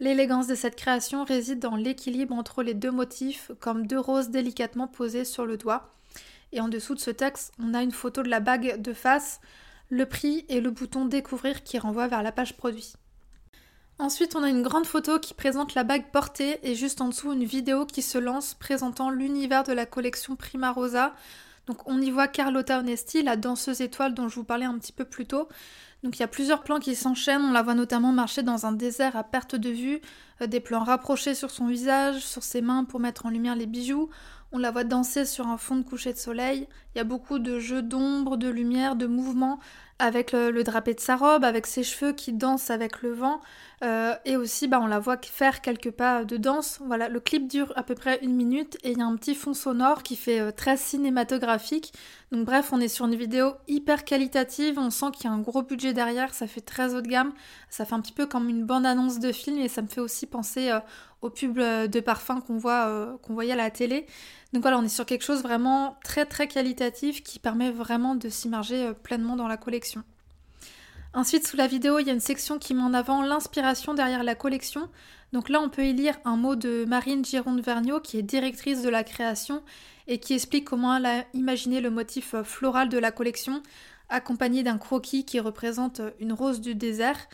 L'élégance 0.00 0.48
de 0.48 0.54
cette 0.56 0.74
création 0.74 1.22
réside 1.22 1.60
dans 1.60 1.76
l'équilibre 1.76 2.34
entre 2.34 2.62
les 2.62 2.74
deux 2.74 2.90
motifs, 2.90 3.52
comme 3.60 3.86
deux 3.86 4.00
roses 4.00 4.30
délicatement 4.30 4.88
posées 4.88 5.24
sur 5.24 5.46
le 5.46 5.56
doigt. 5.56 5.94
Et 6.50 6.60
en 6.60 6.68
dessous 6.68 6.94
de 6.94 7.00
ce 7.00 7.10
texte, 7.10 7.52
on 7.62 7.72
a 7.72 7.82
une 7.82 7.92
photo 7.92 8.22
de 8.22 8.28
la 8.28 8.40
bague 8.40 8.82
de 8.82 8.92
face, 8.92 9.40
le 9.90 10.04
prix 10.06 10.44
et 10.48 10.60
le 10.60 10.70
bouton 10.70 11.04
découvrir 11.04 11.62
qui 11.62 11.78
renvoie 11.78 12.08
vers 12.08 12.22
la 12.22 12.32
page 12.32 12.56
produit. 12.56 12.94
Ensuite, 13.98 14.34
on 14.34 14.42
a 14.42 14.48
une 14.48 14.62
grande 14.62 14.86
photo 14.86 15.18
qui 15.18 15.34
présente 15.34 15.74
la 15.74 15.84
bague 15.84 16.10
portée 16.10 16.58
et 16.62 16.74
juste 16.74 17.00
en 17.00 17.08
dessous 17.08 17.32
une 17.32 17.44
vidéo 17.44 17.86
qui 17.86 18.02
se 18.02 18.18
lance 18.18 18.54
présentant 18.54 19.10
l'univers 19.10 19.62
de 19.64 19.72
la 19.72 19.86
collection 19.86 20.34
Primarosa. 20.34 21.14
Donc 21.66 21.86
on 21.86 22.00
y 22.00 22.10
voit 22.10 22.26
Carlotta 22.26 22.80
Onesti, 22.80 23.22
la 23.22 23.36
danseuse 23.36 23.80
étoile 23.80 24.14
dont 24.14 24.28
je 24.28 24.34
vous 24.34 24.44
parlais 24.44 24.64
un 24.64 24.76
petit 24.78 24.92
peu 24.92 25.04
plus 25.04 25.26
tôt. 25.26 25.48
Donc 26.02 26.16
il 26.16 26.20
y 26.20 26.24
a 26.24 26.28
plusieurs 26.28 26.64
plans 26.64 26.80
qui 26.80 26.96
s'enchaînent, 26.96 27.42
on 27.42 27.52
la 27.52 27.62
voit 27.62 27.74
notamment 27.74 28.10
marcher 28.10 28.42
dans 28.42 28.66
un 28.66 28.72
désert 28.72 29.14
à 29.14 29.22
perte 29.22 29.54
de 29.54 29.70
vue, 29.70 30.00
euh, 30.40 30.48
des 30.48 30.58
plans 30.58 30.82
rapprochés 30.82 31.36
sur 31.36 31.52
son 31.52 31.66
visage, 31.68 32.26
sur 32.26 32.42
ses 32.42 32.60
mains 32.60 32.82
pour 32.82 32.98
mettre 32.98 33.26
en 33.26 33.30
lumière 33.30 33.54
les 33.54 33.66
bijoux. 33.66 34.10
On 34.50 34.58
la 34.58 34.72
voit 34.72 34.84
danser 34.84 35.24
sur 35.24 35.46
un 35.46 35.56
fond 35.56 35.76
de 35.76 35.82
coucher 35.82 36.12
de 36.12 36.18
soleil. 36.18 36.66
Il 36.94 36.98
y 36.98 37.00
a 37.00 37.04
beaucoup 37.04 37.38
de 37.38 37.58
jeux 37.58 37.82
d'ombre, 37.82 38.36
de 38.36 38.48
lumière, 38.48 38.96
de 38.96 39.06
mouvements 39.06 39.58
avec 40.02 40.32
le, 40.32 40.64
drapé 40.64 40.94
de 40.94 41.00
sa 41.00 41.14
robe, 41.14 41.44
avec 41.44 41.64
ses 41.64 41.84
cheveux 41.84 42.12
qui 42.12 42.32
dansent 42.32 42.70
avec 42.70 43.02
le 43.02 43.12
vent. 43.12 43.40
Euh, 43.84 44.14
et 44.24 44.36
aussi, 44.36 44.66
bah, 44.66 44.80
on 44.82 44.88
la 44.88 44.98
voit 44.98 45.16
faire 45.22 45.60
quelques 45.60 45.92
pas 45.92 46.24
de 46.24 46.36
danse. 46.36 46.80
Voilà, 46.84 47.08
le 47.08 47.20
clip 47.20 47.46
dure 47.46 47.72
à 47.76 47.84
peu 47.84 47.94
près 47.94 48.18
une 48.20 48.34
minute 48.34 48.76
et 48.82 48.90
il 48.90 48.98
y 48.98 49.00
a 49.00 49.06
un 49.06 49.14
petit 49.14 49.36
fond 49.36 49.54
sonore 49.54 50.02
qui 50.02 50.16
fait 50.16 50.40
euh, 50.40 50.50
très 50.50 50.76
cinématographique. 50.76 51.92
Donc 52.32 52.44
bref, 52.46 52.72
on 52.72 52.80
est 52.80 52.88
sur 52.88 53.06
une 53.06 53.14
vidéo 53.14 53.52
hyper 53.68 54.04
qualitative. 54.04 54.76
On 54.76 54.90
sent 54.90 55.06
qu'il 55.14 55.26
y 55.26 55.28
a 55.28 55.32
un 55.32 55.40
gros 55.40 55.62
budget 55.62 55.92
derrière. 55.92 56.34
Ça 56.34 56.48
fait 56.48 56.60
très 56.60 56.94
haut 56.94 57.00
de 57.00 57.08
gamme. 57.08 57.32
Ça 57.70 57.84
fait 57.84 57.94
un 57.94 58.00
petit 58.00 58.12
peu 58.12 58.26
comme 58.26 58.48
une 58.48 58.64
bande-annonce 58.64 59.20
de 59.20 59.30
film 59.30 59.58
et 59.58 59.68
ça 59.68 59.82
me 59.82 59.88
fait 59.88 60.00
aussi 60.00 60.26
penser 60.26 60.70
euh, 60.70 60.80
aux 61.20 61.30
pubs 61.30 61.58
de 61.58 62.00
parfum 62.00 62.40
qu'on 62.40 62.58
voit, 62.58 63.16
qu'on 63.22 63.34
voyait 63.34 63.52
à 63.52 63.56
la 63.56 63.70
télé. 63.70 64.06
Donc 64.52 64.62
voilà, 64.62 64.78
on 64.78 64.82
est 64.82 64.88
sur 64.88 65.06
quelque 65.06 65.24
chose 65.24 65.42
vraiment 65.42 65.96
très 66.04 66.26
très 66.26 66.46
qualitatif 66.46 67.22
qui 67.22 67.38
permet 67.38 67.70
vraiment 67.70 68.14
de 68.14 68.28
s'immerger 68.28 68.92
pleinement 69.02 69.36
dans 69.36 69.48
la 69.48 69.56
collection. 69.56 70.02
Ensuite, 71.14 71.46
sous 71.46 71.56
la 71.56 71.66
vidéo, 71.66 71.98
il 71.98 72.06
y 72.06 72.10
a 72.10 72.14
une 72.14 72.20
section 72.20 72.58
qui 72.58 72.74
met 72.74 72.82
en 72.82 72.94
avant 72.94 73.22
l'inspiration 73.22 73.92
derrière 73.92 74.24
la 74.24 74.34
collection. 74.34 74.88
Donc 75.32 75.50
là, 75.50 75.60
on 75.60 75.68
peut 75.68 75.84
y 75.84 75.92
lire 75.92 76.18
un 76.24 76.36
mot 76.36 76.56
de 76.56 76.84
Marine 76.86 77.24
Gironde-Vergniaud, 77.24 78.00
qui 78.00 78.18
est 78.18 78.22
directrice 78.22 78.82
de 78.82 78.88
la 78.88 79.04
création 79.04 79.62
et 80.08 80.18
qui 80.18 80.34
explique 80.34 80.64
comment 80.64 80.96
elle 80.96 81.06
a 81.06 81.24
imaginé 81.34 81.80
le 81.80 81.90
motif 81.90 82.34
floral 82.42 82.88
de 82.88 82.98
la 82.98 83.12
collection, 83.12 83.62
accompagné 84.08 84.62
d'un 84.62 84.78
croquis 84.78 85.24
qui 85.24 85.38
représente 85.38 86.00
une 86.18 86.32
rose 86.32 86.60
du 86.60 86.74
désert. 86.74 87.28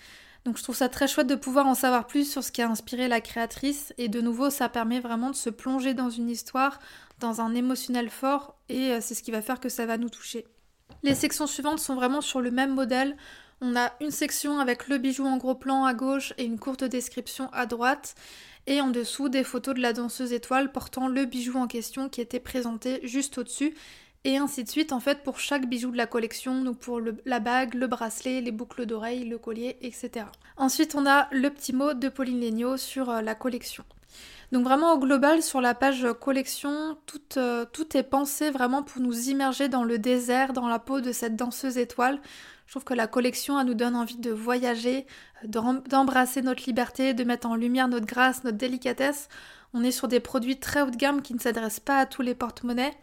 Donc 0.45 0.59
je 0.59 0.63
trouve 0.63 0.77
ça 0.77 0.89
très 0.89 1.09
chouette 1.09 1.27
de 1.27 1.35
pouvoir 1.35 1.67
en 1.67 1.75
savoir 1.75 2.07
plus 2.07 2.31
sur 2.31 2.43
ce 2.43 2.53
qui 2.53 2.63
a 2.63 2.69
inspiré 2.69 3.09
la 3.09 3.21
créatrice 3.21 3.93
et 3.99 4.09
de 4.09 4.21
nouveau 4.21 4.51
ça 4.51 4.69
permet 4.69 5.01
vraiment 5.01 5.31
de 5.31 5.37
se 5.37 5.51
plonger 5.51 5.95
dans 5.95 6.11
une 6.11 6.31
histoire, 6.31 6.79
dans 7.21 7.41
un 7.41 7.55
émotionnel 7.55 8.11
fort 8.11 8.57
et 8.69 8.93
euh, 8.93 8.99
c'est 9.01 9.15
ce 9.15 9.23
qui 9.23 9.31
va 9.31 9.43
faire 9.43 9.61
que 9.61 9.69
ça 9.69 9.87
va 9.87 9.99
nous 9.99 10.09
toucher. 10.09 10.47
Les 11.03 11.15
sections 11.15 11.47
suivantes 11.47 11.81
sont 11.81 11.95
vraiment 11.95 12.21
sur 12.21 12.41
le 12.41 12.51
même 12.51 12.75
modèle. 12.75 13.17
On 13.61 13.77
a 13.77 13.93
une 14.01 14.11
section 14.11 14.61
avec 14.61 14.89
le 14.89 14.99
bijou 14.99 15.27
en 15.27 15.37
gros 15.37 15.55
plan 15.55 15.85
à 15.85 15.95
gauche 15.95 16.33
et 16.39 16.45
une 16.45 16.59
courte 16.59 16.85
description 16.85 17.51
à 17.53 17.67
droite. 17.67 18.15
Et 18.67 18.81
en 18.81 18.89
dessous, 18.89 19.29
des 19.29 19.45
photos 19.45 19.75
de 19.75 19.81
la 19.81 19.93
danseuse 19.93 20.33
étoile 20.33 20.73
portant 20.73 21.09
le 21.09 21.25
bijou 21.25 21.57
en 21.59 21.67
question 21.67 22.09
qui 22.09 22.21
était 22.21 22.41
présenté 22.41 23.01
juste 23.03 23.39
au-dessus. 23.39 23.75
Et 24.25 24.37
ainsi 24.37 24.65
de 24.65 24.69
suite, 24.69 24.93
en 24.93 25.01
fait, 25.01 25.23
pour 25.23 25.39
chaque 25.39 25.69
bijou 25.69 25.91
de 25.91 25.97
la 25.97 26.07
collection, 26.07 26.63
donc 26.63 26.79
pour 26.79 27.01
la 27.25 27.41
bague, 27.41 27.75
le 27.75 27.87
bracelet, 27.87 28.41
les 28.41 28.51
boucles 28.51 28.85
d'oreilles, 28.85 29.25
le 29.25 29.39
collier, 29.39 29.77
etc. 29.81 30.27
Ensuite, 30.57 30.95
on 30.95 31.07
a 31.07 31.29
le 31.31 31.49
petit 31.51 31.73
mot 31.73 31.95
de 31.95 32.09
Pauline 32.09 32.41
Legnaud 32.41 32.77
sur 32.77 33.11
euh, 33.11 33.23
la 33.23 33.35
collection. 33.35 33.85
Donc 34.53 34.65
vraiment 34.65 34.95
au 34.95 34.99
global 34.99 35.43
sur 35.43 35.61
la 35.61 35.75
page 35.75 36.07
collection, 36.21 36.97
tout, 37.07 37.21
euh, 37.37 37.67
tout, 37.71 37.97
est 37.97 38.03
pensé 38.03 38.51
vraiment 38.51 38.83
pour 38.83 39.03
nous 39.03 39.29
immerger 39.29 39.69
dans 39.69 39.85
le 39.85 39.99
désert, 39.99 40.55
dans 40.55 40.69
la 40.69 40.79
peau 40.79 41.01
de 41.01 41.13
cette 41.13 41.37
danseuse 41.37 41.77
étoile. 41.77 42.19
Je 42.67 42.73
trouve 42.73 42.85
que 42.85 42.95
la 42.95 43.07
collection 43.07 43.61
elle 43.61 43.67
nous 43.67 43.75
donne 43.75 43.97
envie 43.97 44.17
de 44.17 44.31
voyager, 44.31 45.07
d'embrasser 45.45 46.43
notre 46.43 46.65
liberté, 46.67 47.13
de 47.13 47.25
mettre 47.25 47.47
en 47.47 47.57
lumière 47.57 47.89
notre 47.89 48.07
grâce, 48.07 48.45
notre 48.45 48.57
délicatesse. 48.57 49.29
On 49.75 49.85
est 49.85 49.91
sur 49.91 50.09
des 50.09 50.21
produits 50.21 50.59
très 50.59 50.81
haut 50.81 50.91
de 50.91 50.97
gamme 50.97 51.21
qui 51.21 51.35
ne 51.35 51.41
s'adressent 51.41 51.81
pas 51.81 51.99
à 51.99 52.07
tous 52.07 52.23
les 52.23 52.35
porte-monnaies. 52.35 52.97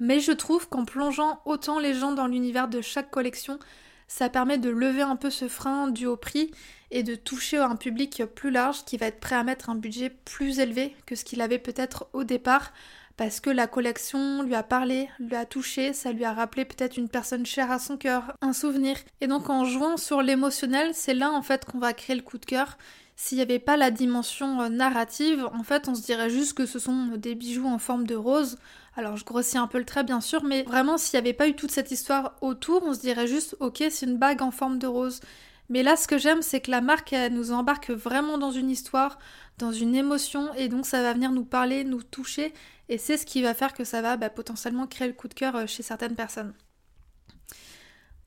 Mais 0.00 0.20
je 0.20 0.32
trouve 0.32 0.68
qu'en 0.68 0.84
plongeant 0.84 1.40
autant 1.44 1.78
les 1.78 1.92
gens 1.92 2.12
dans 2.12 2.26
l'univers 2.26 2.68
de 2.68 2.80
chaque 2.80 3.10
collection, 3.10 3.58
ça 4.06 4.30
permet 4.30 4.56
de 4.56 4.70
lever 4.70 5.02
un 5.02 5.16
peu 5.16 5.28
ce 5.28 5.48
frein 5.48 5.88
dû 5.88 6.06
au 6.06 6.16
prix 6.16 6.50
et 6.90 7.02
de 7.02 7.14
toucher 7.14 7.58
un 7.58 7.76
public 7.76 8.22
plus 8.34 8.50
large 8.50 8.84
qui 8.84 8.96
va 8.96 9.06
être 9.06 9.20
prêt 9.20 9.36
à 9.36 9.44
mettre 9.44 9.70
un 9.70 9.74
budget 9.74 10.10
plus 10.24 10.58
élevé 10.58 10.94
que 11.06 11.14
ce 11.14 11.24
qu'il 11.24 11.40
avait 11.40 11.58
peut-être 11.58 12.08
au 12.12 12.24
départ 12.24 12.72
parce 13.18 13.40
que 13.40 13.50
la 13.50 13.66
collection 13.66 14.44
lui 14.44 14.54
a 14.54 14.62
parlé, 14.62 15.08
lui 15.18 15.34
a 15.34 15.44
touché, 15.44 15.92
ça 15.92 16.12
lui 16.12 16.24
a 16.24 16.32
rappelé 16.32 16.64
peut-être 16.64 16.96
une 16.96 17.08
personne 17.08 17.44
chère 17.44 17.72
à 17.72 17.80
son 17.80 17.96
cœur, 17.96 18.32
un 18.40 18.52
souvenir. 18.52 18.96
Et 19.20 19.26
donc 19.26 19.50
en 19.50 19.64
jouant 19.64 19.96
sur 19.96 20.22
l'émotionnel, 20.22 20.92
c'est 20.94 21.14
là 21.14 21.32
en 21.32 21.42
fait 21.42 21.64
qu'on 21.64 21.80
va 21.80 21.92
créer 21.92 22.14
le 22.14 22.22
coup 22.22 22.38
de 22.38 22.46
cœur. 22.46 22.78
S'il 23.16 23.36
n'y 23.38 23.42
avait 23.42 23.58
pas 23.58 23.76
la 23.76 23.90
dimension 23.90 24.60
euh, 24.62 24.68
narrative, 24.68 25.44
en 25.52 25.64
fait 25.64 25.88
on 25.88 25.96
se 25.96 26.02
dirait 26.02 26.30
juste 26.30 26.56
que 26.56 26.64
ce 26.64 26.78
sont 26.78 27.08
des 27.16 27.34
bijoux 27.34 27.66
en 27.66 27.78
forme 27.78 28.06
de 28.06 28.14
rose. 28.14 28.56
Alors 28.96 29.16
je 29.16 29.24
grossis 29.24 29.58
un 29.58 29.66
peu 29.66 29.78
le 29.78 29.84
trait 29.84 30.04
bien 30.04 30.20
sûr, 30.20 30.44
mais 30.44 30.62
vraiment 30.62 30.96
s'il 30.96 31.18
n'y 31.18 31.26
avait 31.26 31.36
pas 31.36 31.48
eu 31.48 31.54
toute 31.54 31.72
cette 31.72 31.90
histoire 31.90 32.36
autour, 32.40 32.84
on 32.86 32.94
se 32.94 33.00
dirait 33.00 33.26
juste 33.26 33.56
ok 33.58 33.82
c'est 33.90 34.06
une 34.06 34.16
bague 34.16 34.42
en 34.42 34.52
forme 34.52 34.78
de 34.78 34.86
rose. 34.86 35.20
Mais 35.68 35.82
là, 35.82 35.96
ce 35.96 36.08
que 36.08 36.16
j'aime, 36.16 36.42
c'est 36.42 36.60
que 36.60 36.70
la 36.70 36.80
marque, 36.80 37.14
nous 37.30 37.52
embarque 37.52 37.90
vraiment 37.90 38.38
dans 38.38 38.50
une 38.50 38.70
histoire, 38.70 39.18
dans 39.58 39.72
une 39.72 39.94
émotion, 39.94 40.52
et 40.54 40.68
donc 40.68 40.86
ça 40.86 41.02
va 41.02 41.12
venir 41.12 41.30
nous 41.30 41.44
parler, 41.44 41.84
nous 41.84 42.02
toucher, 42.02 42.54
et 42.88 42.96
c'est 42.96 43.18
ce 43.18 43.26
qui 43.26 43.42
va 43.42 43.54
faire 43.54 43.74
que 43.74 43.84
ça 43.84 44.00
va 44.00 44.16
bah, 44.16 44.30
potentiellement 44.30 44.86
créer 44.86 45.08
le 45.08 45.14
coup 45.14 45.28
de 45.28 45.34
cœur 45.34 45.56
euh, 45.56 45.66
chez 45.66 45.82
certaines 45.82 46.14
personnes. 46.14 46.54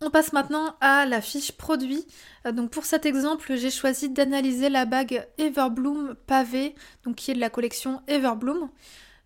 On 0.03 0.09
passe 0.09 0.33
maintenant 0.33 0.75
à 0.81 1.05
la 1.05 1.21
fiche 1.21 1.51
produit. 1.51 2.07
Euh, 2.47 2.51
donc 2.51 2.71
pour 2.71 2.85
cet 2.85 3.05
exemple, 3.05 3.55
j'ai 3.55 3.69
choisi 3.69 4.09
d'analyser 4.09 4.69
la 4.69 4.85
bague 4.85 5.27
Everbloom 5.37 6.15
pavé, 6.27 6.75
donc 7.03 7.15
qui 7.15 7.31
est 7.31 7.35
de 7.35 7.39
la 7.39 7.49
collection 7.49 8.01
Everbloom. 8.07 8.69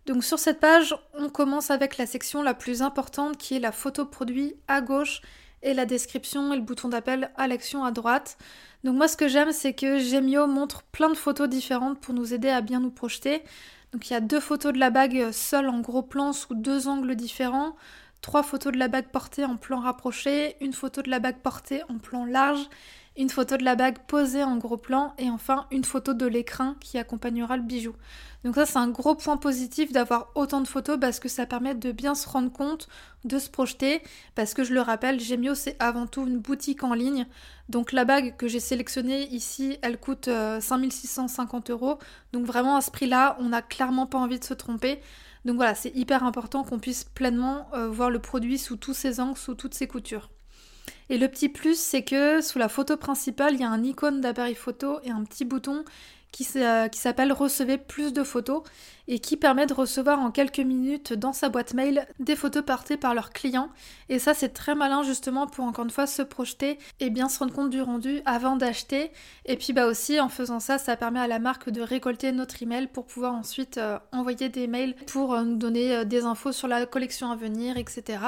Donc 0.06 0.22
sur 0.22 0.38
cette 0.38 0.60
page, 0.60 0.94
on 1.14 1.28
commence 1.28 1.70
avec 1.70 1.96
la 1.96 2.06
section 2.06 2.42
la 2.42 2.54
plus 2.54 2.82
importante 2.82 3.38
qui 3.38 3.56
est 3.56 3.60
la 3.60 3.72
photo 3.72 4.04
produit 4.04 4.54
à 4.68 4.80
gauche 4.80 5.20
et 5.66 5.74
la 5.74 5.84
description 5.84 6.52
et 6.52 6.56
le 6.56 6.62
bouton 6.62 6.88
d'appel 6.88 7.30
à 7.36 7.48
l'action 7.48 7.84
à 7.84 7.90
droite. 7.90 8.38
Donc 8.84 8.96
moi 8.96 9.08
ce 9.08 9.16
que 9.16 9.28
j'aime 9.28 9.52
c'est 9.52 9.74
que 9.74 9.98
Gemio 9.98 10.46
montre 10.46 10.84
plein 10.84 11.10
de 11.10 11.16
photos 11.16 11.48
différentes 11.48 12.00
pour 12.00 12.14
nous 12.14 12.32
aider 12.32 12.48
à 12.48 12.62
bien 12.62 12.80
nous 12.80 12.90
projeter. 12.90 13.42
Donc 13.92 14.08
il 14.08 14.12
y 14.12 14.16
a 14.16 14.20
deux 14.20 14.40
photos 14.40 14.72
de 14.72 14.78
la 14.78 14.90
bague 14.90 15.32
seule 15.32 15.68
en 15.68 15.80
gros 15.80 16.02
plan 16.02 16.32
sous 16.32 16.54
deux 16.54 16.88
angles 16.88 17.16
différents, 17.16 17.76
trois 18.20 18.42
photos 18.42 18.72
de 18.72 18.78
la 18.78 18.88
bague 18.88 19.08
portée 19.08 19.44
en 19.44 19.56
plan 19.56 19.80
rapproché, 19.80 20.56
une 20.60 20.72
photo 20.72 21.02
de 21.02 21.10
la 21.10 21.18
bague 21.18 21.38
portée 21.42 21.82
en 21.88 21.98
plan 21.98 22.24
large, 22.24 22.68
une 23.16 23.30
photo 23.30 23.56
de 23.56 23.64
la 23.64 23.76
bague 23.76 23.98
posée 24.06 24.44
en 24.44 24.56
gros 24.56 24.76
plan 24.76 25.14
et 25.18 25.30
enfin 25.30 25.66
une 25.70 25.84
photo 25.84 26.14
de 26.14 26.26
l'écrin 26.26 26.76
qui 26.80 26.98
accompagnera 26.98 27.56
le 27.56 27.62
bijou. 27.62 27.94
Donc 28.44 28.54
ça 28.54 28.66
c'est 28.66 28.78
un 28.78 28.88
gros 28.88 29.14
point 29.14 29.36
positif 29.36 29.92
d'avoir 29.92 30.30
autant 30.34 30.60
de 30.60 30.68
photos 30.68 30.98
parce 31.00 31.18
que 31.18 31.28
ça 31.28 31.46
permet 31.46 31.74
de 31.74 31.92
bien 31.92 32.14
se 32.14 32.28
rendre 32.28 32.52
compte, 32.52 32.88
de 33.24 33.38
se 33.38 33.50
projeter, 33.50 34.02
parce 34.34 34.54
que 34.54 34.64
je 34.64 34.74
le 34.74 34.80
rappelle, 34.80 35.18
Gemio 35.18 35.54
c'est 35.54 35.76
avant 35.78 36.06
tout 36.06 36.26
une 36.26 36.38
boutique 36.38 36.84
en 36.84 36.94
ligne. 36.94 37.26
Donc 37.68 37.92
la 37.92 38.04
bague 38.04 38.36
que 38.36 38.46
j'ai 38.46 38.60
sélectionnée 38.60 39.26
ici, 39.28 39.78
elle 39.82 39.98
coûte 39.98 40.30
5650 40.60 41.70
euh, 41.70 41.72
euros. 41.72 41.98
Donc 42.32 42.44
vraiment 42.44 42.76
à 42.76 42.80
ce 42.80 42.90
prix-là, 42.90 43.36
on 43.40 43.48
n'a 43.48 43.62
clairement 43.62 44.06
pas 44.06 44.18
envie 44.18 44.38
de 44.38 44.44
se 44.44 44.54
tromper. 44.54 45.00
Donc 45.44 45.56
voilà, 45.56 45.74
c'est 45.74 45.94
hyper 45.94 46.24
important 46.24 46.64
qu'on 46.64 46.78
puisse 46.78 47.04
pleinement 47.04 47.68
euh, 47.74 47.88
voir 47.88 48.10
le 48.10 48.18
produit 48.18 48.58
sous 48.58 48.76
tous 48.76 48.94
ses 48.94 49.20
angles, 49.20 49.38
sous 49.38 49.54
toutes 49.54 49.74
ses 49.74 49.86
coutures. 49.86 50.28
Et 51.08 51.18
le 51.18 51.28
petit 51.28 51.48
plus, 51.48 51.78
c'est 51.78 52.02
que 52.02 52.40
sous 52.40 52.58
la 52.58 52.68
photo 52.68 52.96
principale, 52.96 53.54
il 53.54 53.60
y 53.60 53.64
a 53.64 53.70
un 53.70 53.84
icône 53.84 54.20
d'appareil 54.20 54.54
photo 54.54 54.98
et 55.04 55.10
un 55.10 55.24
petit 55.24 55.44
bouton 55.44 55.84
qui, 56.36 56.46
euh, 56.56 56.88
s'appelle 56.92 57.32
Recevez 57.32 57.78
plus 57.78 58.12
de 58.12 58.22
photos 58.22 58.62
et 59.08 59.20
qui 59.20 59.36
permet 59.36 59.66
de 59.66 59.72
recevoir 59.72 60.20
en 60.20 60.30
quelques 60.30 60.58
minutes 60.58 61.12
dans 61.12 61.32
sa 61.32 61.48
boîte 61.48 61.74
mail 61.74 62.06
des 62.18 62.34
photos 62.36 62.64
partées 62.64 62.96
par 62.96 63.14
leurs 63.14 63.30
clients. 63.30 63.70
Et 64.08 64.18
ça, 64.18 64.34
c'est 64.34 64.48
très 64.48 64.74
malin 64.74 65.02
justement 65.02 65.46
pour 65.46 65.64
encore 65.64 65.84
une 65.84 65.90
fois 65.90 66.06
se 66.06 66.22
projeter 66.22 66.78
et 67.00 67.08
bien 67.08 67.28
se 67.28 67.38
rendre 67.38 67.54
compte 67.54 67.70
du 67.70 67.80
rendu 67.80 68.20
avant 68.26 68.56
d'acheter. 68.56 69.12
Et 69.44 69.56
puis 69.56 69.72
bah 69.72 69.86
aussi 69.86 70.20
en 70.20 70.28
faisant 70.28 70.60
ça, 70.60 70.78
ça 70.78 70.96
permet 70.96 71.20
à 71.20 71.28
la 71.28 71.38
marque 71.38 71.70
de 71.70 71.80
récolter 71.80 72.32
notre 72.32 72.62
email 72.62 72.88
pour 72.88 73.06
pouvoir 73.06 73.34
ensuite 73.34 73.78
euh, 73.78 73.98
envoyer 74.12 74.48
des 74.48 74.66
mails 74.66 74.94
pour 75.06 75.34
euh, 75.34 75.42
nous 75.42 75.56
donner 75.56 76.04
des 76.04 76.24
infos 76.24 76.52
sur 76.52 76.68
la 76.68 76.84
collection 76.84 77.30
à 77.30 77.36
venir, 77.36 77.76
etc. 77.76 78.18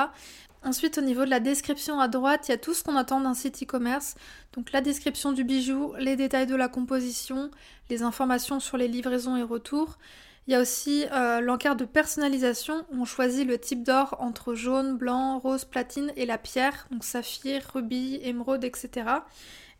Ensuite, 0.65 0.99
au 0.99 1.03
niveau 1.03 1.25
de 1.25 1.31
la 1.31 1.41
description 1.41 2.01
à 2.01 2.09
droite, 2.09 2.49
il 2.49 2.51
y 2.51 2.55
a 2.55 2.59
tout 2.59 2.75
ce 2.75 2.83
qu'on 2.83 2.97
attend 2.97 3.21
d'un 3.21 3.35
site 3.35 3.63
e-commerce. 3.63 4.17
Donc 4.55 4.73
la 4.73 4.81
description 4.81 5.33
du 5.33 5.45
bijou, 5.45 5.95
les 5.99 6.17
détails 6.17 6.47
de 6.47 6.57
la 6.57 6.69
composition, 6.69 7.51
les 7.91 8.03
informations 8.03 8.59
sur 8.59 8.77
les 8.77 8.89
livraisons 8.89 9.37
et 9.37 9.43
retours. 9.43 9.99
Il 10.47 10.53
y 10.53 10.55
a 10.55 10.61
aussi 10.61 11.05
euh, 11.13 11.41
l'encart 11.41 11.77
de 11.77 11.85
personnalisation 11.85 12.87
où 12.91 13.03
on 13.03 13.05
choisit 13.05 13.47
le 13.47 13.59
type 13.59 13.85
d'or 13.85 14.17
entre 14.19 14.55
jaune, 14.55 14.97
blanc, 14.97 15.39
rose, 15.39 15.65
platine 15.65 16.11
et 16.17 16.27
la 16.27 16.39
pierre, 16.39 16.89
donc 16.91 17.05
saphir, 17.05 17.63
rubis, 17.75 18.19
émeraude, 18.23 18.65
etc. 18.65 19.07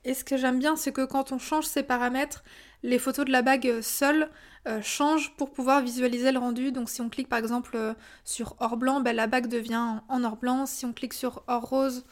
Et 0.05 0.15
ce 0.15 0.25
que 0.25 0.37
j'aime 0.37 0.59
bien, 0.59 0.77
c'est 0.77 0.93
que 0.93 1.05
quand 1.05 1.33
on 1.33 1.39
change 1.39 1.65
ces 1.65 1.83
paramètres, 1.83 2.45
les 2.83 2.99
photos 2.99 3.25
de 3.25 3.33
la 3.33 3.43
bague 3.43 3.81
seule 3.81 4.31
euh, 4.67 4.83
changent 4.83 5.33
pour 5.37 5.51
pouvoir 5.51 5.81
visualiser 5.81 6.33
le 6.33 6.39
rendu. 6.39 6.73
Donc 6.73 6.91
si 6.91 7.01
on 7.01 7.09
clique 7.09 7.29
par 7.29 7.39
exemple 7.39 7.73
euh, 7.75 7.95
sur 8.25 8.55
or 8.61 8.77
blanc, 8.77 9.01
ben, 9.01 9.15
la 9.17 9.27
bague 9.27 9.47
devient 9.47 10.01
en 10.09 10.25
or 10.25 10.37
blanc. 10.37 10.67
Si 10.67 10.85
on 10.85 10.93
clique 10.93 11.15
sur 11.15 11.43
or 11.47 11.63
rose, 11.63 12.05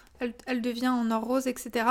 elle, 0.47 0.63
devient 0.63 0.89
en 0.89 1.11
or 1.11 1.23
rose, 1.23 1.47
etc. 1.47 1.87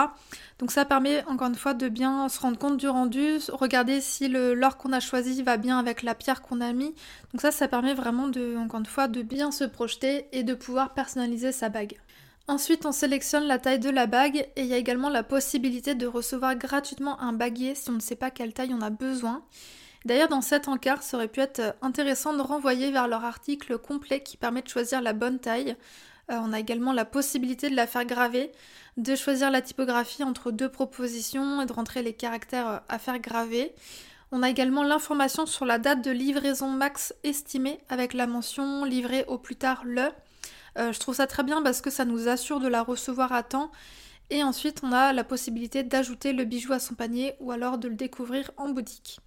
Donc 0.58 0.72
ça 0.72 0.86
permet 0.86 1.24
encore 1.26 1.50
une 1.50 1.56
fois 1.56 1.74
de 1.74 1.88
bien 1.88 2.28
se 2.30 2.40
rendre 2.40 2.58
compte 2.58 2.78
du 2.78 2.88
rendu, 2.88 3.38
regarder 3.52 4.02
si 4.02 4.28
l'or 4.28 4.78
qu'on 4.78 4.94
a 4.94 5.00
choisi 5.00 5.44
va 5.44 5.58
bien 5.58 5.78
avec 5.78 6.02
la 6.02 6.16
pierre 6.16 6.42
qu'on 6.42 6.62
a 6.62 6.74
mis. 6.74 6.96
Donc 7.32 7.42
ça, 7.42 7.52
ça 7.52 7.68
permet 7.68 7.94
vraiment 7.94 8.32
encore 8.58 8.80
une 8.80 8.86
fois, 8.86 9.08
de 9.08 9.22
bien 9.22 9.52
se 9.52 9.66
projeter 9.66 10.28
et 10.32 10.44
de 10.44 10.54
pouvoir 10.56 10.94
personnaliser 10.94 11.52
sa 11.52 11.70
bague. 11.70 11.98
Ensuite, 12.48 12.86
on 12.86 12.92
sélectionne 12.92 13.46
la 13.46 13.58
taille 13.58 13.80
de 13.80 13.90
la 13.90 14.06
bague 14.06 14.48
et 14.56 14.62
il 14.62 14.68
y 14.68 14.74
a 14.74 14.78
également 14.78 15.10
la 15.10 15.24
possibilité 15.24 15.96
de 15.96 16.06
recevoir 16.06 16.56
gratuitement 16.56 17.20
un 17.20 17.34
baguier 17.34 17.74
si 17.74 17.90
on 17.90 17.94
ne 17.94 18.00
sait 18.00 18.16
pas 18.16 18.30
quelle 18.30 18.54
taille 18.54 18.74
on 18.74 18.82
a 18.82 18.92
besoin. 18.92 19.44
D'ailleurs, 20.06 20.28
dans 20.28 20.42
cet 20.42 20.68
encart, 20.68 21.02
ça 21.02 21.18
aurait 21.18 21.28
pu 21.28 21.40
être 21.40 21.76
intéressant 21.82 22.34
de 22.34 22.42
renvoyer 22.42 22.92
vers 22.92 23.08
leur 23.08 23.26
article 23.26 23.80
complet 23.80 24.22
qui 24.22 24.38
permet 24.38 24.62
de 24.62 24.68
choisir 24.68 25.02
la 25.02 25.14
bonne 25.14 25.40
taille. 25.40 25.76
Euh, 26.32 26.38
on 26.40 26.54
a 26.54 26.60
également 26.60 26.94
la 26.94 27.06
possibilité 27.06 27.72
de 27.72 27.76
la 27.76 27.88
faire 27.88 28.06
graver, 28.06 28.52
de 28.98 29.16
choisir 29.16 29.50
la 29.50 29.62
typographie 29.62 30.24
entre 30.24 30.52
deux 30.52 30.70
propositions 30.70 31.64
et 31.64 31.66
de 31.66 31.74
rentrer 31.74 32.04
les 32.04 32.14
caractères 32.14 32.68
euh, 32.68 32.78
à 32.90 33.00
faire 33.00 33.18
graver. 33.18 33.74
On 34.32 34.44
a 34.44 34.50
également 34.50 34.84
l'information 34.84 35.48
sur 35.48 35.66
la 35.66 35.80
date 35.80 36.04
de 36.04 36.12
livraison 36.12 36.70
max 36.70 37.16
estimée 37.24 37.80
avec 37.90 38.14
la 38.14 38.28
mention 38.28 38.86
livrée 38.86 39.26
au 39.28 39.40
plus 39.40 39.56
tard 39.56 39.82
le. 39.86 40.10
Euh, 40.78 40.92
je 40.92 41.00
trouve 41.00 41.16
ça 41.16 41.28
très 41.28 41.44
bien 41.44 41.62
parce 41.62 41.82
que 41.82 41.90
ça 41.90 42.06
nous 42.06 42.28
assure 42.28 42.60
de 42.60 42.68
la 42.68 42.84
recevoir 42.84 43.32
à 43.32 43.44
temps. 43.44 43.72
Et 44.30 44.44
ensuite, 44.44 44.82
on 44.84 44.92
a 44.92 45.14
la 45.14 45.24
possibilité 45.24 45.84
d'ajouter 45.84 46.34
le 46.34 46.46
bijou 46.46 46.74
à 46.74 46.80
son 46.80 46.96
panier 46.96 47.36
ou 47.40 47.52
alors 47.52 47.78
de 47.78 47.88
le 47.88 47.96
découvrir 47.96 48.52
en 48.58 48.70
boutique. 48.70 49.20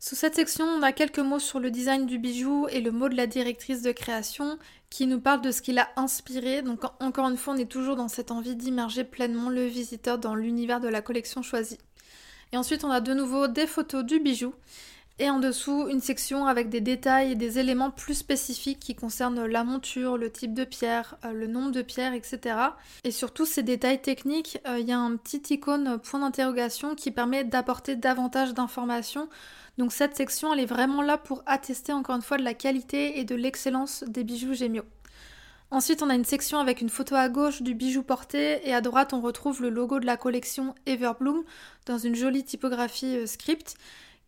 Sous 0.00 0.14
cette 0.14 0.36
section, 0.36 0.64
on 0.64 0.82
a 0.82 0.92
quelques 0.92 1.18
mots 1.18 1.40
sur 1.40 1.58
le 1.58 1.72
design 1.72 2.06
du 2.06 2.18
bijou 2.18 2.68
et 2.70 2.80
le 2.80 2.92
mot 2.92 3.08
de 3.08 3.16
la 3.16 3.26
directrice 3.26 3.82
de 3.82 3.90
création 3.90 4.58
qui 4.90 5.08
nous 5.08 5.20
parle 5.20 5.40
de 5.40 5.50
ce 5.50 5.60
qu'il 5.60 5.78
a 5.78 5.88
inspiré. 5.96 6.62
Donc 6.62 6.84
encore 7.00 7.28
une 7.28 7.36
fois, 7.36 7.54
on 7.54 7.56
est 7.56 7.70
toujours 7.70 7.96
dans 7.96 8.06
cette 8.06 8.30
envie 8.30 8.54
d'immerger 8.54 9.02
pleinement 9.02 9.50
le 9.50 9.64
visiteur 9.64 10.18
dans 10.18 10.36
l'univers 10.36 10.78
de 10.78 10.86
la 10.86 11.02
collection 11.02 11.42
choisie. 11.42 11.78
Et 12.52 12.56
ensuite, 12.56 12.84
on 12.84 12.90
a 12.90 13.00
de 13.00 13.12
nouveau 13.12 13.48
des 13.48 13.66
photos 13.66 14.04
du 14.04 14.20
bijou 14.20 14.54
et 15.18 15.30
en 15.30 15.38
dessous 15.38 15.88
une 15.88 16.00
section 16.00 16.46
avec 16.46 16.68
des 16.68 16.80
détails 16.80 17.32
et 17.32 17.34
des 17.34 17.58
éléments 17.58 17.90
plus 17.90 18.14
spécifiques 18.14 18.78
qui 18.78 18.94
concernent 18.94 19.46
la 19.46 19.64
monture, 19.64 20.16
le 20.16 20.30
type 20.30 20.54
de 20.54 20.64
pierre, 20.64 21.16
euh, 21.24 21.32
le 21.32 21.46
nombre 21.46 21.72
de 21.72 21.82
pierres, 21.82 22.14
etc. 22.14 22.56
Et 23.04 23.10
surtout 23.10 23.44
ces 23.44 23.62
détails 23.62 24.00
techniques, 24.00 24.58
euh, 24.66 24.78
il 24.78 24.86
y 24.88 24.92
a 24.92 24.98
un 24.98 25.16
petit 25.16 25.54
icône 25.54 25.98
point 25.98 26.20
d'interrogation 26.20 26.94
qui 26.94 27.10
permet 27.10 27.44
d'apporter 27.44 27.96
davantage 27.96 28.54
d'informations. 28.54 29.28
Donc 29.76 29.92
cette 29.92 30.16
section 30.16 30.52
elle 30.52 30.60
est 30.60 30.66
vraiment 30.66 31.02
là 31.02 31.18
pour 31.18 31.42
attester 31.46 31.92
encore 31.92 32.16
une 32.16 32.22
fois 32.22 32.38
de 32.38 32.44
la 32.44 32.54
qualité 32.54 33.18
et 33.18 33.24
de 33.24 33.34
l'excellence 33.34 34.04
des 34.06 34.24
bijoux 34.24 34.54
Gemio. 34.54 34.82
Ensuite, 35.70 36.02
on 36.02 36.08
a 36.08 36.14
une 36.14 36.24
section 36.24 36.60
avec 36.60 36.80
une 36.80 36.88
photo 36.88 37.14
à 37.14 37.28
gauche 37.28 37.60
du 37.60 37.74
bijou 37.74 38.02
porté 38.02 38.66
et 38.66 38.72
à 38.72 38.80
droite, 38.80 39.12
on 39.12 39.20
retrouve 39.20 39.60
le 39.60 39.68
logo 39.68 40.00
de 40.00 40.06
la 40.06 40.16
collection 40.16 40.74
Everbloom 40.86 41.44
dans 41.84 41.98
une 41.98 42.14
jolie 42.14 42.42
typographie 42.42 43.18
euh, 43.18 43.26
script. 43.26 43.76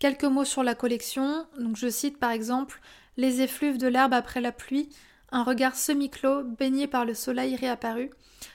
Quelques 0.01 0.25
mots 0.25 0.47
sur 0.47 0.63
la 0.63 0.75
collection. 0.75 1.47
Donc, 1.59 1.77
je 1.77 1.89
cite 1.89 2.19
par 2.19 2.31
exemple 2.31 2.81
les 3.19 3.43
effluves 3.43 3.77
de 3.77 3.87
l'herbe 3.87 4.15
après 4.15 4.41
la 4.41 4.51
pluie, 4.51 4.89
un 5.31 5.45
regard 5.45 5.77
semi-clos 5.77 6.43
baigné 6.43 6.87
par 6.87 7.05
le 7.05 7.13
soleil 7.13 7.55
réapparu. 7.55 8.11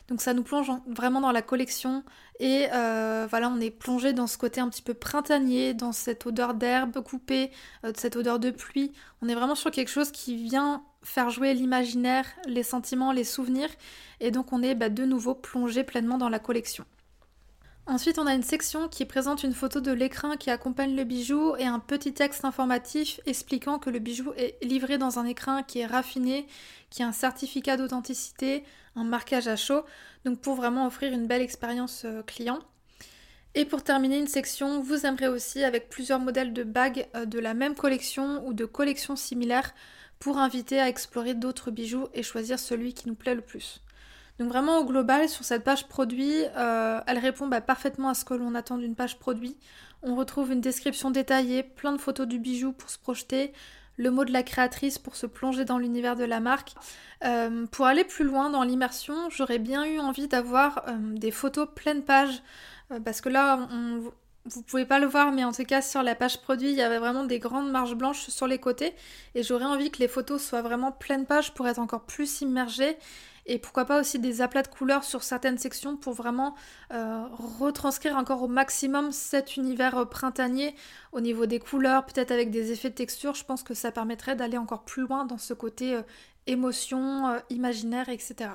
Donc 0.07 0.21
ça 0.21 0.33
nous 0.33 0.41
plonge 0.41 0.71
vraiment 0.87 1.21
dans 1.21 1.31
la 1.31 1.43
collection 1.43 2.03
et 2.39 2.65
euh, 2.73 3.27
voilà, 3.29 3.49
on 3.49 3.59
est 3.59 3.69
plongé 3.69 4.13
dans 4.13 4.25
ce 4.25 4.39
côté 4.39 4.59
un 4.59 4.69
petit 4.69 4.81
peu 4.81 4.95
printanier, 4.95 5.75
dans 5.75 5.91
cette 5.91 6.25
odeur 6.25 6.55
d'herbe 6.55 7.01
coupée, 7.01 7.51
euh, 7.83 7.91
cette 7.95 8.15
odeur 8.15 8.39
de 8.39 8.49
pluie. 8.49 8.91
On 9.21 9.29
est 9.29 9.35
vraiment 9.35 9.53
sur 9.53 9.69
quelque 9.69 9.89
chose 9.89 10.11
qui 10.11 10.35
vient 10.35 10.83
faire 11.03 11.29
jouer 11.29 11.53
l'imaginaire, 11.53 12.25
les 12.47 12.63
sentiments, 12.63 13.11
les 13.11 13.23
souvenirs 13.23 13.69
et 14.19 14.31
donc 14.31 14.51
on 14.51 14.63
est 14.63 14.73
bah, 14.73 14.89
de 14.89 15.05
nouveau 15.05 15.35
plongé 15.35 15.83
pleinement 15.83 16.17
dans 16.17 16.29
la 16.29 16.39
collection. 16.39 16.85
Ensuite, 17.87 18.17
on 18.17 18.25
a 18.25 18.33
une 18.33 18.41
section 18.41 18.89
qui 18.89 19.05
présente 19.05 19.43
une 19.43 19.53
photo 19.53 19.79
de 19.79 19.91
l'écrin 19.91 20.37
qui 20.37 20.49
accompagne 20.49 20.95
le 20.95 21.03
bijou 21.03 21.55
et 21.57 21.65
un 21.65 21.77
petit 21.77 22.13
texte 22.13 22.43
informatif 22.43 23.19
expliquant 23.27 23.77
que 23.77 23.91
le 23.91 23.99
bijou 23.99 24.33
est 24.37 24.57
livré 24.63 24.97
dans 24.97 25.19
un 25.19 25.25
écrin 25.25 25.61
qui 25.61 25.79
est 25.79 25.85
raffiné, 25.85 26.47
qui 26.89 27.03
a 27.03 27.07
un 27.07 27.11
certificat 27.11 27.77
d'authenticité, 27.77 28.63
un 28.95 29.03
marquage 29.03 29.47
à 29.47 29.55
chaud, 29.55 29.83
donc 30.25 30.39
pour 30.39 30.55
vraiment 30.55 30.87
offrir 30.87 31.13
une 31.13 31.27
belle 31.27 31.43
expérience 31.43 32.05
euh, 32.05 32.23
client. 32.23 32.57
Et 33.53 33.65
pour 33.65 33.83
terminer 33.83 34.17
une 34.17 34.27
section, 34.27 34.81
vous 34.81 35.05
aimerez 35.05 35.27
aussi 35.27 35.63
avec 35.63 35.87
plusieurs 35.87 36.19
modèles 36.19 36.53
de 36.53 36.63
bagues 36.63 37.05
euh, 37.15 37.25
de 37.25 37.37
la 37.37 37.53
même 37.53 37.75
collection 37.75 38.45
ou 38.47 38.53
de 38.53 38.65
collections 38.65 39.15
similaires 39.15 39.75
pour 40.17 40.39
inviter 40.39 40.79
à 40.79 40.89
explorer 40.89 41.35
d'autres 41.35 41.69
bijoux 41.69 42.07
et 42.15 42.23
choisir 42.23 42.57
celui 42.57 42.95
qui 42.95 43.07
nous 43.07 43.15
plaît 43.15 43.35
le 43.35 43.41
plus. 43.41 43.84
Donc 44.39 44.49
vraiment 44.49 44.79
au 44.79 44.85
global, 44.85 45.29
sur 45.29 45.45
cette 45.45 45.63
page 45.63 45.87
produit, 45.87 46.43
euh, 46.57 46.99
elle 47.07 47.19
répond 47.19 47.47
bah, 47.47 47.61
parfaitement 47.61 48.09
à 48.09 48.13
ce 48.13 48.25
que 48.25 48.33
l'on 48.33 48.53
attend 48.55 48.77
d'une 48.77 48.95
page 48.95 49.17
produit. 49.17 49.57
On 50.03 50.15
retrouve 50.15 50.51
une 50.51 50.61
description 50.61 51.09
détaillée, 51.09 51.63
plein 51.63 51.93
de 51.93 51.97
photos 51.97 52.27
du 52.27 52.37
bijou 52.37 52.73
pour 52.73 52.89
se 52.89 52.99
projeter, 52.99 53.53
le 53.97 54.11
mot 54.11 54.25
de 54.25 54.33
la 54.33 54.43
créatrice 54.43 54.99
pour 54.99 55.15
se 55.15 55.25
plonger 55.25 55.63
dans 55.63 55.77
l'univers 55.77 56.17
de 56.17 56.25
la 56.25 56.41
marque. 56.41 56.73
Euh, 57.23 57.65
pour 57.67 57.85
aller 57.85 58.03
plus 58.03 58.25
loin 58.25 58.49
dans 58.49 58.63
l'immersion, 58.63 59.15
j'aurais 59.29 59.59
bien 59.59 59.85
eu 59.85 59.99
envie 59.99 60.27
d'avoir 60.27 60.83
euh, 60.89 60.93
des 61.13 61.31
photos 61.31 61.67
pleine 61.73 62.03
page, 62.03 62.43
parce 63.03 63.19
que 63.19 63.29
là, 63.29 63.67
on, 63.71 64.11
vous 64.47 64.61
pouvez 64.61 64.85
pas 64.85 64.99
le 64.99 65.07
voir, 65.07 65.31
mais 65.31 65.43
en 65.43 65.51
tout 65.51 65.63
cas 65.63 65.81
sur 65.81 66.03
la 66.03 66.13
page 66.13 66.39
produit, 66.41 66.69
il 66.69 66.75
y 66.75 66.81
avait 66.81 66.99
vraiment 66.99 67.23
des 67.23 67.39
grandes 67.39 67.71
marges 67.71 67.95
blanches 67.95 68.27
sur 68.27 68.45
les 68.45 68.59
côtés, 68.59 68.93
et 69.33 69.41
j'aurais 69.41 69.65
envie 69.65 69.89
que 69.89 69.99
les 69.99 70.07
photos 70.07 70.43
soient 70.43 70.61
vraiment 70.61 70.91
pleine 70.91 71.25
page 71.25 71.53
pour 71.53 71.67
être 71.67 71.79
encore 71.79 72.03
plus 72.03 72.41
immergées 72.41 72.97
et 73.45 73.59
pourquoi 73.59 73.85
pas 73.85 73.99
aussi 73.99 74.17
des 74.17 74.41
aplats 74.41 74.63
de 74.63 74.67
couleurs 74.67 75.03
sur 75.03 75.21
certaines 75.23 75.57
sections 75.57 75.97
pour 75.97 76.13
vraiment 76.13 76.55
euh, 76.91 77.25
retranscrire 77.59 78.17
encore 78.17 78.41
au 78.41 78.47
maximum 78.47 79.11
cet 79.11 79.55
univers 79.55 79.97
euh, 79.97 80.05
printanier 80.05 80.75
au 81.11 81.21
niveau 81.21 81.45
des 81.45 81.59
couleurs, 81.59 82.05
peut-être 82.05 82.31
avec 82.31 82.49
des 82.49 82.71
effets 82.71 82.89
de 82.89 82.95
texture. 82.95 83.35
Je 83.35 83.45
pense 83.45 83.61
que 83.61 83.75
ça 83.75 83.91
permettrait 83.91 84.35
d'aller 84.35 84.57
encore 84.57 84.83
plus 84.83 85.03
loin 85.03 85.25
dans 85.25 85.37
ce 85.37 85.53
côté 85.53 85.93
euh, 85.93 86.01
émotion, 86.47 87.39
imaginaire, 87.49 88.09
etc. 88.09 88.51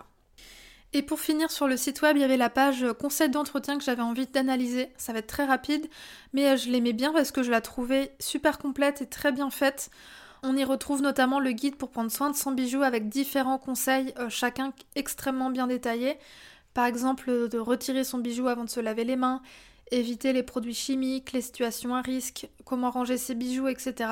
Et 0.93 1.03
pour 1.03 1.21
finir 1.21 1.51
sur 1.51 1.69
le 1.69 1.77
site 1.77 2.03
web, 2.03 2.17
il 2.17 2.21
y 2.21 2.25
avait 2.25 2.37
la 2.37 2.51
page 2.51 2.85
conseil 3.01 3.29
d'entretien 3.29 3.79
que 3.79 3.85
j'avais 3.85 4.03
envie 4.03 4.27
d'analyser. 4.27 4.93
Ça 4.97 5.13
va 5.13 5.21
être 5.21 5.27
très 5.27 5.45
rapide, 5.45 5.89
mais 6.33 6.57
je 6.57 6.71
l'aimais 6.71 6.93
bien 6.93 7.13
parce 7.13 7.33
que 7.33 7.43
je 7.43 7.51
la 7.51 7.61
trouvais 7.61 8.13
super 8.21 8.59
complète 8.59 9.03
et 9.03 9.07
très 9.07 9.33
bien 9.33 9.51
faite. 9.51 9.91
On 10.43 10.57
y 10.57 10.65
retrouve 10.65 11.03
notamment 11.03 11.39
le 11.39 11.53
guide 11.53 11.77
pour 11.77 11.91
prendre 11.91 12.11
soin 12.11 12.31
de 12.31 12.37
son 12.37 12.53
bijou 12.53 12.83
avec 12.83 13.09
différents 13.09 13.59
conseils, 13.59 14.15
euh, 14.19 14.29
chacun 14.31 14.73
extrêmement 14.95 15.51
bien 15.51 15.67
détaillés. 15.67 16.17
Par 16.73 16.87
exemple, 16.87 17.49
de 17.49 17.59
retirer 17.59 18.05
son 18.05 18.19
bijou 18.19 18.49
avant 18.49 18.65
de 18.65 18.71
se 18.71 18.81
laver 18.81 19.05
les 19.05 19.17
mains, 19.17 19.43
éviter 19.91 20.33
les 20.33 20.43
produits 20.43 20.75
chimiques, 20.75 21.33
les 21.33 21.43
situations 21.43 21.95
à 21.95 22.01
risque, 22.01 22.49
comment 22.65 22.91
ranger 22.91 23.19
ses 23.19 23.35
bijoux, 23.35 23.69
etc. 23.69 24.11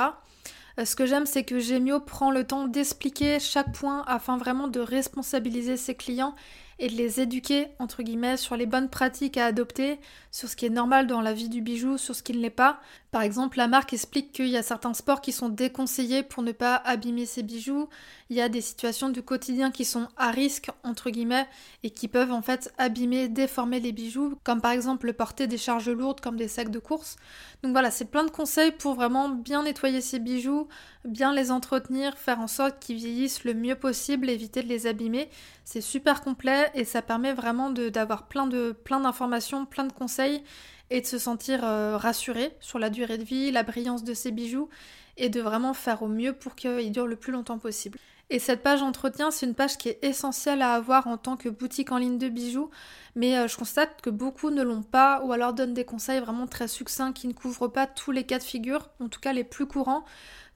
Euh, 0.78 0.84
ce 0.84 0.96
que 0.96 1.06
j'aime, 1.06 1.26
c'est 1.26 1.44
que 1.44 1.58
Gemio 1.58 2.00
prend 2.00 2.30
le 2.30 2.44
temps 2.44 2.66
d'expliquer 2.66 3.40
chaque 3.40 3.72
point 3.72 4.04
afin 4.06 4.36
vraiment 4.36 4.68
de 4.68 4.80
responsabiliser 4.80 5.76
ses 5.76 5.94
clients 5.94 6.34
et 6.78 6.88
de 6.88 6.94
les 6.94 7.20
éduquer, 7.20 7.68
entre 7.80 8.02
guillemets, 8.02 8.36
sur 8.36 8.56
les 8.56 8.66
bonnes 8.66 8.88
pratiques 8.88 9.36
à 9.36 9.46
adopter, 9.46 9.98
sur 10.30 10.48
ce 10.48 10.54
qui 10.54 10.66
est 10.66 10.70
normal 10.70 11.08
dans 11.08 11.20
la 11.20 11.32
vie 11.32 11.48
du 11.48 11.60
bijou, 11.60 11.98
sur 11.98 12.14
ce 12.14 12.22
qui 12.22 12.32
ne 12.32 12.38
l'est 12.38 12.50
pas. 12.50 12.80
Par 13.10 13.22
exemple, 13.22 13.56
la 13.56 13.68
marque 13.68 13.94
explique 13.94 14.32
qu'il 14.32 14.48
y 14.48 14.56
a 14.58 14.62
certains 14.62 14.92
sports 14.92 15.22
qui 15.22 15.32
sont 15.32 15.48
déconseillés 15.48 16.22
pour 16.22 16.42
ne 16.42 16.52
pas 16.52 16.76
abîmer 16.76 17.24
ses 17.24 17.42
bijoux. 17.42 17.88
Il 18.28 18.36
y 18.36 18.42
a 18.42 18.50
des 18.50 18.60
situations 18.60 19.08
du 19.08 19.22
quotidien 19.22 19.70
qui 19.70 19.86
sont 19.86 20.08
à 20.18 20.30
risque, 20.30 20.70
entre 20.84 21.08
guillemets, 21.08 21.46
et 21.82 21.88
qui 21.88 22.06
peuvent 22.06 22.32
en 22.32 22.42
fait 22.42 22.70
abîmer, 22.76 23.28
déformer 23.28 23.80
les 23.80 23.92
bijoux, 23.92 24.38
comme 24.44 24.60
par 24.60 24.72
exemple 24.72 25.10
porter 25.14 25.46
des 25.46 25.56
charges 25.56 25.88
lourdes 25.88 26.20
comme 26.20 26.36
des 26.36 26.48
sacs 26.48 26.70
de 26.70 26.78
course. 26.78 27.16
Donc 27.62 27.72
voilà, 27.72 27.90
c'est 27.90 28.10
plein 28.10 28.24
de 28.24 28.30
conseils 28.30 28.72
pour 28.72 28.94
vraiment 28.94 29.30
bien 29.30 29.62
nettoyer 29.62 30.02
ses 30.02 30.18
bijoux, 30.18 30.68
bien 31.06 31.32
les 31.32 31.50
entretenir, 31.50 32.18
faire 32.18 32.40
en 32.40 32.46
sorte 32.46 32.78
qu'ils 32.78 32.96
vieillissent 32.96 33.44
le 33.44 33.54
mieux 33.54 33.74
possible, 33.74 34.28
éviter 34.28 34.62
de 34.62 34.68
les 34.68 34.86
abîmer. 34.86 35.30
C'est 35.64 35.80
super 35.80 36.20
complet 36.20 36.70
et 36.74 36.84
ça 36.84 37.00
permet 37.00 37.32
vraiment 37.32 37.70
d'avoir 37.70 38.28
plein 38.28 38.46
de 38.46 38.72
plein 38.72 39.00
d'informations, 39.00 39.64
plein 39.64 39.84
de 39.84 39.92
conseils 39.92 40.42
et 40.90 41.00
de 41.00 41.06
se 41.06 41.18
sentir 41.18 41.60
euh, 41.64 41.96
rassuré 41.96 42.52
sur 42.60 42.78
la 42.78 42.90
durée 42.90 43.18
de 43.18 43.24
vie, 43.24 43.50
la 43.50 43.62
brillance 43.62 44.04
de 44.04 44.14
ses 44.14 44.30
bijoux 44.30 44.68
et 45.16 45.28
de 45.28 45.40
vraiment 45.40 45.74
faire 45.74 46.02
au 46.02 46.08
mieux 46.08 46.32
pour 46.32 46.54
qu'ils 46.54 46.92
durent 46.92 47.06
le 47.06 47.16
plus 47.16 47.32
longtemps 47.32 47.58
possible. 47.58 47.98
Et 48.30 48.38
cette 48.38 48.62
page 48.62 48.82
entretien, 48.82 49.30
c'est 49.30 49.46
une 49.46 49.54
page 49.54 49.78
qui 49.78 49.88
est 49.88 49.98
essentielle 50.02 50.60
à 50.60 50.74
avoir 50.74 51.06
en 51.06 51.16
tant 51.16 51.36
que 51.36 51.48
boutique 51.48 51.92
en 51.92 51.98
ligne 51.98 52.18
de 52.18 52.28
bijoux, 52.28 52.70
mais 53.14 53.36
euh, 53.36 53.48
je 53.48 53.56
constate 53.56 54.00
que 54.00 54.10
beaucoup 54.10 54.50
ne 54.50 54.62
l'ont 54.62 54.82
pas 54.82 55.22
ou 55.24 55.32
alors 55.32 55.52
donnent 55.52 55.74
des 55.74 55.84
conseils 55.84 56.20
vraiment 56.20 56.46
très 56.46 56.68
succincts 56.68 57.12
qui 57.12 57.28
ne 57.28 57.32
couvrent 57.32 57.68
pas 57.68 57.86
tous 57.86 58.10
les 58.10 58.24
cas 58.24 58.38
de 58.38 58.44
figure, 58.44 58.90
en 59.00 59.08
tout 59.08 59.20
cas 59.20 59.32
les 59.32 59.44
plus 59.44 59.66
courants. 59.66 60.04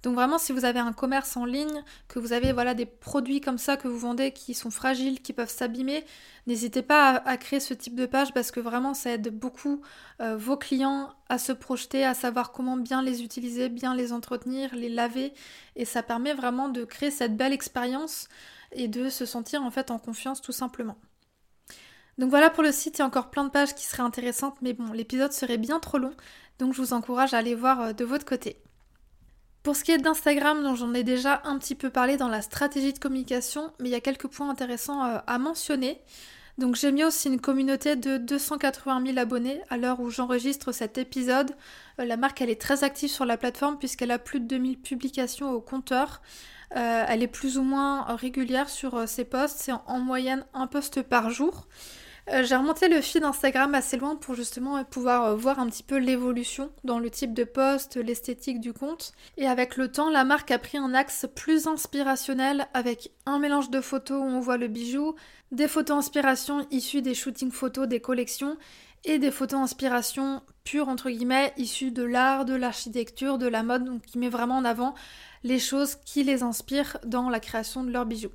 Donc 0.03 0.16
vraiment, 0.16 0.38
si 0.38 0.53
vous 0.53 0.64
avez 0.64 0.80
un 0.80 0.92
commerce 0.92 1.36
en 1.36 1.44
ligne, 1.44 1.84
que 2.09 2.18
vous 2.18 2.32
avez 2.32 2.53
voilà 2.53 2.74
des 2.74 2.86
produits 2.86 3.40
comme 3.40 3.59
ça 3.59 3.76
que 3.76 3.86
vous 3.86 3.98
vendez 3.98 4.32
qui 4.32 4.53
sont 4.53 4.70
fragiles, 4.70 5.22
qui 5.22 5.32
peuvent 5.32 5.48
s'abîmer, 5.48 6.05
n'hésitez 6.48 6.82
pas 6.82 7.11
à, 7.24 7.36
créer 7.36 7.61
ce 7.61 7.72
type 7.72 7.94
de 7.94 8.07
page 8.07 8.32
parce 8.34 8.50
que 8.50 8.59
vraiment 8.59 8.94
ça 8.94 9.11
aide 9.12 9.28
beaucoup 9.28 9.80
euh, 10.20 10.36
vos 10.36 10.57
clients 10.57 11.11
à 11.28 11.38
se 11.38 11.53
projeter, 11.53 12.05
à 12.05 12.14
savoir 12.14 12.50
comment 12.50 12.76
bien 12.76 13.00
les 13.03 13.22
utiliser, 13.22 13.68
bien 13.68 13.94
les 13.94 14.12
entretenir, 14.12 14.74
les 14.74 14.88
laver, 14.88 15.32
et 15.76 15.84
ça 15.84 16.03
permet 16.03 16.34
vraiment 16.34 16.68
de 16.68 16.84
créer 16.84 17.12
cette 17.12 17.36
belle 17.36 17.53
expérience 17.53 18.28
et 18.72 18.88
de 18.88 19.09
se 19.09 19.24
sentir 19.24 19.62
en 19.62 19.70
fait 19.70 19.90
en 19.92 19.98
confiance 19.98 20.40
tout 20.40 20.53
simplement. 20.53 20.96
Donc 22.18 22.30
voilà 22.30 22.50
pour 22.50 22.62
le 22.62 22.72
site, 22.72 22.98
il 22.98 23.00
y 23.00 23.02
a 23.02 23.06
encore 23.06 23.30
plein 23.30 23.44
de 23.44 23.50
pages 23.50 23.74
qui 23.74 23.86
seraient 23.86 24.02
intéressantes, 24.02 24.56
mais 24.60 24.74
bon, 24.74 24.92
l'épisode 24.92 25.32
serait 25.32 25.56
bien 25.56 25.80
trop 25.80 25.98
long, 25.98 26.12
donc 26.58 26.74
je 26.74 26.82
vous 26.82 26.92
encourage 26.92 27.32
à 27.32 27.38
aller 27.38 27.54
voir 27.54 27.80
euh, 27.80 27.92
de 27.92 28.04
votre 28.04 28.26
côté. 28.26 28.56
Pour 29.62 29.76
ce 29.76 29.84
qui 29.84 29.92
est 29.92 29.98
d'Instagram, 29.98 30.62
dont 30.62 30.74
j'en 30.74 30.92
ai 30.92 31.04
déjà 31.04 31.40
un 31.44 31.56
petit 31.56 31.74
peu 31.74 31.88
parlé 31.88 32.16
dans 32.16 32.28
la 32.28 32.42
stratégie 32.42 32.92
de 32.92 32.98
communication, 32.98 33.72
mais 33.80 33.88
il 33.88 33.92
y 33.92 33.96
a 33.96 34.00
quelques 34.00 34.26
points 34.26 34.50
intéressants 34.50 35.04
euh, 35.04 35.18
à 35.26 35.38
mentionner. 35.38 36.02
Donc 36.58 36.76
j'ai 36.76 36.92
mis 36.92 37.02
aussi 37.02 37.28
une 37.28 37.40
communauté 37.40 37.96
de 37.96 38.18
280 38.18 39.06
000 39.06 39.18
abonnés 39.18 39.62
à 39.70 39.78
l'heure 39.78 40.00
où 40.00 40.10
j'enregistre 40.10 40.70
cet 40.70 40.98
épisode. 40.98 41.52
Euh, 41.98 42.04
la 42.04 42.18
marque 42.18 42.42
elle 42.42 42.50
est 42.50 42.60
très 42.60 42.84
active 42.84 43.08
sur 43.08 43.24
la 43.24 43.38
plateforme 43.38 43.78
puisqu'elle 43.78 44.10
a 44.10 44.18
plus 44.18 44.40
de 44.40 44.46
2000 44.46 44.78
publications 44.78 45.50
au 45.50 45.62
compteur. 45.62 46.20
Elle 46.74 47.22
est 47.22 47.28
plus 47.28 47.58
ou 47.58 47.62
moins 47.62 48.04
régulière 48.16 48.70
sur 48.70 49.06
ses 49.06 49.26
posts, 49.26 49.58
c'est 49.58 49.72
en 49.72 50.00
moyenne 50.00 50.46
un 50.54 50.66
post 50.66 51.02
par 51.02 51.28
jour. 51.28 51.66
Euh, 52.33 52.45
j'ai 52.45 52.57
remonté 52.57 52.89
le 52.89 53.03
fil 53.03 53.22
Instagram 53.24 53.74
assez 53.74 53.99
loin 53.99 54.16
pour 54.16 54.35
justement 54.35 54.83
pouvoir 54.85 55.24
euh, 55.24 55.35
voir 55.35 55.59
un 55.59 55.68
petit 55.68 55.83
peu 55.83 55.99
l'évolution 55.99 56.70
dans 56.83 56.99
le 56.99 57.11
type 57.11 57.35
de 57.35 57.45
post, 57.45 57.97
l'esthétique 57.97 58.59
du 58.59 58.72
compte. 58.72 59.12
Et 59.37 59.47
avec 59.47 59.76
le 59.76 59.93
temps, 59.93 60.09
la 60.09 60.24
marque 60.24 60.51
a 60.51 60.59
pris 60.59 60.78
un 60.78 60.95
axe 60.95 61.26
plus 61.35 61.66
inspirationnel 61.66 62.66
avec 62.72 63.12
un 63.26 63.39
mélange 63.39 63.68
de 63.68 63.83
photos 63.83 64.22
où 64.22 64.24
on 64.24 64.41
voit 64.41 64.57
le 64.57 64.68
bijou, 64.68 65.14
des 65.51 65.68
photos 65.68 65.99
inspiration 65.99 66.66
issues 66.70 67.03
des 67.03 67.14
shootings 67.14 67.51
photos 67.51 67.87
des 67.87 68.01
collections 68.01 68.57
et 69.05 69.18
des 69.18 69.30
photos 69.30 69.61
inspiration 69.61 70.41
pures 70.64 70.89
entre 70.89 71.11
guillemets 71.11 71.53
issues 71.59 71.91
de 71.91 72.05
l'art, 72.05 72.47
de 72.47 72.55
l'architecture, 72.55 73.37
de 73.37 73.49
la 73.49 73.62
mode, 73.62 73.85
donc 73.85 74.03
qui 74.03 74.18
met 74.18 74.30
vraiment 74.30 74.57
en 74.57 74.64
avant 74.64 74.95
les 75.43 75.59
choses 75.59 75.97
qui 76.07 76.22
les 76.22 76.43
inspirent 76.43 76.97
dans 77.05 77.28
la 77.28 77.41
création 77.41 77.85
de 77.85 77.91
leurs 77.91 78.07
bijoux 78.07 78.33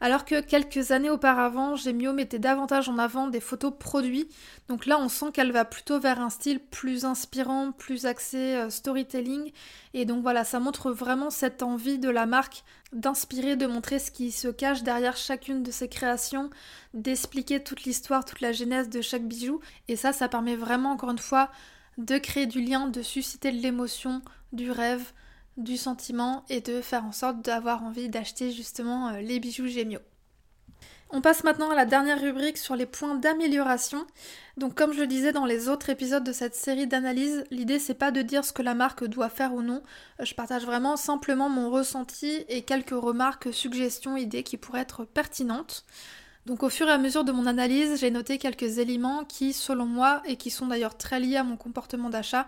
alors 0.00 0.24
que 0.24 0.40
quelques 0.40 0.92
années 0.92 1.10
auparavant, 1.10 1.76
Gemio 1.76 2.12
mettait 2.12 2.38
davantage 2.38 2.88
en 2.88 2.98
avant 2.98 3.26
des 3.28 3.40
photos 3.40 3.72
produits. 3.78 4.28
Donc 4.68 4.86
là, 4.86 4.98
on 5.00 5.08
sent 5.08 5.32
qu'elle 5.32 5.52
va 5.52 5.64
plutôt 5.64 5.98
vers 5.98 6.20
un 6.20 6.30
style 6.30 6.60
plus 6.60 7.04
inspirant, 7.04 7.72
plus 7.72 8.06
axé 8.06 8.54
euh, 8.56 8.70
storytelling. 8.70 9.52
Et 9.94 10.04
donc 10.04 10.22
voilà, 10.22 10.44
ça 10.44 10.60
montre 10.60 10.92
vraiment 10.92 11.30
cette 11.30 11.62
envie 11.62 11.98
de 11.98 12.10
la 12.10 12.26
marque 12.26 12.62
d'inspirer, 12.92 13.56
de 13.56 13.66
montrer 13.66 13.98
ce 13.98 14.10
qui 14.10 14.30
se 14.30 14.48
cache 14.48 14.82
derrière 14.82 15.16
chacune 15.16 15.62
de 15.62 15.70
ses 15.70 15.88
créations, 15.88 16.50
d'expliquer 16.94 17.62
toute 17.62 17.84
l'histoire, 17.84 18.24
toute 18.24 18.40
la 18.40 18.52
genèse 18.52 18.88
de 18.88 19.00
chaque 19.00 19.26
bijou. 19.26 19.60
Et 19.88 19.96
ça, 19.96 20.12
ça 20.12 20.28
permet 20.28 20.56
vraiment, 20.56 20.92
encore 20.92 21.10
une 21.10 21.18
fois, 21.18 21.50
de 21.98 22.18
créer 22.18 22.46
du 22.46 22.62
lien, 22.62 22.86
de 22.86 23.02
susciter 23.02 23.50
de 23.50 23.60
l'émotion, 23.60 24.22
du 24.52 24.70
rêve, 24.70 25.12
du 25.58 25.76
sentiment 25.76 26.44
et 26.48 26.60
de 26.60 26.80
faire 26.80 27.04
en 27.04 27.12
sorte 27.12 27.42
d'avoir 27.42 27.82
envie 27.82 28.08
d'acheter 28.08 28.52
justement 28.52 29.08
euh, 29.08 29.20
les 29.20 29.40
bijoux 29.40 29.66
Gémio. 29.66 29.98
On 31.10 31.22
passe 31.22 31.42
maintenant 31.42 31.70
à 31.70 31.74
la 31.74 31.86
dernière 31.86 32.20
rubrique 32.20 32.58
sur 32.58 32.76
les 32.76 32.84
points 32.84 33.14
d'amélioration. 33.14 34.06
Donc 34.58 34.74
comme 34.74 34.92
je 34.92 35.00
le 35.00 35.06
disais 35.06 35.32
dans 35.32 35.46
les 35.46 35.68
autres 35.68 35.88
épisodes 35.88 36.22
de 36.22 36.32
cette 36.32 36.54
série 36.54 36.86
d'analyses, 36.86 37.44
l'idée 37.50 37.78
c'est 37.78 37.94
pas 37.94 38.10
de 38.10 38.20
dire 38.20 38.44
ce 38.44 38.52
que 38.52 38.62
la 38.62 38.74
marque 38.74 39.04
doit 39.04 39.30
faire 39.30 39.54
ou 39.54 39.62
non. 39.62 39.82
Je 40.20 40.34
partage 40.34 40.66
vraiment 40.66 40.96
simplement 40.96 41.48
mon 41.48 41.70
ressenti 41.70 42.44
et 42.48 42.62
quelques 42.62 42.90
remarques, 42.90 43.52
suggestions, 43.52 44.18
idées 44.18 44.42
qui 44.42 44.58
pourraient 44.58 44.82
être 44.82 45.04
pertinentes. 45.04 45.86
Donc 46.44 46.62
au 46.62 46.68
fur 46.68 46.88
et 46.88 46.92
à 46.92 46.98
mesure 46.98 47.24
de 47.24 47.32
mon 47.32 47.46
analyse, 47.46 48.00
j'ai 48.00 48.10
noté 48.10 48.38
quelques 48.38 48.78
éléments 48.78 49.24
qui, 49.24 49.52
selon 49.52 49.86
moi, 49.86 50.22
et 50.26 50.36
qui 50.36 50.50
sont 50.50 50.66
d'ailleurs 50.66 50.96
très 50.96 51.20
liés 51.20 51.36
à 51.36 51.44
mon 51.44 51.56
comportement 51.56 52.10
d'achat, 52.10 52.46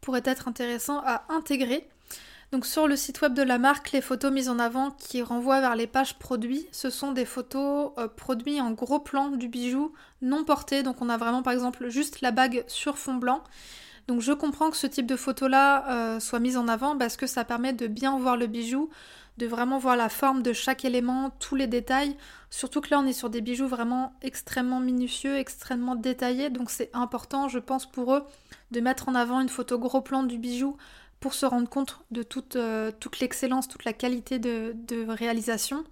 pourraient 0.00 0.22
être 0.24 0.48
intéressants 0.48 1.02
à 1.04 1.24
intégrer. 1.30 1.88
Donc 2.52 2.66
sur 2.66 2.86
le 2.86 2.96
site 2.96 3.22
web 3.22 3.32
de 3.32 3.42
la 3.42 3.56
marque, 3.56 3.92
les 3.92 4.02
photos 4.02 4.30
mises 4.30 4.50
en 4.50 4.58
avant 4.58 4.90
qui 4.90 5.22
renvoient 5.22 5.62
vers 5.62 5.74
les 5.74 5.86
pages 5.86 6.18
produits, 6.18 6.66
ce 6.70 6.90
sont 6.90 7.12
des 7.12 7.24
photos 7.24 7.92
euh, 7.96 8.08
produits 8.08 8.60
en 8.60 8.72
gros 8.72 8.98
plan 8.98 9.28
du 9.28 9.48
bijou 9.48 9.94
non 10.20 10.44
porté. 10.44 10.82
Donc 10.82 11.00
on 11.00 11.08
a 11.08 11.16
vraiment 11.16 11.42
par 11.42 11.54
exemple 11.54 11.88
juste 11.88 12.20
la 12.20 12.30
bague 12.30 12.62
sur 12.66 12.98
fond 12.98 13.14
blanc. 13.14 13.42
Donc 14.06 14.20
je 14.20 14.32
comprends 14.32 14.70
que 14.70 14.76
ce 14.76 14.86
type 14.86 15.06
de 15.06 15.16
photo-là 15.16 15.88
euh, 15.88 16.20
soit 16.20 16.40
mise 16.40 16.58
en 16.58 16.68
avant 16.68 16.94
parce 16.98 17.16
que 17.16 17.26
ça 17.26 17.44
permet 17.44 17.72
de 17.72 17.86
bien 17.86 18.18
voir 18.18 18.36
le 18.36 18.48
bijou, 18.48 18.90
de 19.38 19.46
vraiment 19.46 19.78
voir 19.78 19.96
la 19.96 20.10
forme 20.10 20.42
de 20.42 20.52
chaque 20.52 20.84
élément, 20.84 21.30
tous 21.38 21.56
les 21.56 21.66
détails. 21.66 22.14
Surtout 22.50 22.82
que 22.82 22.90
là, 22.90 22.98
on 22.98 23.06
est 23.06 23.14
sur 23.14 23.30
des 23.30 23.40
bijoux 23.40 23.66
vraiment 23.66 24.12
extrêmement 24.20 24.80
minutieux, 24.80 25.38
extrêmement 25.38 25.94
détaillés. 25.94 26.50
Donc 26.50 26.68
c'est 26.68 26.90
important, 26.92 27.48
je 27.48 27.58
pense, 27.58 27.86
pour 27.86 28.14
eux 28.14 28.24
de 28.72 28.80
mettre 28.80 29.08
en 29.08 29.14
avant 29.14 29.40
une 29.40 29.48
photo 29.48 29.78
gros 29.78 30.02
plan 30.02 30.22
du 30.22 30.36
bijou 30.36 30.76
pour 31.22 31.32
se 31.32 31.46
rendre 31.46 31.68
compte 31.68 32.00
de 32.10 32.22
toute, 32.22 32.56
euh, 32.56 32.90
toute 33.00 33.20
l'excellence, 33.20 33.68
toute 33.68 33.86
la 33.86 33.94
qualité 33.94 34.38
de, 34.38 34.74
réalisation. 35.08 35.84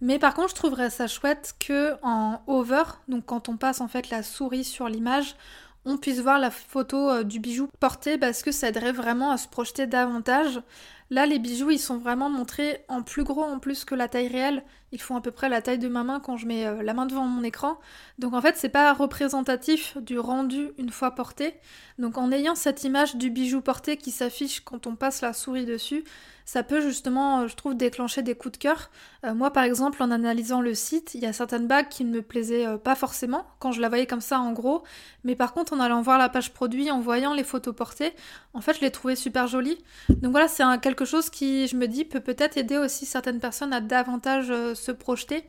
Mais 0.00 0.18
par 0.18 0.34
contre, 0.34 0.50
je 0.50 0.54
trouverais 0.54 0.88
ça 0.88 1.06
chouette 1.06 1.54
que 1.60 1.94
en 2.02 2.40
over, 2.46 2.84
donc 3.08 3.26
quand 3.26 3.48
on 3.48 3.56
passe 3.56 3.80
en 3.80 3.88
fait 3.88 4.08
la 4.08 4.22
souris 4.22 4.64
sur 4.64 4.88
l'image, 4.88 5.36
on 5.84 5.96
puisse 5.98 6.20
voir 6.20 6.38
la 6.38 6.50
photo 6.50 7.10
euh, 7.10 7.22
du 7.24 7.40
bijou 7.40 7.68
porté 7.80 8.16
parce 8.18 8.42
que 8.42 8.52
ça 8.52 8.68
aiderait 8.68 8.92
vraiment 8.92 9.32
à 9.32 9.36
se 9.36 9.48
projeter 9.48 9.86
davantage. 9.86 10.62
Là, 11.10 11.26
les 11.26 11.38
bijoux, 11.38 11.70
ils 11.70 11.78
sont 11.78 11.98
vraiment 11.98 12.30
montrés 12.30 12.84
en 12.88 13.02
plus 13.02 13.24
gros 13.24 13.42
en 13.42 13.58
plus 13.58 13.84
que 13.84 13.94
la 13.94 14.08
taille 14.08 14.28
réelle. 14.28 14.62
Ils 14.92 15.00
font 15.00 15.16
à 15.16 15.20
peu 15.20 15.30
près 15.30 15.48
la 15.48 15.60
taille 15.60 15.78
de 15.78 15.88
ma 15.88 16.04
main 16.04 16.20
quand 16.20 16.36
je 16.36 16.46
mets 16.46 16.66
euh, 16.66 16.82
la 16.82 16.94
main 16.94 17.04
devant 17.06 17.26
mon 17.26 17.42
écran. 17.42 17.78
Donc 18.22 18.34
en 18.34 18.40
fait, 18.40 18.56
c'est 18.56 18.68
pas 18.68 18.92
représentatif 18.92 19.98
du 19.98 20.16
rendu 20.16 20.70
une 20.78 20.90
fois 20.90 21.10
porté. 21.10 21.54
Donc 21.98 22.18
en 22.18 22.30
ayant 22.30 22.54
cette 22.54 22.84
image 22.84 23.16
du 23.16 23.30
bijou 23.30 23.60
porté 23.60 23.96
qui 23.96 24.12
s'affiche 24.12 24.60
quand 24.60 24.86
on 24.86 24.94
passe 24.94 25.22
la 25.22 25.32
souris 25.32 25.66
dessus, 25.66 26.04
ça 26.44 26.62
peut 26.62 26.80
justement, 26.80 27.40
euh, 27.40 27.48
je 27.48 27.56
trouve, 27.56 27.74
déclencher 27.74 28.22
des 28.22 28.36
coups 28.36 28.52
de 28.52 28.58
cœur. 28.58 28.90
Euh, 29.24 29.34
moi, 29.34 29.52
par 29.52 29.64
exemple, 29.64 30.00
en 30.00 30.12
analysant 30.12 30.60
le 30.60 30.72
site, 30.72 31.16
il 31.16 31.20
y 31.20 31.26
a 31.26 31.32
certaines 31.32 31.66
bagues 31.66 31.88
qui 31.88 32.04
ne 32.04 32.10
me 32.10 32.22
plaisaient 32.22 32.64
euh, 32.64 32.76
pas 32.76 32.94
forcément 32.94 33.44
quand 33.58 33.72
je 33.72 33.80
la 33.80 33.88
voyais 33.88 34.06
comme 34.06 34.20
ça 34.20 34.38
en 34.38 34.52
gros, 34.52 34.84
mais 35.24 35.34
par 35.34 35.52
contre, 35.52 35.72
en 35.72 35.80
allant 35.80 36.00
voir 36.00 36.16
la 36.16 36.28
page 36.28 36.52
produit, 36.52 36.92
en 36.92 37.00
voyant 37.00 37.34
les 37.34 37.44
photos 37.44 37.74
portées, 37.74 38.12
en 38.54 38.60
fait, 38.60 38.74
je 38.74 38.82
les 38.82 38.92
trouvais 38.92 39.16
super 39.16 39.48
jolies. 39.48 39.78
Donc 40.10 40.30
voilà, 40.30 40.46
c'est 40.46 40.62
quelque 40.80 41.04
chose 41.04 41.28
qui, 41.28 41.66
je 41.66 41.74
me 41.74 41.88
dis, 41.88 42.04
peut 42.04 42.20
peut-être 42.20 42.56
aider 42.56 42.78
aussi 42.78 43.04
certaines 43.04 43.40
personnes 43.40 43.72
à 43.72 43.80
davantage 43.80 44.46
se 44.74 44.92
projeter 44.92 45.44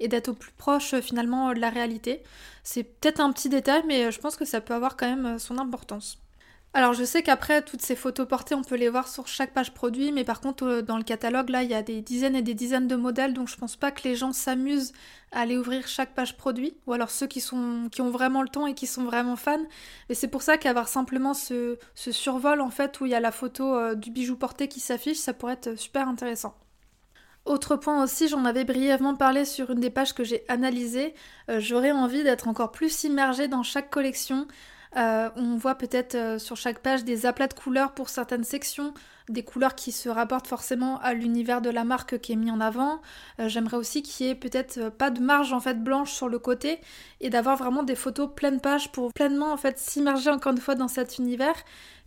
et 0.00 0.08
d'être 0.08 0.28
au 0.28 0.34
plus 0.34 0.52
proche 0.52 0.94
finalement 1.00 1.52
de 1.52 1.60
la 1.60 1.70
réalité. 1.70 2.22
C'est 2.62 2.84
peut-être 2.84 3.20
un 3.20 3.32
petit 3.32 3.48
détail, 3.48 3.82
mais 3.86 4.10
je 4.10 4.20
pense 4.20 4.36
que 4.36 4.44
ça 4.44 4.60
peut 4.60 4.74
avoir 4.74 4.96
quand 4.96 5.08
même 5.08 5.38
son 5.38 5.58
importance. 5.58 6.18
Alors 6.76 6.92
je 6.92 7.04
sais 7.04 7.22
qu'après 7.22 7.62
toutes 7.62 7.82
ces 7.82 7.94
photos 7.94 8.26
portées 8.26 8.56
on 8.56 8.62
peut 8.62 8.74
les 8.74 8.88
voir 8.88 9.06
sur 9.06 9.28
chaque 9.28 9.54
page 9.54 9.72
produit 9.74 10.10
mais 10.10 10.24
par 10.24 10.40
contre 10.40 10.64
euh, 10.64 10.82
dans 10.82 10.96
le 10.96 11.04
catalogue 11.04 11.50
là 11.50 11.62
il 11.62 11.70
y 11.70 11.74
a 11.74 11.82
des 11.82 12.00
dizaines 12.00 12.34
et 12.34 12.42
des 12.42 12.54
dizaines 12.54 12.88
de 12.88 12.96
modèles 12.96 13.32
donc 13.32 13.46
je 13.46 13.56
pense 13.56 13.76
pas 13.76 13.92
que 13.92 14.02
les 14.02 14.16
gens 14.16 14.32
s'amusent 14.32 14.92
à 15.30 15.42
aller 15.42 15.56
ouvrir 15.56 15.86
chaque 15.86 16.14
page 16.14 16.36
produit 16.36 16.76
ou 16.88 16.92
alors 16.92 17.10
ceux 17.10 17.28
qui 17.28 17.40
sont 17.40 17.88
qui 17.92 18.02
ont 18.02 18.10
vraiment 18.10 18.42
le 18.42 18.48
temps 18.48 18.66
et 18.66 18.74
qui 18.74 18.88
sont 18.88 19.04
vraiment 19.04 19.36
fans 19.36 19.64
mais 20.08 20.16
c'est 20.16 20.26
pour 20.26 20.42
ça 20.42 20.58
qu'avoir 20.58 20.88
simplement 20.88 21.32
ce, 21.32 21.78
survol 21.94 22.60
en 22.60 22.70
fait 22.70 23.00
où 23.00 23.06
il 23.06 23.12
y 23.12 23.14
a 23.14 23.20
la 23.20 23.30
photo 23.30 23.76
euh, 23.76 23.94
du 23.94 24.10
bijou 24.10 24.34
porté 24.34 24.66
qui 24.66 24.80
s'affiche 24.80 25.18
ça 25.18 25.32
pourrait 25.32 25.52
être 25.52 25.78
super 25.78 26.08
intéressant. 26.08 26.56
Autre 27.44 27.76
point 27.76 28.02
aussi, 28.02 28.28
j'en 28.28 28.46
avais 28.46 28.64
brièvement 28.64 29.14
parlé 29.16 29.44
sur 29.44 29.70
une 29.70 29.80
des 29.80 29.90
pages 29.90 30.14
que 30.14 30.24
j'ai 30.24 30.44
analysées, 30.48 31.14
euh, 31.50 31.60
j'aurais 31.60 31.92
envie 31.92 32.24
d'être 32.24 32.48
encore 32.48 32.72
plus 32.72 33.04
immergée 33.04 33.48
dans 33.48 33.62
chaque 33.62 33.90
collection, 33.90 34.48
euh, 34.96 35.28
on 35.36 35.56
voit 35.56 35.74
peut-être 35.74 36.14
euh, 36.14 36.38
sur 36.38 36.56
chaque 36.56 36.78
page 36.78 37.04
des 37.04 37.26
aplats 37.26 37.48
de 37.48 37.52
couleurs 37.52 37.92
pour 37.92 38.08
certaines 38.08 38.44
sections, 38.44 38.94
des 39.28 39.42
couleurs 39.42 39.74
qui 39.74 39.92
se 39.92 40.08
rapportent 40.08 40.46
forcément 40.46 40.98
à 41.00 41.12
l'univers 41.12 41.60
de 41.60 41.68
la 41.68 41.84
marque 41.84 42.18
qui 42.18 42.32
est 42.32 42.36
mis 42.36 42.50
en 42.50 42.60
avant. 42.60 43.00
J'aimerais 43.38 43.78
aussi 43.78 44.02
qu'il 44.02 44.26
y 44.26 44.28
ait 44.28 44.34
peut-être 44.34 44.90
pas 44.90 45.08
de 45.10 45.20
marge 45.20 45.54
en 45.54 45.60
fait 45.60 45.82
blanche 45.82 46.12
sur 46.12 46.28
le 46.28 46.38
côté 46.38 46.78
et 47.22 47.30
d'avoir 47.30 47.56
vraiment 47.56 47.82
des 47.82 47.94
photos 47.94 48.28
pleines 48.34 48.60
pages 48.60 48.92
pour 48.92 49.14
pleinement 49.14 49.50
en 49.50 49.56
fait 49.56 49.78
s'immerger 49.78 50.28
encore 50.28 50.52
une 50.52 50.60
fois 50.60 50.74
dans 50.74 50.88
cet 50.88 51.16
univers 51.16 51.56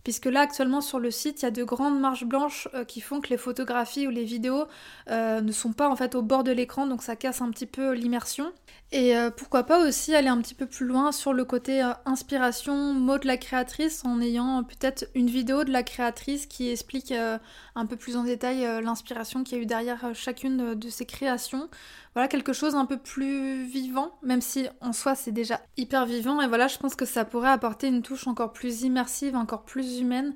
puisque 0.04 0.26
là 0.26 0.40
actuellement 0.40 0.80
sur 0.80 0.98
le 0.98 1.10
site 1.10 1.42
il 1.42 1.44
y 1.44 1.48
a 1.48 1.50
de 1.50 1.64
grandes 1.64 2.00
marges 2.00 2.24
blanches 2.24 2.68
qui 2.86 3.00
font 3.00 3.20
que 3.20 3.28
les 3.28 3.36
photographies 3.36 4.06
ou 4.06 4.10
les 4.10 4.24
vidéos 4.24 4.64
ne 5.08 5.52
sont 5.52 5.72
pas 5.72 5.88
en 5.88 5.96
fait 5.96 6.14
au 6.14 6.22
bord 6.22 6.44
de 6.44 6.52
l'écran 6.52 6.86
donc 6.86 7.02
ça 7.02 7.16
casse 7.16 7.42
un 7.42 7.50
petit 7.50 7.66
peu 7.66 7.92
l'immersion. 7.92 8.52
Et 8.90 9.14
euh, 9.14 9.30
pourquoi 9.30 9.64
pas 9.64 9.86
aussi 9.86 10.14
aller 10.14 10.28
un 10.28 10.40
petit 10.40 10.54
peu 10.54 10.64
plus 10.64 10.86
loin 10.86 11.12
sur 11.12 11.34
le 11.34 11.44
côté 11.44 11.82
euh, 11.82 11.92
inspiration, 12.06 12.94
mot 12.94 13.18
de 13.18 13.26
la 13.26 13.36
créatrice, 13.36 14.02
en 14.06 14.18
ayant 14.22 14.64
peut-être 14.64 15.06
une 15.14 15.28
vidéo 15.28 15.64
de 15.64 15.70
la 15.70 15.82
créatrice 15.82 16.46
qui 16.46 16.70
explique 16.70 17.12
euh, 17.12 17.38
un 17.74 17.84
peu 17.84 17.96
plus 17.96 18.16
en 18.16 18.24
détail 18.24 18.66
l'inspiration 18.82 19.44
qu'il 19.44 19.58
y 19.58 19.60
a 19.60 19.62
eu 19.62 19.66
derrière 19.66 20.14
chacune 20.14 20.74
de 20.74 20.88
ses 20.88 21.04
créations. 21.04 21.68
Voilà, 22.14 22.28
quelque 22.28 22.52
chose 22.52 22.74
un 22.74 22.86
peu 22.86 22.96
plus 22.96 23.62
vivant, 23.64 24.18
même 24.22 24.40
si 24.40 24.66
en 24.80 24.92
soi 24.92 25.14
c'est 25.14 25.30
déjà 25.32 25.60
hyper 25.76 26.06
vivant. 26.06 26.40
Et 26.40 26.48
voilà, 26.48 26.66
je 26.66 26.78
pense 26.78 26.94
que 26.94 27.04
ça 27.04 27.24
pourrait 27.24 27.50
apporter 27.50 27.88
une 27.88 28.02
touche 28.02 28.26
encore 28.26 28.52
plus 28.52 28.82
immersive, 28.82 29.36
encore 29.36 29.62
plus 29.62 29.87
humaine. 29.96 30.34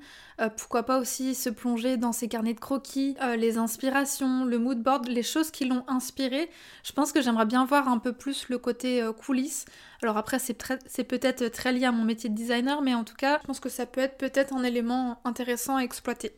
pourquoi 0.57 0.83
pas 0.83 0.99
aussi 0.99 1.35
se 1.35 1.49
plonger 1.49 1.97
dans 1.97 2.11
ses 2.11 2.27
carnets 2.27 2.53
de 2.53 2.59
croquis, 2.59 3.15
les 3.37 3.57
inspirations, 3.57 4.45
le 4.45 4.57
mood 4.57 4.81
board, 4.81 5.07
les 5.07 5.23
choses 5.23 5.51
qui 5.51 5.65
l'ont 5.65 5.83
inspiré. 5.87 6.49
Je 6.83 6.91
pense 6.91 7.11
que 7.11 7.21
j'aimerais 7.21 7.45
bien 7.45 7.65
voir 7.65 7.87
un 7.87 7.97
peu 7.97 8.13
plus 8.13 8.49
le 8.49 8.57
côté 8.57 9.01
euh, 9.01 9.13
coulisses. 9.13 9.65
Alors 10.01 10.17
après, 10.17 10.39
c'est, 10.39 10.53
peut-être 10.53 11.47
très 11.49 11.71
lié 11.71 11.85
à 11.85 11.91
mon 11.91 12.03
métier 12.03 12.29
de 12.29 12.35
designer, 12.35 12.81
mais 12.81 12.93
en 12.93 13.03
tout 13.03 13.15
cas, 13.15 13.39
je 13.41 13.47
pense 13.47 13.59
que 13.59 13.69
ça 13.69 13.85
peut 13.85 14.01
être 14.01 14.17
peut-être 14.17 14.53
un 14.53 14.63
élément 14.63 15.21
intéressant 15.23 15.77
à 15.77 15.81
exploiter. 15.81 16.35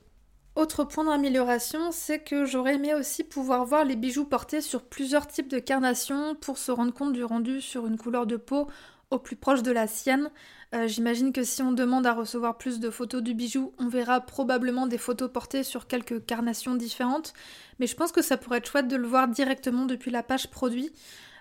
Autre 0.56 0.86
point 0.86 1.04
d'amélioration, 1.04 1.92
c'est 1.92 2.20
que 2.20 2.46
j'aurais 2.46 2.76
aimé 2.76 2.94
aussi 2.94 3.24
pouvoir 3.24 3.66
voir 3.66 3.84
les 3.84 3.98
bijoux 3.98 4.24
portés 4.24 4.62
sur 4.62 4.84
plusieurs 4.84 5.28
types 5.28 5.50
de 5.50 5.60
carnations 5.60 6.36
pour 6.36 6.58
se 6.58 6.72
rendre 6.72 6.94
compte 6.94 7.12
du 7.12 7.26
rendu 7.26 7.60
sur 7.60 7.88
une 7.88 7.98
couleur 7.98 8.26
de 8.26 8.38
peau 8.38 8.68
au 9.12 9.20
plus 9.20 9.36
proche 9.36 9.64
de 9.64 9.72
la 9.72 9.88
sienne. 9.88 10.30
Euh, 10.74 10.88
j'imagine 10.88 11.32
que 11.32 11.44
si 11.44 11.62
on 11.62 11.72
demande 11.72 12.06
à 12.06 12.14
recevoir 12.14 12.58
plus 12.58 12.80
de 12.80 12.90
photos 12.90 13.22
du 13.22 13.34
bijou, 13.34 13.74
on 13.78 13.88
verra 13.88 14.22
probablement 14.22 14.88
des 14.88 14.98
photos 14.98 15.32
portées 15.32 15.64
sur 15.64 15.88
quelques 15.88 16.26
carnations 16.26 16.76
différentes, 16.76 17.34
mais 17.80 17.88
je 17.88 17.96
pense 17.96 18.12
que 18.12 18.22
ça 18.22 18.38
pourrait 18.38 18.58
être 18.58 18.70
chouette 18.70 18.88
de 18.88 18.96
le 18.96 19.08
voir 19.08 19.28
directement 19.28 19.86
depuis 19.86 20.12
la 20.12 20.24
page 20.24 20.50
produit. 20.50 20.92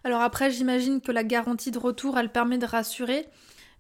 Alors 0.05 0.21
après, 0.21 0.51
j'imagine 0.51 1.01
que 1.01 1.13
la 1.13 1.25
garantie 1.25 1.71
de 1.71 1.79
retour, 1.79 2.19
elle 2.19 2.31
permet 2.31 2.59
de 2.59 2.67
rassurer, 2.67 3.27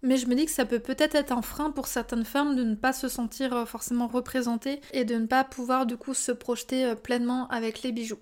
mais 0.02 0.16
je 0.16 0.26
me 0.26 0.34
dis 0.34 0.46
que 0.46 0.50
ça 0.50 0.64
peut 0.64 0.78
peut-être 0.78 1.14
être 1.14 1.32
un 1.32 1.42
frein 1.42 1.70
pour 1.70 1.86
certaines 1.86 2.24
femmes 2.24 2.56
de 2.56 2.64
ne 2.64 2.74
pas 2.74 2.92
se 2.92 3.08
sentir 3.08 3.54
euh, 3.54 3.64
forcément 3.64 4.06
représentées 4.06 4.80
et 4.92 5.04
de 5.04 5.14
ne 5.14 5.26
pas 5.26 5.44
pouvoir 5.44 5.86
du 5.86 5.96
coup 5.96 6.14
se 6.14 6.32
projeter 6.32 6.84
euh, 6.84 6.94
pleinement 6.94 7.48
avec 7.48 7.82
les 7.82 7.92
bijoux. 7.92 8.18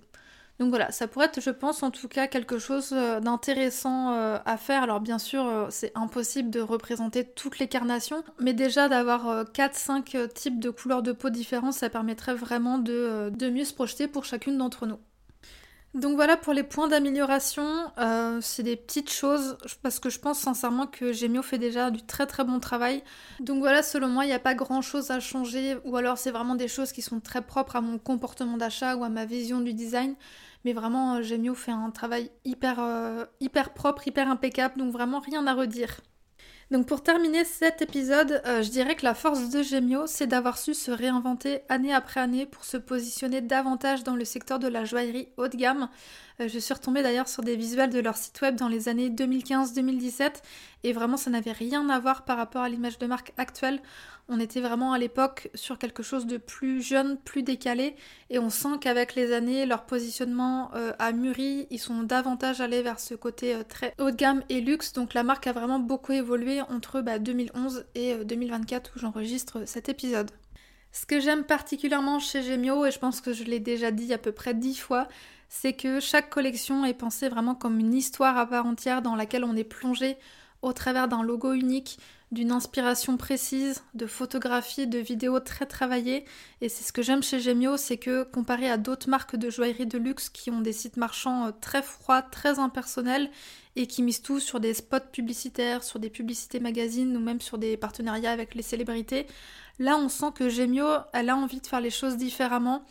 Donc 0.62 0.70
voilà, 0.70 0.92
ça 0.92 1.08
pourrait 1.08 1.26
être, 1.26 1.40
je 1.40 1.50
pense, 1.50 1.82
en 1.82 1.90
tout 1.90 2.06
cas 2.06 2.28
quelque 2.28 2.60
chose 2.60 2.90
euh, 2.92 3.18
d'intéressant 3.18 4.12
à 4.12 4.56
faire. 4.56 4.84
Alors 4.84 5.00
bien 5.00 5.18
sûr, 5.18 5.66
c'est 5.70 5.90
impossible 5.96 6.50
de 6.50 6.60
représenter 6.60 7.24
toutes 7.24 7.58
les 7.58 7.66
carnations, 7.66 8.22
mais 8.38 8.52
déjà 8.52 8.88
d'avoir 8.88 9.42
4-5 9.46 10.28
types 10.28 10.60
de 10.60 10.70
couleurs 10.70 11.02
de 11.02 11.10
peau 11.10 11.30
différentes, 11.30 11.72
ça 11.72 11.90
permettrait 11.90 12.34
vraiment 12.34 12.78
de 12.78 13.50
mieux 13.50 13.64
se 13.64 13.74
projeter 13.74 14.06
pour 14.06 14.24
chacune 14.24 14.56
d'entre 14.56 14.86
nous. 14.86 14.98
Donc 15.94 16.14
voilà 16.16 16.38
pour 16.38 16.54
les 16.54 16.62
points 16.62 16.88
d'amélioration, 16.88 17.92
euh, 17.98 18.38
c'est 18.40 18.62
des 18.62 18.76
petites 18.76 19.10
choses 19.10 19.58
parce 19.82 20.00
que 20.00 20.08
je 20.08 20.18
pense 20.18 20.38
sincèrement 20.38 20.86
que 20.86 21.12
Gemio 21.12 21.42
fait 21.42 21.58
déjà 21.58 21.90
du 21.90 22.02
très 22.02 22.26
très 22.26 22.44
bon 22.44 22.60
travail. 22.60 23.02
Donc 23.40 23.58
voilà, 23.58 23.82
selon 23.82 24.08
moi, 24.08 24.24
il 24.24 24.28
n'y 24.28 24.34
a 24.34 24.38
pas 24.38 24.54
grand 24.54 24.80
chose 24.80 25.10
à 25.10 25.20
changer 25.20 25.76
ou 25.84 25.94
alors 25.98 26.16
c'est 26.16 26.30
vraiment 26.30 26.54
des 26.54 26.68
choses 26.68 26.92
qui 26.92 27.02
sont 27.02 27.20
très 27.20 27.42
propres 27.42 27.76
à 27.76 27.82
mon 27.82 27.98
comportement 27.98 28.56
d'achat 28.56 28.96
ou 28.96 29.04
à 29.04 29.10
ma 29.10 29.26
vision 29.26 29.60
du 29.60 29.74
design. 29.74 30.14
Mais 30.64 30.72
vraiment, 30.72 31.16
euh, 31.16 31.22
Gemio 31.22 31.54
fait 31.54 31.72
un 31.72 31.90
travail 31.90 32.30
hyper, 32.46 32.78
euh, 32.80 33.26
hyper 33.40 33.74
propre, 33.74 34.08
hyper 34.08 34.30
impeccable, 34.30 34.78
donc 34.78 34.92
vraiment 34.92 35.20
rien 35.20 35.46
à 35.46 35.52
redire. 35.52 36.00
Donc 36.72 36.86
pour 36.86 37.02
terminer 37.02 37.44
cet 37.44 37.82
épisode, 37.82 38.40
euh, 38.46 38.62
je 38.62 38.70
dirais 38.70 38.96
que 38.96 39.04
la 39.04 39.12
force 39.12 39.50
de 39.50 39.62
Gemio, 39.62 40.06
c'est 40.06 40.26
d'avoir 40.26 40.56
su 40.56 40.72
se 40.72 40.90
réinventer 40.90 41.60
année 41.68 41.92
après 41.92 42.18
année 42.18 42.46
pour 42.46 42.64
se 42.64 42.78
positionner 42.78 43.42
davantage 43.42 44.04
dans 44.04 44.16
le 44.16 44.24
secteur 44.24 44.58
de 44.58 44.68
la 44.68 44.86
joaillerie 44.86 45.28
haut 45.36 45.48
de 45.48 45.56
gamme. 45.58 45.90
Euh, 46.40 46.48
je 46.48 46.58
suis 46.58 46.72
retombée 46.72 47.02
d'ailleurs 47.02 47.28
sur 47.28 47.42
des 47.42 47.56
visuels 47.56 47.90
de 47.90 48.00
leur 48.00 48.16
site 48.16 48.40
web 48.40 48.56
dans 48.56 48.68
les 48.68 48.88
années 48.88 49.10
2015-2017 49.10 50.36
et 50.84 50.94
vraiment 50.94 51.18
ça 51.18 51.28
n'avait 51.28 51.52
rien 51.52 51.90
à 51.90 51.98
voir 51.98 52.24
par 52.24 52.38
rapport 52.38 52.62
à 52.62 52.70
l'image 52.70 52.96
de 52.96 53.06
marque 53.06 53.34
actuelle. 53.36 53.78
On 54.34 54.40
était 54.40 54.62
vraiment 54.62 54.94
à 54.94 54.98
l'époque 54.98 55.50
sur 55.54 55.76
quelque 55.78 56.02
chose 56.02 56.24
de 56.24 56.38
plus 56.38 56.80
jeune, 56.80 57.18
plus 57.18 57.42
décalé 57.42 57.94
et 58.30 58.38
on 58.38 58.48
sent 58.48 58.78
qu'avec 58.80 59.14
les 59.14 59.34
années, 59.34 59.66
leur 59.66 59.84
positionnement 59.84 60.70
euh, 60.74 60.94
a 60.98 61.12
mûri, 61.12 61.66
ils 61.68 61.78
sont 61.78 62.02
davantage 62.02 62.62
allés 62.62 62.80
vers 62.80 62.98
ce 62.98 63.14
côté 63.14 63.54
euh, 63.54 63.62
très 63.62 63.94
haut 63.98 64.10
de 64.10 64.16
gamme 64.16 64.42
et 64.48 64.62
luxe. 64.62 64.94
Donc 64.94 65.12
la 65.12 65.22
marque 65.22 65.48
a 65.48 65.52
vraiment 65.52 65.78
beaucoup 65.78 66.12
évolué 66.12 66.62
entre 66.62 67.02
2011 67.02 67.76
bah, 67.76 67.82
et 67.94 68.24
2024 68.24 68.92
où 68.96 69.00
j'enregistre 69.00 69.66
cet 69.66 69.90
épisode. 69.90 70.30
Ce 70.92 71.04
que 71.04 71.20
j'aime 71.20 71.44
particulièrement 71.44 72.18
chez 72.18 72.42
Gemio, 72.42 72.86
et 72.86 72.90
je 72.90 72.98
pense 72.98 73.20
que 73.20 73.34
je 73.34 73.44
l'ai 73.44 73.60
déjà 73.60 73.90
dit 73.90 74.14
à 74.14 74.18
peu 74.18 74.32
près 74.32 74.54
dix 74.54 74.78
fois, 74.78 75.08
c'est 75.50 75.74
que 75.74 76.00
chaque 76.00 76.30
collection 76.30 76.86
est 76.86 76.94
pensée 76.94 77.28
vraiment 77.28 77.54
comme 77.54 77.78
une 77.78 77.92
histoire 77.92 78.38
à 78.38 78.46
part 78.46 78.64
entière 78.64 79.02
dans 79.02 79.14
laquelle 79.14 79.44
on 79.44 79.56
est 79.56 79.64
plongé 79.64 80.16
au 80.62 80.72
travers 80.72 81.08
d'un 81.08 81.22
logo 81.22 81.52
unique, 81.52 81.98
d'une 82.32 82.50
inspiration 82.50 83.16
précise, 83.16 83.84
de 83.94 84.06
photographies, 84.06 84.86
de 84.86 84.98
vidéos 84.98 85.38
très 85.38 85.66
travaillées. 85.66 86.24
Et 86.60 86.68
c'est 86.68 86.82
ce 86.82 86.92
que 86.92 87.02
j'aime 87.02 87.22
chez 87.22 87.38
Gemio, 87.38 87.76
c'est 87.76 87.98
que 87.98 88.24
comparé 88.24 88.70
à 88.70 88.78
d'autres 88.78 89.08
marques 89.08 89.36
de 89.36 89.50
joaillerie 89.50 89.86
de 89.86 89.98
luxe 89.98 90.28
qui 90.30 90.50
ont 90.50 90.62
des 90.62 90.72
sites 90.72 90.96
marchands 90.96 91.46
euh, 91.46 91.50
très 91.60 91.82
froids, 91.82 92.22
très 92.22 92.58
impersonnels 92.58 93.30
et 93.76 93.86
qui 93.86 94.02
misent 94.02 94.22
tout 94.22 94.40
sur 94.40 94.60
des 94.60 94.74
spots 94.74 95.10
publicitaires, 95.12 95.84
sur 95.84 95.98
des 95.98 96.10
publicités 96.10 96.58
magazines 96.58 97.16
ou 97.16 97.20
même 97.20 97.40
sur 97.40 97.58
des 97.58 97.76
partenariats 97.76 98.32
avec 98.32 98.54
les 98.54 98.62
célébrités, 98.62 99.26
Là, 99.78 99.96
on 99.96 100.08
sent 100.08 100.32
que 100.34 100.48
Gemio, 100.48 100.86
elle 101.12 101.30
a 101.30 101.36
envie 101.36 101.60
de 101.60 101.66
faire 101.66 101.80
les 101.80 101.90
choses 101.90 102.16
différemment 102.16 102.84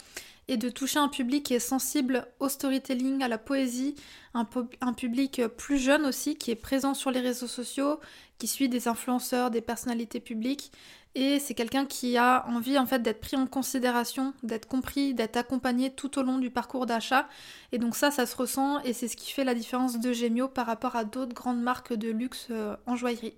et 0.48 0.58
de 0.58 0.70
toucher 0.70 1.00
un 1.00 1.08
public 1.08 1.46
qui 1.46 1.54
est 1.54 1.60
sensible 1.60 2.28
au 2.40 2.50
storytelling, 2.50 3.24
à 3.24 3.28
la 3.28 3.38
poésie, 3.38 3.96
un, 4.34 4.46
public 4.94 5.42
plus 5.58 5.78
jeune 5.78 6.06
aussi 6.06 6.36
qui 6.36 6.52
est 6.52 6.56
présent 6.56 6.94
sur 6.94 7.12
les 7.12 7.20
réseaux 7.20 7.48
sociaux, 7.48 8.00
qui 8.38 8.48
suit 8.48 8.70
des 8.70 8.88
influenceurs, 8.88 9.52
des 9.52 9.62
personnalités 9.62 10.20
publiques 10.20 10.72
et 11.14 11.40
c'est 11.40 11.54
quelqu'un 11.54 11.86
qui 11.86 12.16
a 12.16 12.46
envie 12.48 12.78
en 12.78 12.86
fait 12.86 13.00
d'être 13.00 13.20
pris 13.20 13.36
en 13.36 13.46
considération, 13.46 14.34
d'être 14.44 14.68
compris, 14.68 15.14
d'être 15.14 15.36
accompagné 15.36 15.90
tout 15.90 16.18
au 16.18 16.24
long 16.24 16.38
du 16.38 16.50
parcours 16.50 16.86
d'achat 16.86 17.28
et 17.74 17.80
donc 17.80 17.96
ça 17.96 18.12
ça 18.12 18.26
se 18.26 18.36
ressent 18.36 18.80
et 18.84 18.94
c'est 18.94 19.10
ce 19.10 19.18
qui 19.18 19.32
fait 19.32 19.44
la 19.44 19.54
différence 19.54 20.00
de 20.00 20.14
Gemio 20.14 20.48
par 20.48 20.66
rapport 20.66 20.96
à 20.96 21.04
d'autres 21.04 21.34
grandes 21.34 21.62
marques 21.62 21.94
de 21.94 22.10
luxe 22.10 22.48
euh, 22.52 22.78
en 22.86 22.96
joaillerie. 22.96 23.34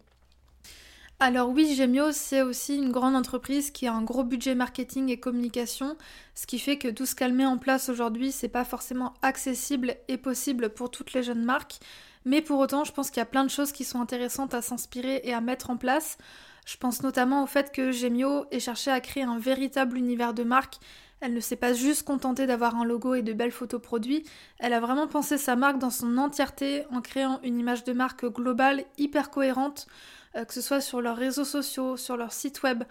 Alors 1.20 1.50
oui, 1.50 1.74
Gemio, 1.76 2.12
c'est 2.12 2.42
aussi 2.42 2.76
une 2.76 2.92
grande 2.92 3.16
entreprise 3.16 3.72
qui 3.72 3.88
a 3.88 3.94
un 3.94 4.02
gros 4.02 4.24
budget 4.24 4.56
marketing 4.56 5.10
et 5.10 5.20
communication, 5.20 5.96
ce 6.36 6.46
qui 6.46 6.60
fait 6.60 6.78
que 6.78 6.90
tout 6.90 7.06
ce 7.06 7.16
qu'elle 7.16 7.34
met 7.34 7.46
en 7.46 7.58
place 7.58 7.88
aujourd'hui, 7.88 8.32
c'est 8.32 8.50
pas 8.50 8.66
forcément 8.66 9.14
accessible 9.22 9.96
et 10.10 10.18
possible 10.18 10.70
pour 10.70 10.92
toutes 10.92 11.14
les 11.14 11.24
jeunes 11.24 11.46
marques. 11.46 11.80
Mais 12.26 12.42
pour 12.42 12.60
autant, 12.60 12.84
je 12.84 12.92
pense 12.92 13.10
qu'il 13.10 13.20
y 13.20 13.22
a 13.22 13.26
plein 13.26 13.46
de 13.46 13.50
choses 13.50 13.72
qui 13.72 13.86
sont 13.86 14.02
intéressantes 14.02 14.54
à 14.54 14.62
s'inspirer 14.62 15.22
et 15.24 15.34
à 15.34 15.40
mettre 15.40 15.70
en 15.70 15.78
place. 15.78 16.18
Je 16.66 16.78
pense 16.78 17.04
notamment 17.04 17.44
au 17.44 17.48
fait 17.48 17.72
que 17.72 17.92
Gemio 17.92 18.46
ait 18.52 18.60
cherché 18.60 18.92
à 18.92 19.00
créer 19.00 19.24
un 19.24 19.38
véritable 19.38 19.98
univers 19.98 20.34
de 20.34 20.44
marque. 20.44 20.76
Elle 21.22 21.34
ne 21.34 21.40
s'est 21.40 21.56
pas 21.56 21.74
juste 21.74 22.04
contentée 22.04 22.48
d'avoir 22.48 22.76
un 22.76 22.84
logo 22.84 23.16
et 23.16 23.22
de 23.22 23.32
belles 23.32 23.52
photos 23.52 23.82
produits, 23.82 24.26
elle 24.60 24.74
a 24.74 24.82
vraiment 24.82 25.08
pensé 25.08 25.38
sa 25.38 25.56
marque 25.56 25.80
dans 25.80 25.90
son 25.90 26.18
entièreté 26.18 26.84
en 26.92 27.00
créant 27.00 27.40
une 27.44 27.58
image 27.58 27.86
de 27.86 27.94
marque 27.94 28.26
globale 28.26 28.84
hyper 28.98 29.30
cohérente 29.30 29.88
que 30.34 30.54
ce 30.54 30.62
soit 30.62 30.82
sur 30.82 31.02
leurs 31.02 31.18
réseaux 31.18 31.46
sociaux, 31.46 31.98
sur 31.98 32.18
leur 32.18 32.34
site 32.34 32.64
web, 32.64 32.84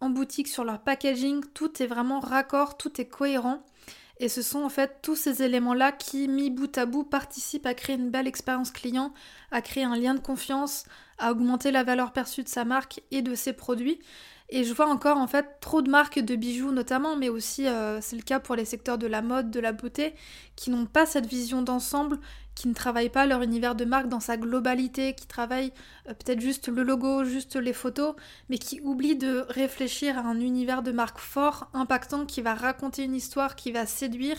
en 0.00 0.10
boutique, 0.10 0.48
sur 0.48 0.64
leur 0.64 0.80
packaging, 0.80 1.44
tout 1.54 1.82
est 1.82 1.86
vraiment 1.86 2.20
raccord, 2.20 2.76
tout 2.76 3.00
est 3.00 3.06
cohérent. 3.06 3.64
Et 4.18 4.28
ce 4.28 4.42
sont 4.42 4.62
en 4.62 4.68
fait 4.68 4.98
tous 5.00 5.16
ces 5.16 5.42
éléments-là 5.42 5.92
qui, 5.92 6.28
mis 6.28 6.50
bout 6.50 6.76
à 6.76 6.84
bout, 6.84 7.04
participent 7.04 7.66
à 7.66 7.72
créer 7.72 7.96
une 7.96 8.10
belle 8.10 8.26
expérience 8.26 8.70
client, 8.70 9.14
à 9.50 9.62
créer 9.62 9.84
un 9.84 9.96
lien 9.96 10.14
de 10.14 10.20
confiance, 10.20 10.84
à 11.18 11.32
augmenter 11.32 11.70
la 11.70 11.84
valeur 11.84 12.12
perçue 12.12 12.42
de 12.42 12.48
sa 12.48 12.66
marque 12.66 13.02
et 13.10 13.22
de 13.22 13.34
ses 13.34 13.54
produits. 13.54 13.98
Et 14.52 14.64
je 14.64 14.74
vois 14.74 14.88
encore 14.88 15.16
en 15.16 15.28
fait 15.28 15.46
trop 15.60 15.80
de 15.80 15.88
marques 15.88 16.18
de 16.18 16.34
bijoux 16.34 16.72
notamment, 16.72 17.16
mais 17.16 17.28
aussi 17.28 17.68
euh, 17.68 18.00
c'est 18.00 18.16
le 18.16 18.22
cas 18.22 18.40
pour 18.40 18.56
les 18.56 18.64
secteurs 18.64 18.98
de 18.98 19.06
la 19.06 19.22
mode, 19.22 19.50
de 19.50 19.60
la 19.60 19.72
beauté, 19.72 20.14
qui 20.56 20.70
n'ont 20.70 20.86
pas 20.86 21.06
cette 21.06 21.26
vision 21.26 21.62
d'ensemble, 21.62 22.18
qui 22.56 22.66
ne 22.66 22.74
travaillent 22.74 23.10
pas 23.10 23.26
leur 23.26 23.42
univers 23.42 23.76
de 23.76 23.84
marque 23.84 24.08
dans 24.08 24.18
sa 24.18 24.36
globalité, 24.36 25.14
qui 25.14 25.28
travaillent 25.28 25.72
euh, 26.08 26.14
peut-être 26.14 26.40
juste 26.40 26.66
le 26.66 26.82
logo, 26.82 27.24
juste 27.24 27.54
les 27.54 27.72
photos, 27.72 28.16
mais 28.48 28.58
qui 28.58 28.80
oublient 28.80 29.16
de 29.16 29.46
réfléchir 29.48 30.18
à 30.18 30.22
un 30.22 30.40
univers 30.40 30.82
de 30.82 30.90
marque 30.90 31.20
fort, 31.20 31.70
impactant, 31.72 32.26
qui 32.26 32.42
va 32.42 32.54
raconter 32.54 33.04
une 33.04 33.14
histoire, 33.14 33.54
qui 33.54 33.70
va 33.70 33.86
séduire. 33.86 34.36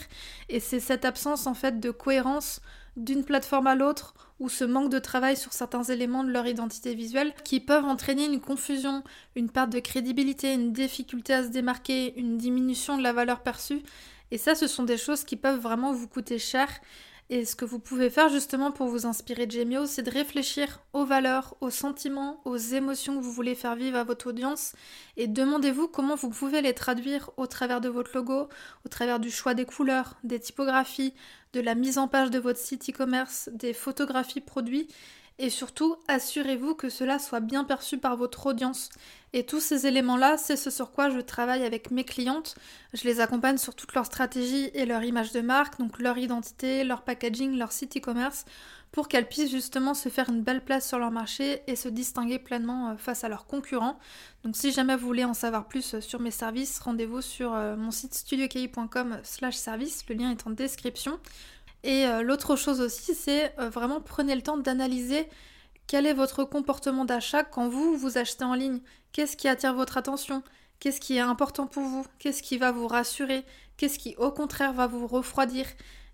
Et 0.50 0.60
c'est 0.60 0.82
cette 0.82 1.06
absence 1.06 1.48
en 1.48 1.54
fait 1.54 1.80
de 1.80 1.90
cohérence 1.90 2.60
d'une 2.98 3.24
plateforme 3.24 3.68
à 3.68 3.76
l'autre 3.76 4.14
ou 4.40 4.50
ce 4.50 4.64
manque 4.64 4.90
de 4.90 5.00
travail 5.00 5.38
sur 5.38 5.54
certains 5.54 5.84
éléments 5.84 6.24
de 6.24 6.32
leur 6.32 6.48
identité 6.48 6.96
visuelle 6.96 7.34
qui 7.44 7.60
peuvent 7.60 7.86
entraîner 7.86 8.26
une 8.26 8.42
confusion, 8.42 9.04
une 9.36 9.50
perte 9.50 9.70
de 9.70 9.80
crédibilité, 9.80 10.54
une 10.54 10.74
difficulté 10.74 11.34
à 11.34 11.44
se 11.44 11.50
démarquer, 11.50 12.18
une 12.18 12.38
diminution 12.38 12.98
de 12.98 13.04
la 13.04 13.14
valeur 13.14 13.42
perçue. 13.42 13.84
Et 14.32 14.38
ça, 14.38 14.56
ce 14.56 14.68
sont 14.68 14.84
des 14.84 14.98
choses 14.98 15.24
qui 15.24 15.36
peuvent 15.36 15.60
vraiment 15.60 15.94
vous 15.94 16.08
coûter 16.08 16.40
cher 16.40 16.68
et 17.32 17.46
ce 17.46 17.56
que 17.56 17.64
vous 17.64 17.80
pouvez 17.80 18.10
faire 18.10 18.28
justement 18.28 18.72
pour 18.72 18.88
vous 18.88 19.06
inspirer 19.06 19.46
de 19.48 19.54
Gemio, 19.54 19.86
c'est 19.86 20.04
de 20.04 20.12
réfléchir 20.12 20.82
aux 20.92 21.06
valeurs, 21.06 21.56
aux 21.62 21.70
sentiments, 21.70 22.42
aux 22.44 22.58
émotions 22.58 23.16
que 23.16 23.24
vous 23.24 23.32
voulez 23.32 23.56
faire 23.56 23.78
vivre 23.78 23.98
à 23.98 24.04
votre 24.04 24.28
audience. 24.28 24.74
Et 25.16 25.28
demandez-vous 25.28 25.88
comment 25.88 26.16
vous 26.16 26.30
pouvez 26.30 26.62
les 26.62 26.74
traduire 26.74 27.32
au 27.38 27.48
travers 27.48 27.80
de 27.80 27.88
votre 27.88 28.12
logo, 28.14 28.50
au 28.86 28.90
travers 28.90 29.22
du 29.22 29.32
choix 29.32 29.54
des 29.54 29.64
couleurs, 29.64 30.18
des 30.26 30.42
typographies, 30.42 31.14
de 31.54 31.62
la 31.62 31.74
mise 31.74 31.98
en 31.98 32.10
page 32.10 32.32
de 32.32 32.40
votre 32.40 32.60
site 32.60 32.90
e-commerce, 32.90 33.50
des 33.54 33.72
photographies 33.72 34.42
produits 34.42 34.90
et 35.42 35.50
surtout 35.50 35.96
assurez-vous 36.08 36.76
que 36.76 36.88
cela 36.90 37.18
soit 37.18 37.40
bien 37.40 37.64
perçu 37.64 37.98
par 37.98 38.16
votre 38.16 38.46
audience. 38.46 38.90
Et 39.34 39.44
tous 39.44 39.60
ces 39.60 39.88
éléments-là, 39.88 40.38
c'est 40.38 40.56
ce 40.56 40.70
sur 40.70 40.92
quoi 40.92 41.10
je 41.10 41.20
travaille 41.20 41.64
avec 41.64 41.90
mes 41.90 42.04
clientes. 42.04 42.56
Je 42.94 43.06
les 43.06 43.22
accompagne 43.22 43.58
sur 43.58 43.74
toute 43.74 43.96
leur 43.96 44.06
stratégie 44.06 44.70
et 44.76 44.86
leur 44.86 45.04
image 45.04 45.32
de 45.32 45.42
marque, 45.42 45.80
donc 45.80 45.98
leur 46.00 46.20
identité, 46.20 46.84
leur 46.84 47.02
packaging, 47.02 47.58
leur 47.58 47.72
site 47.72 47.98
e-commerce, 47.98 48.46
pour 48.92 49.08
qu'elles 49.08 49.28
puissent 49.28 49.50
justement 49.50 49.96
se 49.96 50.10
faire 50.10 50.30
une 50.30 50.44
belle 50.44 50.64
place 50.64 50.88
sur 50.88 51.00
leur 51.00 51.12
marché 51.12 51.64
et 51.66 51.76
se 51.76 51.90
distinguer 51.90 52.38
pleinement 52.38 52.90
euh, 52.90 52.98
face 52.98 53.24
à 53.24 53.30
leurs 53.30 53.46
concurrents. 53.46 53.98
Donc 54.44 54.56
si 54.56 54.72
jamais 54.72 54.96
vous 54.96 55.08
voulez 55.08 55.26
en 55.26 55.34
savoir 55.34 55.68
plus 55.68 55.96
euh, 55.96 56.02
sur 56.02 56.20
mes 56.20 56.30
services, 56.32 56.78
rendez-vous 56.80 57.22
sur 57.22 57.54
euh, 57.54 57.76
mon 57.76 57.92
site 57.92 58.14
studioki.com 58.14 59.20
slash 59.24 59.56
service, 59.56 60.04
le 60.08 60.16
lien 60.16 60.30
est 60.30 60.46
en 60.46 60.52
description. 60.52 61.20
Et 61.84 62.06
euh, 62.06 62.22
l'autre 62.22 62.56
chose 62.56 62.82
aussi, 62.82 63.16
c'est 63.16 63.54
euh, 63.60 63.70
vraiment 63.70 64.02
prenez 64.02 64.36
le 64.36 64.42
temps 64.42 64.58
d'analyser 64.58 65.28
quel 65.88 66.06
est 66.06 66.14
votre 66.14 66.44
comportement 66.44 67.06
d'achat 67.06 67.44
quand 67.44 67.68
vous 67.68 67.98
vous 67.98 68.18
achetez 68.18 68.44
en 68.44 68.54
ligne. 68.54 68.80
Qu'est-ce 69.12 69.36
qui 69.36 69.48
attire 69.48 69.74
votre 69.74 69.98
attention? 69.98 70.44
Qu'est-ce 70.80 71.02
qui 71.02 71.18
est 71.18 71.22
important 71.22 71.68
pour 71.68 71.84
vous? 71.84 72.06
Qu'est-ce 72.18 72.42
qui 72.42 72.58
va 72.58 72.72
vous 72.72 72.88
rassurer? 72.88 73.44
Qu'est-ce 73.78 74.00
qui 74.00 74.16
au 74.18 74.32
contraire 74.32 74.74
va 74.74 74.88
vous 74.88 75.06
refroidir? 75.08 75.66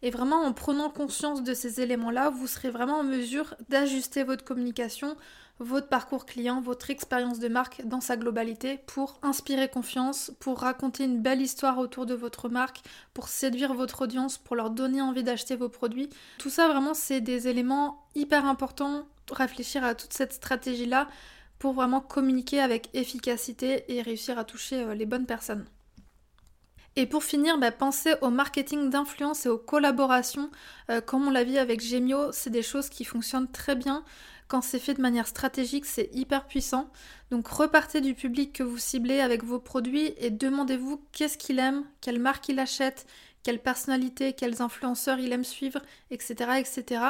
Et 0.02 0.10
vraiment 0.10 0.44
en 0.44 0.54
prenant 0.54 0.90
conscience 0.90 1.44
de 1.44 1.54
ces 1.54 1.82
éléments-là, 1.82 2.30
vous 2.30 2.48
serez 2.48 2.70
vraiment 2.70 3.00
en 3.00 3.04
mesure 3.04 3.56
d'ajuster 3.70 4.24
votre 4.24 4.44
communication 4.44 5.16
votre 5.60 5.88
parcours 5.88 6.26
client, 6.26 6.62
votre 6.62 6.90
expérience 6.90 7.40
de 7.40 7.48
marque 7.48 7.82
dans 7.86 8.02
sa 8.02 8.18
globalité 8.18 8.80
pour 8.86 9.20
inspirer 9.24 9.70
confiance, 9.70 10.32
pour 10.40 10.60
raconter 10.60 11.04
une 11.04 11.22
belle 11.22 11.42
histoire 11.42 11.80
autour 11.80 12.06
de 12.06 12.14
votre 12.14 12.50
marque, 12.50 12.82
pour 13.14 13.28
séduire 13.28 13.74
votre 13.74 14.04
audience, 14.04 14.38
pour 14.38 14.56
leur 14.56 14.70
donner 14.70 15.02
envie 15.02 15.24
d'acheter 15.24 15.56
vos 15.56 15.70
produits. 15.70 16.10
Tout 16.38 16.50
ça 16.50 16.68
vraiment 16.68 16.94
c'est 16.94 17.22
des 17.22 17.48
éléments 17.48 18.08
hyper 18.16 18.46
importants, 18.46 19.08
réfléchir 19.32 19.84
à 19.84 19.96
toute 19.96 20.14
cette 20.14 20.34
stratégie-là 20.34 21.08
pour 21.60 21.74
vraiment 21.74 22.02
communiquer 22.02 22.60
avec 22.60 22.90
efficacité 22.94 23.84
et 23.88 24.02
réussir 24.02 24.38
à 24.38 24.44
toucher 24.44 24.84
euh, 24.84 24.94
les 24.94 25.06
bonnes 25.06 25.26
personnes. 25.26 25.66
Et 26.96 27.06
pour 27.06 27.24
finir, 27.24 27.60
bah, 27.60 27.72
pensez 27.72 28.16
au 28.22 28.32
marketing 28.32 28.90
d'influence 28.90 29.46
et 29.46 29.50
aux 29.50 29.60
collaborations. 29.60 30.50
Euh, 30.90 31.00
comme 31.00 31.28
on 31.28 31.30
l'a 31.30 31.44
vu 31.44 31.58
avec 31.58 31.80
Gemio, 31.80 32.32
c'est 32.32 32.50
des 32.50 32.64
choses 32.64 32.90
qui 32.90 33.06
fonctionnent 33.06 33.52
très 33.52 33.76
bien. 33.76 34.04
Quand 34.48 34.62
c'est 34.62 34.80
fait 34.80 34.94
de 34.94 35.02
manière 35.02 35.28
stratégique, 35.28 35.86
c'est 35.86 36.10
hyper 36.14 36.48
puissant. 36.48 36.90
Donc 37.32 37.48
repartez 37.48 38.02
du 38.02 38.14
public 38.14 38.54
que 38.54 38.64
vous 38.64 38.78
ciblez 38.78 39.20
avec 39.20 39.44
vos 39.44 39.60
produits 39.60 40.14
et 40.18 40.30
demandez-vous 40.30 41.02
qu'est-ce 41.12 41.38
qu'il 41.38 41.60
aime, 41.60 41.84
quelle 42.00 42.20
marque 42.20 42.48
il 42.48 42.60
achète, 42.60 43.06
quelle 43.48 43.60
personnalité, 43.62 44.34
quels 44.34 44.62
influenceurs 44.62 45.20
il 45.20 45.32
aime 45.32 45.46
suivre, 45.46 45.80
etc., 46.12 46.60
etc. 46.60 47.02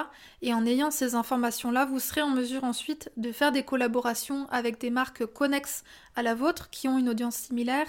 Et 0.44 0.54
en 0.54 0.68
ayant 0.68 0.92
ces 0.92 1.16
informations-là, 1.16 1.86
vous 1.86 2.00
serez 2.00 2.22
en 2.22 2.30
mesure 2.30 2.64
ensuite 2.64 3.12
de 3.18 3.32
faire 3.32 3.52
des 3.52 3.64
collaborations 3.64 4.48
avec 4.52 4.80
des 4.80 4.92
marques 4.92 5.26
connexes 5.26 5.84
à 6.18 6.24
la 6.24 6.34
vôtre, 6.34 6.70
qui 6.72 6.88
ont 6.88 6.98
une 6.98 7.10
audience 7.10 7.36
similaire, 7.36 7.86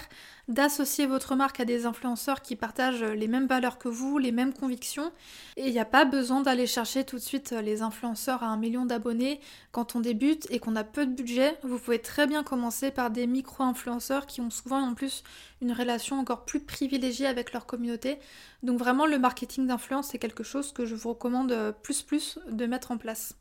d'associer 0.47 1.07
votre 1.07 1.35
marque 1.35 1.59
à 1.59 1.65
des 1.65 1.87
influenceurs 1.87 2.43
qui 2.43 2.55
partagent 2.55 3.03
les 3.03 3.27
mêmes 3.27 3.47
valeurs 3.47 3.79
que 3.79 3.89
vous, 3.89 4.19
les 4.19 4.31
mêmes 4.31 4.53
convictions. 4.53 5.11
Et 5.57 5.67
il 5.67 5.73
n'y 5.73 5.79
a 5.79 5.85
pas 5.85 6.05
besoin 6.05 6.41
d'aller 6.41 6.67
chercher 6.67 7.03
tout 7.03 7.15
de 7.15 7.21
suite 7.21 7.51
les 7.51 7.81
influenceurs 7.81 8.43
à 8.43 8.47
un 8.47 8.57
million 8.57 8.85
d'abonnés 8.85 9.41
quand 9.71 9.95
on 9.95 9.99
débute 9.99 10.45
et 10.51 10.59
qu'on 10.59 10.75
a 10.75 10.83
peu 10.83 11.07
de 11.07 11.13
budget. 11.13 11.57
Vous 11.63 11.79
pouvez 11.79 11.99
très 11.99 12.27
bien 12.27 12.43
commencer 12.43 12.91
par 12.91 13.09
des 13.09 13.25
micro-influenceurs 13.25 14.27
qui 14.27 14.41
ont 14.41 14.51
souvent 14.51 14.81
en 14.81 14.93
plus 14.93 15.23
une 15.61 15.71
relation 15.71 16.19
encore 16.19 16.45
plus 16.45 16.59
privilégiée 16.59 17.25
avec 17.25 17.51
leur 17.51 17.65
communauté. 17.65 18.19
Donc 18.61 18.77
vraiment 18.77 19.07
le 19.07 19.17
marketing 19.17 19.65
d'influence 19.65 20.09
c'est 20.09 20.19
quelque 20.19 20.43
chose 20.43 20.71
que 20.71 20.85
je 20.85 20.93
vous 20.93 21.09
recommande 21.09 21.73
plus 21.81 22.03
plus 22.03 22.37
de 22.49 22.67
mettre 22.67 22.91
en 22.91 22.97
place. 22.97 23.33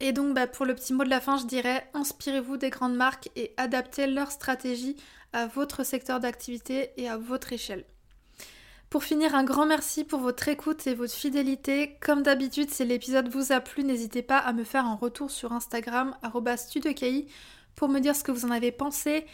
Et 0.00 0.12
donc 0.12 0.34
bah, 0.34 0.46
pour 0.46 0.64
le 0.64 0.74
petit 0.74 0.92
mot 0.92 1.04
de 1.04 1.10
la 1.10 1.20
fin, 1.20 1.38
je 1.38 1.46
dirais 1.46 1.88
inspirez-vous 1.94 2.56
des 2.56 2.70
grandes 2.70 2.96
marques 2.96 3.30
et 3.36 3.52
adaptez 3.56 4.06
leur 4.06 4.30
stratégie 4.30 4.96
à 5.32 5.46
votre 5.46 5.84
secteur 5.84 6.20
d'activité 6.20 6.90
et 6.96 7.08
à 7.08 7.16
votre 7.16 7.52
échelle. 7.52 7.84
Pour 8.90 9.04
finir, 9.04 9.34
un 9.34 9.44
grand 9.44 9.66
merci 9.66 10.02
pour 10.02 10.20
votre 10.20 10.48
écoute 10.48 10.86
et 10.86 10.94
votre 10.94 11.12
fidélité. 11.12 11.98
Comme 12.00 12.22
d'habitude, 12.22 12.70
si 12.70 12.86
l'épisode 12.86 13.28
vous 13.28 13.52
a 13.52 13.60
plu, 13.60 13.84
n'hésitez 13.84 14.22
pas 14.22 14.38
à 14.38 14.54
me 14.54 14.64
faire 14.64 14.86
un 14.86 14.94
retour 14.94 15.30
sur 15.30 15.52
Instagram, 15.52 16.16
studioki, 16.56 17.26
pour 17.74 17.90
me 17.90 18.00
dire 18.00 18.16
ce 18.16 18.24
que 18.24 18.32
vous 18.32 18.46
en 18.46 18.50
avez 18.50 18.72
pensé 18.72 19.26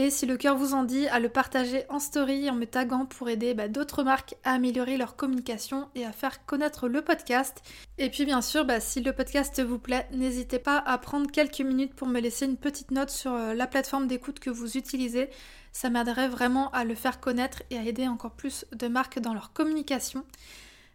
et 0.00 0.10
si 0.10 0.26
le 0.26 0.36
cœur 0.36 0.56
vous 0.56 0.74
en 0.74 0.84
dit, 0.84 1.08
à 1.08 1.18
le 1.18 1.28
partager 1.28 1.82
en 1.88 1.98
story 1.98 2.48
en 2.48 2.54
me 2.54 2.66
taguant 2.66 3.04
pour 3.04 3.28
aider 3.28 3.52
bah, 3.52 3.66
d'autres 3.66 4.04
marques 4.04 4.36
à 4.44 4.52
améliorer 4.52 4.96
leur 4.96 5.16
communication 5.16 5.88
et 5.96 6.04
à 6.04 6.12
faire 6.12 6.46
connaître 6.46 6.86
le 6.86 7.02
podcast. 7.02 7.64
Et 7.98 8.08
puis 8.08 8.24
bien 8.24 8.40
sûr, 8.40 8.64
bah, 8.64 8.78
si 8.78 9.00
le 9.00 9.12
podcast 9.12 9.60
vous 9.60 9.80
plaît, 9.80 10.06
n'hésitez 10.12 10.60
pas 10.60 10.78
à 10.78 10.96
prendre 10.98 11.28
quelques 11.28 11.62
minutes 11.62 11.96
pour 11.96 12.06
me 12.06 12.20
laisser 12.20 12.46
une 12.46 12.56
petite 12.56 12.92
note 12.92 13.10
sur 13.10 13.32
euh, 13.32 13.54
la 13.54 13.66
plateforme 13.66 14.06
d'écoute 14.06 14.38
que 14.38 14.50
vous 14.50 14.76
utilisez. 14.76 15.30
Ça 15.72 15.90
m'aiderait 15.90 16.28
vraiment 16.28 16.70
à 16.70 16.84
le 16.84 16.94
faire 16.94 17.18
connaître 17.18 17.64
et 17.70 17.76
à 17.76 17.82
aider 17.82 18.06
encore 18.06 18.36
plus 18.36 18.66
de 18.70 18.86
marques 18.86 19.18
dans 19.18 19.34
leur 19.34 19.52
communication. 19.52 20.24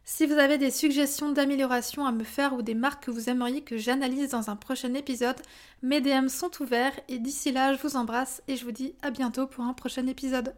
Si 0.06 0.26
vous 0.26 0.34
avez 0.34 0.58
des 0.58 0.70
suggestions 0.70 1.32
d'amélioration 1.32 2.06
à 2.06 2.12
me 2.12 2.26
faire 2.26 2.54
ou 2.54 2.62
des 2.62 2.74
marques 2.74 3.06
que 3.06 3.12
vous 3.12 3.30
aimeriez 3.30 3.62
que 3.62 3.78
j'analyse 3.78 4.32
dans 4.32 4.50
un 4.50 4.58
prochain 4.58 4.94
épisode, 4.96 5.42
mes 5.82 6.02
DM 6.02 6.28
sont 6.28 6.52
ouverts 6.62 7.00
et 7.08 7.20
d'ici 7.20 7.54
là 7.54 7.74
je 7.74 7.82
vous 7.82 7.96
embrasse 7.96 8.44
et 8.50 8.58
je 8.58 8.66
vous 8.66 8.74
dis 8.74 8.96
à 9.02 9.12
bientôt 9.12 9.48
pour 9.48 9.64
un 9.64 9.74
prochain 9.74 10.06
épisode. 10.08 10.54